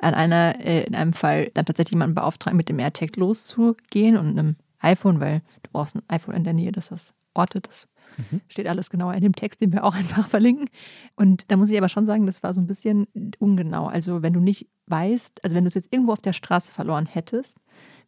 an 0.00 0.14
einer, 0.14 0.64
äh, 0.64 0.84
in 0.84 0.94
einem 0.94 1.12
Fall 1.14 1.50
dann 1.54 1.64
tatsächlich 1.64 1.94
jemanden 1.94 2.14
beauftragt, 2.14 2.54
mit 2.54 2.68
dem 2.68 2.78
AirTag 2.78 3.16
loszugehen 3.16 4.16
und 4.16 4.28
einem 4.28 4.56
iPhone, 4.80 5.18
weil 5.20 5.40
du 5.62 5.70
brauchst 5.72 5.96
ein 5.96 6.02
iPhone 6.08 6.34
in 6.34 6.44
der 6.44 6.52
Nähe, 6.52 6.72
das 6.72 6.88
das 6.88 7.14
ortet. 7.32 7.66
Das 7.68 7.88
steht 8.48 8.66
alles 8.66 8.90
genauer 8.90 9.14
in 9.14 9.22
dem 9.22 9.34
Text, 9.34 9.60
den 9.60 9.72
wir 9.72 9.84
auch 9.84 9.94
einfach 9.94 10.28
verlinken. 10.28 10.68
Und 11.16 11.50
da 11.50 11.56
muss 11.56 11.70
ich 11.70 11.78
aber 11.78 11.88
schon 11.88 12.06
sagen, 12.06 12.26
das 12.26 12.42
war 12.42 12.52
so 12.52 12.60
ein 12.60 12.66
bisschen 12.66 13.06
ungenau. 13.38 13.86
Also 13.86 14.22
wenn 14.22 14.32
du 14.32 14.40
nicht 14.40 14.68
weißt, 14.86 15.42
also 15.42 15.56
wenn 15.56 15.64
du 15.64 15.68
es 15.68 15.74
jetzt 15.74 15.92
irgendwo 15.92 16.12
auf 16.12 16.20
der 16.20 16.32
Straße 16.32 16.72
verloren 16.72 17.06
hättest, 17.06 17.58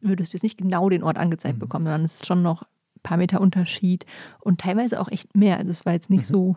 würdest 0.01 0.33
du 0.33 0.37
jetzt 0.37 0.42
nicht 0.42 0.59
genau 0.59 0.88
den 0.88 1.03
Ort 1.03 1.19
angezeigt 1.19 1.59
bekommen, 1.59 1.87
sondern 1.87 2.05
es 2.05 2.14
ist 2.14 2.27
schon 2.27 2.42
noch 2.42 2.62
ein 2.62 3.03
paar 3.03 3.16
Meter 3.16 3.40
Unterschied 3.40 4.05
und 4.40 4.61
teilweise 4.61 5.01
auch 5.01 5.09
echt 5.09 5.35
mehr. 5.37 5.59
Also 5.59 5.71
es 5.71 5.87
war 5.87 5.92
jetzt 5.92 6.11
nicht 6.11 6.27
so. 6.27 6.57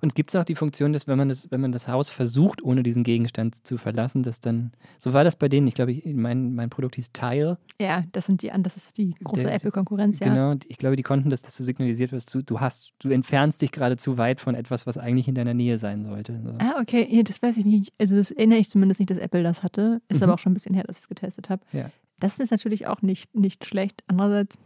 Und 0.00 0.14
gibt 0.14 0.30
es 0.30 0.36
auch 0.36 0.44
die 0.44 0.54
Funktion, 0.54 0.92
dass 0.92 1.06
wenn 1.06 1.18
man 1.18 1.28
das, 1.28 1.50
wenn 1.50 1.60
man 1.60 1.72
das 1.72 1.88
Haus 1.88 2.10
versucht, 2.10 2.62
ohne 2.62 2.82
diesen 2.82 3.04
Gegenstand 3.04 3.66
zu 3.66 3.78
verlassen, 3.78 4.22
dass 4.22 4.40
dann, 4.40 4.72
so 4.98 5.12
war 5.12 5.24
das 5.24 5.36
bei 5.36 5.48
denen, 5.48 5.66
ich 5.66 5.74
glaube, 5.74 5.92
ich, 5.92 6.04
mein, 6.14 6.54
mein 6.54 6.70
Produkt 6.70 6.96
hieß 6.96 7.12
Tile. 7.12 7.58
Ja, 7.80 8.02
das 8.12 8.26
sind 8.26 8.42
die 8.42 8.52
an, 8.52 8.62
das 8.62 8.76
ist 8.76 8.98
die 8.98 9.14
große 9.22 9.50
Apple-Konkurrenz, 9.50 10.20
ja. 10.20 10.28
Genau, 10.28 10.54
ich 10.66 10.78
glaube, 10.78 10.96
die 10.96 11.02
konnten 11.02 11.30
das, 11.30 11.42
dass 11.42 11.56
du 11.56 11.62
signalisiert 11.62 12.12
wirst, 12.12 12.34
du, 12.34 12.42
du 12.42 12.60
hast, 12.60 12.92
du 12.98 13.10
entfernst 13.10 13.62
dich 13.62 13.72
gerade 13.72 13.96
zu 13.96 14.18
weit 14.18 14.40
von 14.40 14.54
etwas, 14.54 14.86
was 14.86 14.98
eigentlich 14.98 15.28
in 15.28 15.34
deiner 15.34 15.54
Nähe 15.54 15.78
sein 15.78 16.04
sollte. 16.04 16.40
So. 16.42 16.50
Ah, 16.58 16.80
okay, 16.80 17.06
ja, 17.10 17.22
das 17.22 17.42
weiß 17.42 17.56
ich 17.56 17.64
nicht. 17.64 17.92
Also 17.98 18.16
das 18.16 18.30
erinnere 18.30 18.58
ich 18.58 18.70
zumindest 18.70 19.00
nicht, 19.00 19.10
dass 19.10 19.18
Apple 19.18 19.42
das 19.42 19.62
hatte. 19.62 20.00
Ist 20.08 20.22
aber 20.22 20.34
auch 20.34 20.38
schon 20.38 20.52
ein 20.52 20.54
bisschen 20.54 20.74
her, 20.74 20.84
dass 20.84 20.96
ich 20.96 21.02
es 21.02 21.08
getestet 21.08 21.50
habe. 21.50 21.62
Ja. 21.72 21.90
Das 22.20 22.38
ist 22.38 22.50
natürlich 22.50 22.86
auch 22.86 23.02
nicht, 23.02 23.34
nicht 23.34 23.66
schlecht. 23.66 24.02
Andererseits 24.06 24.56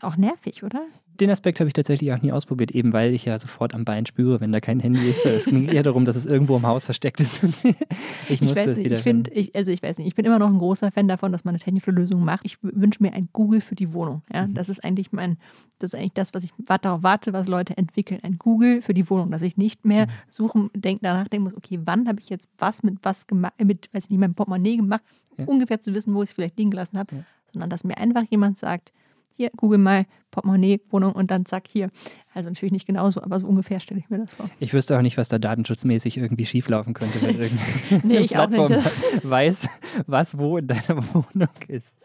auch 0.00 0.16
nervig, 0.16 0.64
oder? 0.64 0.86
Den 1.20 1.30
Aspekt 1.30 1.60
habe 1.60 1.68
ich 1.68 1.74
tatsächlich 1.74 2.12
auch 2.12 2.20
nie 2.20 2.32
ausprobiert, 2.32 2.72
eben 2.72 2.92
weil 2.92 3.14
ich 3.14 3.24
ja 3.24 3.38
sofort 3.38 3.72
am 3.72 3.84
Bein 3.84 4.04
spüre, 4.04 4.40
wenn 4.40 4.50
da 4.50 4.60
kein 4.60 4.80
Handy 4.80 5.08
ist. 5.10 5.24
Es 5.24 5.44
ging 5.44 5.68
eher 5.68 5.84
darum, 5.84 6.04
dass 6.04 6.16
es 6.16 6.26
irgendwo 6.26 6.56
im 6.56 6.66
Haus 6.66 6.84
versteckt 6.86 7.20
ist. 7.20 7.42
ich 7.64 8.30
Ich 8.30 8.40
musste 8.40 8.56
weiß 8.56 8.66
es 8.66 8.76
nicht, 8.78 8.86
wieder 8.86 8.96
ich 8.96 9.02
finde, 9.02 9.30
ich, 9.30 9.54
also 9.54 9.70
ich 9.70 9.80
weiß 9.82 9.98
nicht, 9.98 10.08
ich 10.08 10.14
bin 10.16 10.24
immer 10.24 10.40
noch 10.40 10.48
ein 10.48 10.58
großer 10.58 10.90
Fan 10.90 11.06
davon, 11.06 11.30
dass 11.30 11.44
man 11.44 11.54
eine 11.54 11.60
technische 11.60 11.92
Lösung 11.92 12.24
macht. 12.24 12.44
Ich 12.44 12.58
wünsche 12.62 13.02
mir 13.02 13.12
ein 13.12 13.28
Google 13.32 13.60
für 13.60 13.76
die 13.76 13.92
Wohnung. 13.92 14.22
Ja? 14.32 14.46
Mhm. 14.46 14.54
Das 14.54 14.68
ist 14.68 14.82
eigentlich 14.84 15.12
mein, 15.12 15.36
das 15.78 15.90
ist 15.92 15.98
eigentlich 15.98 16.14
das, 16.14 16.34
was 16.34 16.42
ich 16.42 16.50
darauf 16.66 17.02
warte, 17.04 17.32
was 17.32 17.46
Leute 17.46 17.76
entwickeln. 17.76 18.18
Ein 18.24 18.36
Google 18.38 18.82
für 18.82 18.94
die 18.94 19.08
Wohnung, 19.08 19.30
dass 19.30 19.42
ich 19.42 19.56
nicht 19.56 19.84
Mhm. 19.84 19.88
mehr 19.88 20.06
suchen, 20.28 20.70
denk, 20.74 20.98
danach 21.02 21.28
denken 21.28 21.44
muss, 21.44 21.56
okay, 21.56 21.78
wann 21.84 22.08
habe 22.08 22.18
ich 22.20 22.28
jetzt 22.28 22.48
was 22.58 22.82
mit 22.82 22.98
was 23.02 23.26
gemacht, 23.28 23.52
mit, 23.62 23.88
weiß 23.94 24.04
ich 24.04 24.10
nicht, 24.10 24.18
meinem 24.18 24.34
Portemonnaie 24.34 24.76
gemacht, 24.76 25.02
Ja. 25.36 25.44
ungefähr 25.46 25.80
zu 25.80 25.94
wissen, 25.94 26.12
wo 26.14 26.22
ich 26.22 26.30
es 26.30 26.32
vielleicht 26.34 26.58
liegen 26.58 26.70
gelassen 26.70 26.98
habe, 26.98 27.14
Ja. 27.14 27.22
sondern 27.52 27.70
dass 27.70 27.84
mir 27.84 27.98
einfach 27.98 28.24
jemand 28.30 28.56
sagt, 28.58 28.92
hier, 29.36 29.50
google 29.56 29.78
mal 29.78 30.06
Portemonnaie, 30.30 30.80
Wohnung 30.90 31.12
und 31.12 31.30
dann 31.30 31.44
zack, 31.46 31.64
hier. 31.68 31.90
Also 32.34 32.48
natürlich 32.48 32.72
nicht 32.72 32.86
genauso, 32.86 33.22
aber 33.22 33.38
so 33.38 33.46
ungefähr 33.46 33.78
stelle 33.80 34.00
ich 34.00 34.10
mir 34.10 34.18
das 34.18 34.34
vor. 34.34 34.48
Ich 34.58 34.72
wüsste 34.72 34.96
auch 34.98 35.02
nicht, 35.02 35.16
was 35.16 35.28
da 35.28 35.38
datenschutzmäßig 35.38 36.16
irgendwie 36.16 36.44
schieflaufen 36.44 36.94
könnte, 36.94 37.20
wenn 37.22 37.38
irgendeine 37.40 38.00
Nee, 38.04 38.18
ich 38.18 38.36
auch 38.36 38.48
nicht. 38.48 38.66
Plattform 38.66 39.20
weiß, 39.30 39.68
was 40.06 40.38
wo 40.38 40.58
in 40.58 40.66
deiner 40.66 41.04
Wohnung 41.14 41.48
ist. 41.68 41.96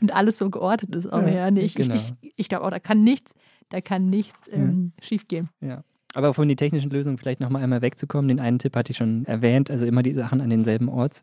und 0.00 0.14
alles 0.14 0.38
so 0.38 0.50
geordnet 0.50 0.94
ist. 0.96 1.06
Aber 1.06 1.28
Ja, 1.28 1.34
ja, 1.36 1.50
nee, 1.50 1.60
ich, 1.60 1.74
genau. 1.74 1.94
ich, 1.94 2.12
ich, 2.22 2.32
ich 2.36 2.48
glaube 2.48 2.64
auch, 2.64 2.70
da 2.70 2.78
kann 2.80 3.04
nichts, 3.04 3.32
da 3.68 3.80
kann 3.80 4.10
nichts 4.10 4.48
ähm, 4.52 4.92
schiefgehen. 5.00 5.48
Ja. 5.60 5.84
Aber 6.14 6.34
von 6.34 6.48
den 6.48 6.56
technischen 6.56 6.90
Lösungen 6.90 7.18
vielleicht 7.18 7.38
nochmal 7.38 7.62
einmal 7.62 7.82
wegzukommen. 7.82 8.26
Den 8.26 8.40
einen 8.40 8.58
Tipp 8.58 8.74
hatte 8.74 8.90
ich 8.90 8.96
schon 8.96 9.24
erwähnt, 9.26 9.70
also 9.70 9.86
immer 9.86 10.02
die 10.02 10.12
Sachen 10.14 10.40
an 10.40 10.50
denselben 10.50 10.88
Ort 10.88 11.22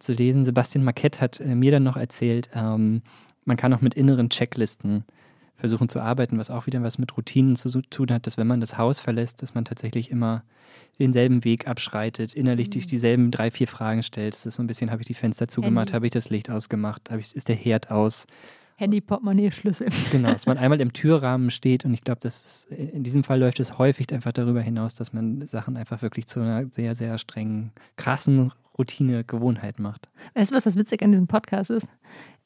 zu 0.00 0.12
lesen. 0.14 0.44
Sebastian 0.44 0.82
Marquette 0.82 1.20
hat 1.20 1.38
äh, 1.38 1.54
mir 1.54 1.70
dann 1.70 1.84
noch 1.84 1.96
erzählt, 1.96 2.50
ähm, 2.52 3.02
man 3.46 3.56
kann 3.56 3.72
auch 3.72 3.80
mit 3.80 3.94
inneren 3.94 4.28
Checklisten 4.28 5.04
versuchen 5.56 5.88
zu 5.88 6.00
arbeiten, 6.00 6.38
was 6.38 6.50
auch 6.50 6.66
wieder 6.66 6.82
was 6.82 6.98
mit 6.98 7.16
Routinen 7.16 7.56
zu 7.56 7.80
tun 7.80 8.10
hat, 8.10 8.26
dass 8.26 8.36
wenn 8.36 8.46
man 8.46 8.60
das 8.60 8.76
Haus 8.76 9.00
verlässt, 9.00 9.42
dass 9.42 9.54
man 9.54 9.64
tatsächlich 9.64 10.10
immer 10.10 10.44
denselben 10.98 11.44
Weg 11.44 11.66
abschreitet, 11.66 12.34
innerlich 12.34 12.68
mhm. 12.68 12.86
dieselben 12.86 13.30
drei, 13.30 13.50
vier 13.50 13.68
Fragen 13.68 14.02
stellt. 14.02 14.34
Das 14.34 14.46
ist 14.46 14.56
so 14.56 14.62
ein 14.62 14.66
bisschen, 14.66 14.90
habe 14.90 15.02
ich 15.02 15.06
die 15.06 15.14
Fenster 15.14 15.48
zugemacht, 15.48 15.92
habe 15.92 16.06
ich 16.06 16.12
das 16.12 16.30
Licht 16.30 16.50
ausgemacht, 16.50 17.10
ich, 17.18 17.34
ist 17.34 17.48
der 17.48 17.56
Herd 17.56 17.90
aus? 17.90 18.26
Handy, 18.78 19.00
Portemonnaie, 19.00 19.50
Schlüssel. 19.50 19.88
Genau, 20.10 20.32
dass 20.32 20.44
man 20.44 20.58
einmal 20.58 20.80
im 20.82 20.92
Türrahmen 20.92 21.50
steht 21.50 21.86
und 21.86 21.94
ich 21.94 22.02
glaube, 22.02 22.20
in 22.68 23.02
diesem 23.02 23.24
Fall 23.24 23.40
läuft 23.40 23.58
es 23.58 23.78
häufig 23.78 24.12
einfach 24.12 24.32
darüber 24.32 24.60
hinaus, 24.60 24.94
dass 24.94 25.14
man 25.14 25.46
Sachen 25.46 25.78
einfach 25.78 26.02
wirklich 26.02 26.26
zu 26.26 26.40
einer 26.40 26.66
sehr, 26.70 26.94
sehr 26.94 27.16
strengen, 27.16 27.72
krassen 27.96 28.52
Routine, 28.78 29.24
Gewohnheit 29.24 29.78
macht. 29.78 30.10
Weißt 30.34 30.50
du, 30.50 30.56
was 30.56 30.64
das 30.64 30.76
Witzige 30.76 31.04
an 31.06 31.12
diesem 31.12 31.26
Podcast 31.26 31.70
ist? 31.70 31.88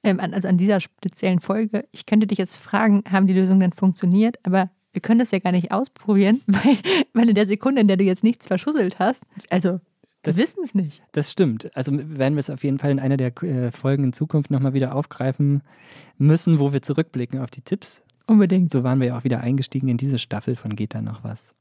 Ähm, 0.02 0.20
also 0.20 0.48
an 0.48 0.56
dieser 0.56 0.80
speziellen 0.80 1.40
Folge. 1.40 1.86
Ich 1.92 2.06
könnte 2.06 2.26
dich 2.26 2.38
jetzt 2.38 2.58
fragen, 2.58 3.04
haben 3.10 3.26
die 3.26 3.34
Lösungen 3.34 3.60
denn 3.60 3.72
funktioniert? 3.72 4.38
Aber 4.44 4.70
wir 4.92 5.00
können 5.02 5.20
das 5.20 5.30
ja 5.30 5.38
gar 5.38 5.52
nicht 5.52 5.72
ausprobieren, 5.72 6.42
weil, 6.46 6.78
weil 7.12 7.28
in 7.28 7.34
der 7.34 7.46
Sekunde, 7.46 7.80
in 7.80 7.88
der 7.88 7.96
du 7.96 8.04
jetzt 8.04 8.24
nichts 8.24 8.46
verschusselt 8.46 8.98
hast, 8.98 9.24
also 9.50 9.80
das, 10.22 10.36
wir 10.36 10.42
wissen 10.42 10.62
es 10.64 10.74
nicht. 10.74 11.02
Das 11.12 11.30
stimmt. 11.30 11.74
Also 11.74 11.92
werden 11.94 12.34
wir 12.34 12.40
es 12.40 12.50
auf 12.50 12.62
jeden 12.62 12.78
Fall 12.78 12.90
in 12.90 12.98
einer 12.98 13.16
der 13.16 13.42
äh, 13.42 13.70
Folgen 13.70 14.04
in 14.04 14.12
Zukunft 14.12 14.50
nochmal 14.50 14.74
wieder 14.74 14.94
aufgreifen 14.94 15.62
müssen, 16.18 16.60
wo 16.60 16.72
wir 16.72 16.82
zurückblicken 16.82 17.40
auf 17.40 17.50
die 17.50 17.62
Tipps. 17.62 18.02
Unbedingt. 18.26 18.70
So 18.70 18.84
waren 18.84 19.00
wir 19.00 19.08
ja 19.08 19.18
auch 19.18 19.24
wieder 19.24 19.40
eingestiegen 19.40 19.88
in 19.88 19.96
diese 19.96 20.18
Staffel 20.18 20.56
von 20.56 20.76
Geht 20.76 20.94
da 20.94 21.00
noch 21.00 21.24
was. 21.24 21.54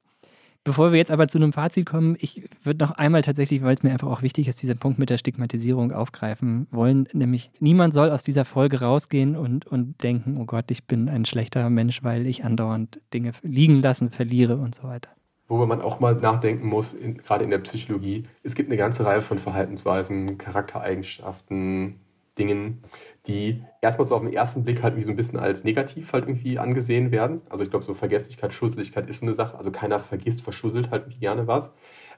Bevor 0.65 0.91
wir 0.91 0.97
jetzt 0.97 1.11
aber 1.11 1.27
zu 1.27 1.37
einem 1.37 1.53
Fazit 1.53 1.85
kommen, 1.85 2.15
ich 2.19 2.49
würde 2.63 2.83
noch 2.83 2.91
einmal 2.91 3.21
tatsächlich, 3.21 3.63
weil 3.63 3.73
es 3.73 3.83
mir 3.83 3.91
einfach 3.91 4.09
auch 4.09 4.21
wichtig 4.21 4.47
ist, 4.47 4.61
diesen 4.61 4.77
Punkt 4.77 4.99
mit 4.99 5.09
der 5.09 5.17
Stigmatisierung 5.17 5.91
aufgreifen 5.91 6.67
wollen. 6.69 7.07
Nämlich, 7.13 7.49
niemand 7.59 7.93
soll 7.93 8.11
aus 8.11 8.23
dieser 8.23 8.45
Folge 8.45 8.81
rausgehen 8.81 9.35
und, 9.35 9.65
und 9.65 10.03
denken, 10.03 10.37
oh 10.37 10.45
Gott, 10.45 10.69
ich 10.69 10.85
bin 10.85 11.07
ein 11.07 11.25
schlechter 11.25 11.69
Mensch, 11.69 12.03
weil 12.03 12.27
ich 12.27 12.43
andauernd 12.43 12.99
Dinge 13.13 13.31
liegen 13.41 13.81
lassen, 13.81 14.09
verliere 14.09 14.57
und 14.57 14.75
so 14.75 14.83
weiter. 14.83 15.09
Worüber 15.47 15.65
man 15.65 15.81
auch 15.81 15.99
mal 15.99 16.13
nachdenken 16.13 16.67
muss, 16.67 16.93
in, 16.93 17.17
gerade 17.17 17.43
in 17.43 17.49
der 17.49 17.57
Psychologie, 17.59 18.27
es 18.43 18.53
gibt 18.53 18.69
eine 18.69 18.77
ganze 18.77 19.05
Reihe 19.05 19.21
von 19.21 19.39
Verhaltensweisen, 19.39 20.37
Charaktereigenschaften, 20.37 21.95
Dingen, 22.37 22.83
die 23.29 23.63
erstmal 23.81 24.07
so 24.07 24.15
auf 24.15 24.23
den 24.23 24.33
ersten 24.33 24.63
Blick 24.63 24.81
halt 24.81 24.97
wie 24.97 25.03
so 25.03 25.11
ein 25.11 25.15
bisschen 25.15 25.39
als 25.39 25.63
negativ 25.63 26.11
halt 26.11 26.25
irgendwie 26.25 26.57
angesehen 26.57 27.11
werden. 27.11 27.41
Also 27.49 27.63
ich 27.63 27.69
glaube, 27.69 27.85
so 27.85 27.93
Vergesslichkeit, 27.93 28.53
Schusseligkeit 28.53 29.07
ist 29.07 29.19
so 29.19 29.25
eine 29.25 29.35
Sache. 29.35 29.57
Also 29.57 29.71
keiner 29.71 29.99
vergisst, 29.99 30.41
verschusselt 30.41 30.89
halt 30.89 31.07
nicht 31.07 31.21
gerne 31.21 31.47
was. 31.47 31.69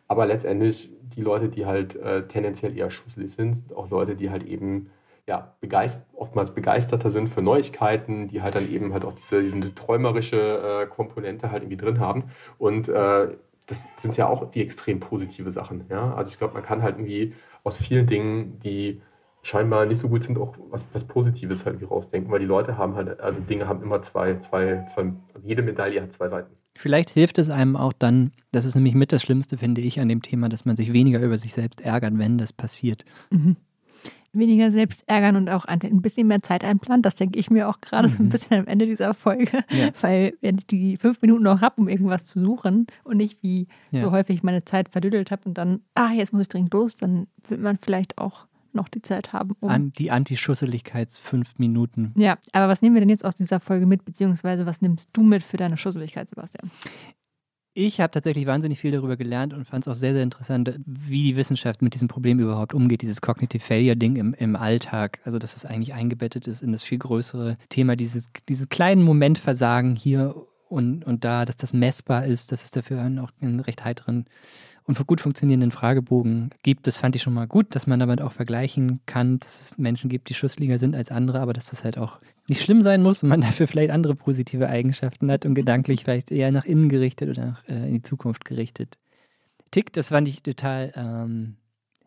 Aber 0.08 0.26
letztendlich 0.26 0.90
die 1.16 1.22
Leute, 1.22 1.50
die 1.50 1.66
halt 1.66 1.98
äh, 1.98 2.28
tendenziell 2.28 2.78
eher 2.78 2.90
schusselig 2.90 3.34
sind, 3.34 3.56
sind 3.56 3.74
auch 3.74 3.90
Leute, 3.90 4.16
die 4.16 4.30
halt 4.30 4.44
eben 4.44 4.90
ja, 5.28 5.54
begeist 5.60 6.02
oftmals 6.14 6.52
begeisterter 6.52 7.12
sind 7.12 7.28
für 7.28 7.42
Neuigkeiten, 7.42 8.30
die 8.30 8.42
halt 8.42 8.56
dann 8.56 8.72
eben 8.72 8.94
halt 8.94 9.04
auch 9.06 9.14
diese, 9.14 9.44
diese 9.44 9.76
träumerische 9.76 10.84
äh, 10.84 10.88
Komponente 10.88 11.52
halt 11.52 11.64
irgendwie 11.64 11.78
drin 11.78 12.00
haben. 12.00 12.32
Und 12.58 12.88
äh, 12.88 13.28
das 13.68 13.88
sind 13.98 14.16
ja 14.18 14.28
auch 14.28 14.50
die 14.50 14.62
extrem 14.62 15.02
positive 15.02 15.52
Sachen. 15.52 15.86
Ja? 15.90 16.14
Also 16.16 16.32
ich 16.32 16.38
glaube, 16.38 16.54
man 16.54 16.64
kann 16.64 16.82
halt 16.82 16.96
irgendwie 16.96 17.34
aus 17.64 17.78
vielen 17.78 18.08
Dingen, 18.08 18.60
die 18.62 19.02
scheinbar 19.44 19.86
nicht 19.86 20.02
so 20.02 20.10
gut 20.10 20.24
sind, 20.24 20.38
auch 20.38 20.56
was, 20.70 20.86
was 20.94 21.04
Positives 21.04 21.66
halt 21.66 21.80
rausdenken, 21.90 22.32
weil 22.32 22.40
die 22.40 22.46
Leute 22.46 22.78
haben 22.78 22.96
halt, 22.96 23.20
also 23.20 23.40
Dinge 23.42 23.68
haben 23.68 23.82
immer 23.82 24.02
zwei, 24.02 24.38
zwei, 24.38 24.86
zwei, 24.94 25.14
also 25.34 25.48
jede 25.48 25.62
Medaille 25.62 26.02
hat 26.02 26.12
zwei 26.12 26.30
Seiten. 26.30 26.56
Vielleicht 26.76 27.10
hilft 27.10 27.38
es 27.38 27.50
einem 27.50 27.76
auch 27.76 27.94
dann, 27.94 28.32
das 28.52 28.66
ist 28.66 28.76
nämlich 28.76 28.96
mit 28.96 29.12
das 29.12 29.22
Schlimmste, 29.22 29.58
finde 29.58 29.82
ich, 29.82 30.00
an 30.00 30.10
dem 30.10 30.22
Thema, 30.22 30.48
dass 30.48 30.66
man 30.66 30.76
sich 30.76 30.94
weniger 30.94 31.20
über 31.20 31.38
sich 31.38 31.54
selbst 31.54 31.82
ärgert, 31.82 32.18
wenn 32.18 32.38
das 32.38 32.54
passiert. 32.54 33.04
Mhm. 33.30 33.58
Weniger 34.34 34.72
selbst 34.72 35.04
ärgern 35.08 35.36
und 35.36 35.50
auch 35.50 35.66
ein 35.66 36.02
bisschen 36.02 36.28
mehr 36.28 36.42
Zeit 36.42 36.64
einplanen. 36.64 37.02
Das 37.02 37.16
denke 37.16 37.38
ich 37.38 37.52
mir 37.52 37.68
auch 37.68 37.82
gerade 37.82 38.08
mhm. 38.08 38.12
so 38.12 38.20
ein 38.20 38.26
mhm. 38.26 38.30
bisschen 38.30 38.60
am 38.60 38.68
Ende 38.68 38.86
dieser 38.86 39.14
Folge. 39.14 39.66
Ja. 39.70 39.90
Weil 40.00 40.34
wenn 40.40 40.58
ich 40.58 40.68
die 40.68 40.96
fünf 40.96 41.22
Minuten 41.22 41.44
noch 41.44 41.60
habe, 41.60 41.82
um 41.82 41.90
irgendwas 41.90 42.26
zu 42.26 42.40
suchen 42.40 42.88
und 43.04 43.18
nicht 43.18 43.44
wie 43.44 43.68
ja. 43.92 44.00
so 44.00 44.12
häufig 44.12 44.42
meine 44.42 44.64
Zeit 44.64 44.88
verdüdelt 44.88 45.32
habe 45.32 45.42
und 45.46 45.58
dann, 45.58 45.82
ah, 45.96 46.12
jetzt 46.14 46.32
muss 46.32 46.44
ich 46.44 46.48
dringend 46.48 46.74
los, 46.74 46.96
dann 46.96 47.28
wird 47.50 47.60
man 47.60 47.78
vielleicht 47.78 48.18
auch 48.20 48.48
noch 48.76 48.90
die 48.90 49.02
Zeit 49.02 49.34
haben. 49.34 49.56
Um 49.60 49.70
An 49.70 49.94
die 49.94 50.12
Antischusseligkeits 50.12 51.20
fünf 51.20 51.58
Minuten. 51.58 52.14
Ja, 52.18 52.38
aber 52.54 52.68
was 52.68 52.82
nehmen 52.82 52.96
wir 52.96 53.02
denn 53.02 53.10
jetzt 53.10 53.26
aus 53.26 53.36
dieser 53.36 53.60
Folge 53.60 53.86
mit, 53.86 54.06
beziehungsweise 54.06 54.66
was 54.66 54.82
nimmst 54.82 55.10
du 55.14 55.24
mit 55.24 55.44
für 55.44 55.58
deine 55.58 55.78
Schusseligkeit, 55.78 56.30
Sebastian? 56.30 56.72
Ich 57.74 58.02
habe 58.02 58.12
tatsächlich 58.12 58.48
wahnsinnig 58.48 58.80
viel 58.80 58.92
darüber 58.92 59.16
gelernt 59.16 59.54
und 59.54 59.66
fand 59.66 59.88
es 59.88 59.92
auch 59.92 59.96
sehr, 59.96 60.12
sehr 60.12 60.24
interessant, 60.24 60.78
wie 60.86 61.24
die 61.24 61.36
Wissenschaft 61.38 61.82
mit 61.82 61.94
diesem 61.94 62.10
Problem 62.10 62.40
überhaupt 62.40 62.74
umgeht, 62.74 63.02
dieses 63.02 63.22
Cognitive 63.22 63.64
Failure-Ding 63.64 64.18
im, 64.18 64.34
im 64.34 64.58
Alltag. 64.58 65.20
Also, 65.24 65.40
dass 65.40 65.56
es 65.56 65.64
eigentlich 65.64 65.94
eingebettet 65.94 66.48
ist 66.48 66.62
in 66.62 66.74
das 66.74 66.84
viel 66.84 66.98
größere 66.98 67.58
Thema, 67.70 67.96
dieses, 67.96 68.30
dieses 68.50 68.68
kleinen 68.68 69.04
Momentversagen 69.04 69.96
hier 69.96 70.36
und, 70.68 71.06
und 71.06 71.24
da, 71.24 71.46
dass 71.46 71.56
das 71.56 71.72
messbar 71.72 72.26
ist, 72.26 72.52
dass 72.52 72.64
es 72.64 72.72
dafür 72.72 73.02
auch 73.22 73.32
einen 73.42 73.62
recht 73.62 73.86
heiteren 73.86 74.26
und 75.00 75.08
gut 75.08 75.22
funktionierenden 75.22 75.72
Fragebogen 75.72 76.50
gibt. 76.64 76.88
Das 76.88 76.98
fand 76.98 77.16
ich 77.16 77.22
schon 77.22 77.34
mal 77.34 77.48
gut, 77.48 77.76
dass 77.76 77.88
man 77.88 78.00
damit 78.00 78.22
auch 78.22 78.32
vergleichen 78.32 79.00
kann, 79.06 79.40
dass 79.40 79.62
es 79.62 79.78
Menschen 79.78 80.10
gibt, 80.10 80.30
die 80.30 80.34
schussliger 80.34 80.78
sind 80.78 80.96
als 80.96 81.12
andere, 81.12 81.40
aber 81.40 81.54
dass 81.54 81.66
das 81.66 81.84
halt 81.84 81.98
auch 81.98 82.20
nicht 82.48 82.62
schlimm 82.62 82.84
sein 82.84 83.02
muss 83.02 83.24
und 83.24 83.30
man 83.30 83.42
dafür 83.42 83.68
vielleicht 83.68 83.92
andere 83.92 84.16
positive 84.16 84.68
Eigenschaften 84.68 85.32
hat 85.32 85.46
und 85.46 85.56
gedanklich 85.56 86.04
vielleicht 86.04 86.32
eher 86.32 86.52
nach 86.52 86.66
innen 86.66 86.90
gerichtet 86.90 87.30
oder 87.30 87.46
nach, 87.46 87.68
äh, 87.68 87.88
in 87.88 87.94
die 87.96 88.02
Zukunft 88.02 88.46
gerichtet. 88.46 88.98
Tick, 89.72 89.94
das 89.94 90.10
fand 90.10 90.28
ich 90.28 90.44
total 90.44 90.92
ähm, 90.96 91.56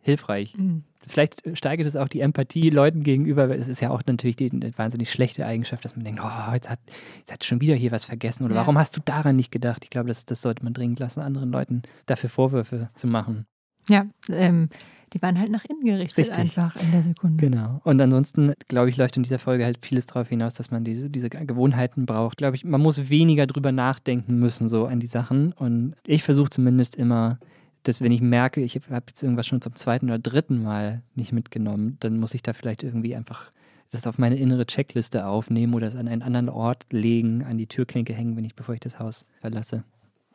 hilfreich. 0.05 0.57
Mhm. 0.57 0.85
Vielleicht 1.07 1.43
steigert 1.57 1.87
es 1.87 1.97
auch 1.97 2.09
die 2.09 2.21
Empathie 2.21 2.71
Leuten 2.71 3.03
gegenüber. 3.03 3.55
Es 3.55 3.69
ist 3.69 3.81
ja 3.81 3.91
auch 3.91 4.03
natürlich 4.07 4.37
die, 4.37 4.51
eine 4.51 4.77
wahnsinnig 4.77 5.11
schlechte 5.11 5.45
Eigenschaft, 5.45 5.85
dass 5.85 5.97
man 5.97 6.05
denkt, 6.05 6.21
oh, 6.23 6.53
jetzt 6.53 6.71
hat, 6.71 6.79
jetzt 7.19 7.33
hat 7.33 7.45
schon 7.45 7.61
wieder 7.61 7.75
hier 7.75 7.91
was 7.91 8.05
vergessen 8.05 8.45
oder 8.45 8.55
ja. 8.55 8.61
warum 8.61 8.79
hast 8.79 8.97
du 8.97 9.01
daran 9.05 9.37
nicht 9.37 9.51
gedacht? 9.51 9.85
Ich 9.85 9.91
glaube, 9.91 10.09
das, 10.09 10.25
das 10.25 10.41
sollte 10.41 10.65
man 10.65 10.73
dringend 10.73 11.01
lassen, 11.01 11.21
anderen 11.21 11.51
Leuten 11.51 11.83
dafür 12.07 12.31
Vorwürfe 12.31 12.89
zu 12.95 13.07
machen. 13.07 13.47
Ja, 13.89 14.07
ähm, 14.31 14.71
die 15.13 15.23
waren 15.23 15.39
halt 15.39 15.51
nach 15.51 15.65
innen 15.65 15.85
gerichtet 15.85 16.19
Richtig. 16.19 16.37
einfach 16.37 16.75
in 16.77 16.91
der 16.91 17.03
Sekunde. 17.03 17.37
Genau. 17.37 17.81
Und 17.85 18.01
ansonsten, 18.01 18.53
glaube 18.69 18.91
ich, 18.91 18.97
läuft 18.97 19.17
in 19.17 19.23
dieser 19.23 19.39
Folge 19.39 19.65
halt 19.65 19.85
vieles 19.85 20.07
darauf 20.07 20.29
hinaus, 20.29 20.55
dass 20.55 20.71
man 20.71 20.85
diese, 20.85 21.09
diese 21.09 21.31
Gewohnheiten 21.31 22.05
braucht. 22.05 22.39
Glaube 22.39 22.57
ich, 22.57 22.65
man 22.65 22.81
muss 22.81 23.11
weniger 23.11 23.47
drüber 23.47 23.73
nachdenken 23.73 24.39
müssen, 24.39 24.69
so 24.69 24.87
an 24.87 25.01
die 25.01 25.07
Sachen. 25.07 25.53
Und 25.53 25.95
ich 26.07 26.25
versuche 26.25 26.51
zumindest 26.51 26.97
immer 26.97 27.39
dass 27.85 28.01
wenn 28.01 28.13
ich 28.13 28.21
merke, 28.21 28.61
ich 28.61 28.77
habe 28.77 29.05
jetzt 29.09 29.23
irgendwas 29.23 29.47
schon 29.47 29.61
zum 29.61 29.75
zweiten 29.77 30.07
oder 30.07 30.19
dritten 30.19 30.63
Mal 30.63 31.03
nicht 31.15 31.33
mitgenommen, 31.33 31.97
dann 32.01 32.19
muss 32.19 32.35
ich 32.35 32.43
da 32.43 32.53
vielleicht 32.53 32.83
irgendwie 32.83 33.15
einfach 33.15 33.51
das 33.91 34.07
auf 34.07 34.19
meine 34.19 34.37
innere 34.37 34.67
Checkliste 34.67 35.27
aufnehmen 35.27 35.75
oder 35.75 35.87
es 35.87 35.95
an 35.95 36.09
einen 36.09 36.23
anderen 36.23 36.49
Ort 36.49 36.87
legen, 36.91 37.45
an 37.45 37.59
die 37.59 37.67
Türklinke 37.67 38.13
hängen, 38.13 38.37
wenn 38.37 38.45
ich, 38.45 38.55
bevor 38.55 38.75
ich 38.75 38.81
das 38.81 38.99
Haus 38.99 39.25
verlasse. 39.41 39.85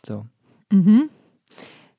So. 0.06 0.26
Mhm. 0.72 1.10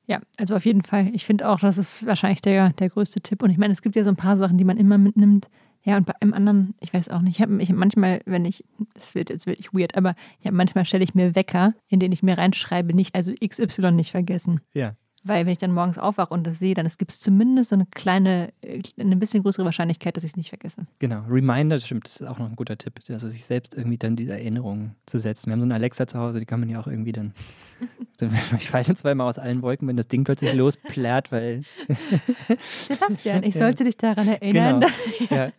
Ja, 0.07 0.19
also 0.39 0.55
auf 0.55 0.65
jeden 0.65 0.81
Fall. 0.81 1.09
Ich 1.13 1.25
finde 1.25 1.47
auch, 1.47 1.59
das 1.59 1.77
ist 1.77 2.05
wahrscheinlich 2.05 2.41
der, 2.41 2.71
der 2.73 2.89
größte 2.89 3.21
Tipp. 3.21 3.43
Und 3.43 3.49
ich 3.51 3.57
meine, 3.57 3.73
es 3.73 3.81
gibt 3.81 3.95
ja 3.95 4.03
so 4.03 4.09
ein 4.09 4.15
paar 4.15 4.35
Sachen, 4.35 4.57
die 4.57 4.63
man 4.63 4.77
immer 4.77 4.97
mitnimmt. 4.97 5.47
Ja, 5.83 5.97
und 5.97 6.05
bei 6.05 6.13
einem 6.19 6.33
anderen, 6.33 6.75
ich 6.79 6.93
weiß 6.93 7.09
auch 7.09 7.21
nicht, 7.21 7.37
ich 7.37 7.41
habe 7.41 7.61
ich 7.61 7.69
hab 7.69 7.77
manchmal, 7.77 8.21
wenn 8.25 8.45
ich, 8.45 8.63
das 8.93 9.15
wird 9.15 9.29
jetzt 9.29 9.47
wirklich 9.47 9.73
weird, 9.73 9.95
aber 9.97 10.15
ja, 10.41 10.51
manchmal 10.51 10.85
stelle 10.85 11.03
ich 11.03 11.15
mir 11.15 11.33
Wecker, 11.33 11.73
in 11.87 11.99
denen 11.99 12.11
ich 12.11 12.21
mir 12.21 12.37
reinschreibe, 12.37 12.95
nicht, 12.95 13.15
also 13.15 13.33
XY 13.33 13.91
nicht 13.91 14.11
vergessen. 14.11 14.61
Ja. 14.73 14.95
Weil 15.23 15.45
wenn 15.45 15.51
ich 15.51 15.59
dann 15.59 15.71
morgens 15.71 15.99
aufwache 15.99 16.33
und 16.33 16.47
das 16.47 16.57
sehe, 16.57 16.73
dann 16.73 16.87
gibt 16.97 17.11
es 17.11 17.19
zumindest 17.19 17.69
so 17.69 17.75
eine 17.75 17.85
kleine, 17.85 18.51
äh, 18.61 18.81
eine 18.99 19.15
bisschen 19.15 19.43
größere 19.43 19.65
Wahrscheinlichkeit, 19.65 20.17
dass 20.17 20.23
ich 20.23 20.31
es 20.31 20.37
nicht 20.37 20.49
vergesse. 20.49 20.87
Genau, 20.97 21.21
Reminder, 21.29 21.75
das 21.75 21.85
stimmt, 21.85 22.05
das 22.05 22.21
ist 22.21 22.27
auch 22.27 22.39
noch 22.39 22.49
ein 22.49 22.55
guter 22.55 22.75
Tipp. 22.77 22.99
Also 23.07 23.29
sich 23.29 23.45
selbst 23.45 23.75
irgendwie 23.75 23.97
dann 23.97 24.15
diese 24.15 24.33
Erinnerungen 24.33 24.95
zu 25.05 25.19
setzen. 25.19 25.47
Wir 25.47 25.53
haben 25.53 25.59
so 25.59 25.65
eine 25.65 25.75
Alexa 25.75 26.07
zu 26.07 26.17
Hause, 26.17 26.39
die 26.39 26.45
kann 26.47 26.59
man 26.59 26.69
ja 26.69 26.79
auch 26.79 26.87
irgendwie 26.87 27.11
dann. 27.11 27.33
ich 28.57 28.69
falle 28.69 28.95
zweimal 28.95 29.27
aus 29.27 29.37
allen 29.37 29.61
Wolken, 29.61 29.87
wenn 29.87 29.97
das 29.97 30.07
Ding 30.07 30.23
plötzlich 30.23 30.53
losplärt, 30.53 31.31
weil. 31.31 31.61
Sebastian, 32.87 33.43
ich 33.43 33.53
sollte 33.53 33.83
ja. 33.83 33.85
dich 33.85 33.97
daran 33.97 34.27
erinnern. 34.27 34.79
Genau. 34.79 34.91
Ja. 35.29 35.51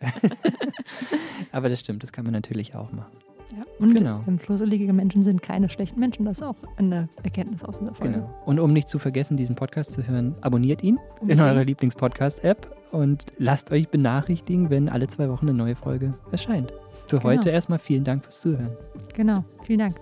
Aber 1.51 1.69
das 1.69 1.79
stimmt, 1.79 2.03
das 2.03 2.11
kann 2.11 2.25
man 2.25 2.33
natürlich 2.33 2.75
auch 2.75 2.91
machen. 2.91 3.11
Ja, 3.55 3.63
und 3.79 3.95
genau. 3.95 4.21
flosselige 4.39 4.91
Menschen 4.93 5.21
sind 5.21 5.43
keine 5.43 5.69
schlechten 5.69 5.99
Menschen. 5.99 6.25
Das 6.25 6.39
ist 6.39 6.43
auch 6.43 6.55
eine 6.77 7.07
Erkenntnis 7.23 7.63
aus 7.63 7.79
dieser 7.79 7.93
Folge. 7.93 8.13
Genau. 8.13 8.29
Und 8.45 8.59
um 8.59 8.73
nicht 8.73 8.89
zu 8.89 8.97
vergessen, 8.97 9.37
diesen 9.37 9.55
Podcast 9.55 9.91
zu 9.91 10.07
hören, 10.07 10.35
abonniert 10.41 10.83
ihn 10.83 10.97
okay. 11.21 11.33
in 11.33 11.39
eurer 11.39 11.63
Lieblingspodcast-App 11.63 12.75
und 12.91 13.25
lasst 13.37 13.71
euch 13.71 13.89
benachrichtigen, 13.89 14.69
wenn 14.69 14.89
alle 14.89 15.07
zwei 15.07 15.29
Wochen 15.29 15.47
eine 15.47 15.57
neue 15.57 15.75
Folge 15.75 16.15
erscheint. 16.31 16.73
Für 17.07 17.17
genau. 17.17 17.29
heute 17.29 17.49
erstmal 17.51 17.79
vielen 17.79 18.03
Dank 18.03 18.23
fürs 18.23 18.39
Zuhören. 18.39 18.71
Genau, 19.13 19.43
vielen 19.63 19.79
Dank. 19.79 19.99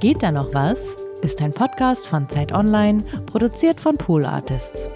Geht 0.00 0.22
da 0.22 0.32
noch 0.32 0.52
was? 0.52 0.96
Ist 1.22 1.40
ein 1.40 1.52
Podcast 1.52 2.06
von 2.06 2.28
Zeit 2.28 2.52
Online, 2.52 3.04
produziert 3.26 3.80
von 3.80 3.96
Pool 3.96 4.24
Artists. 4.24 4.90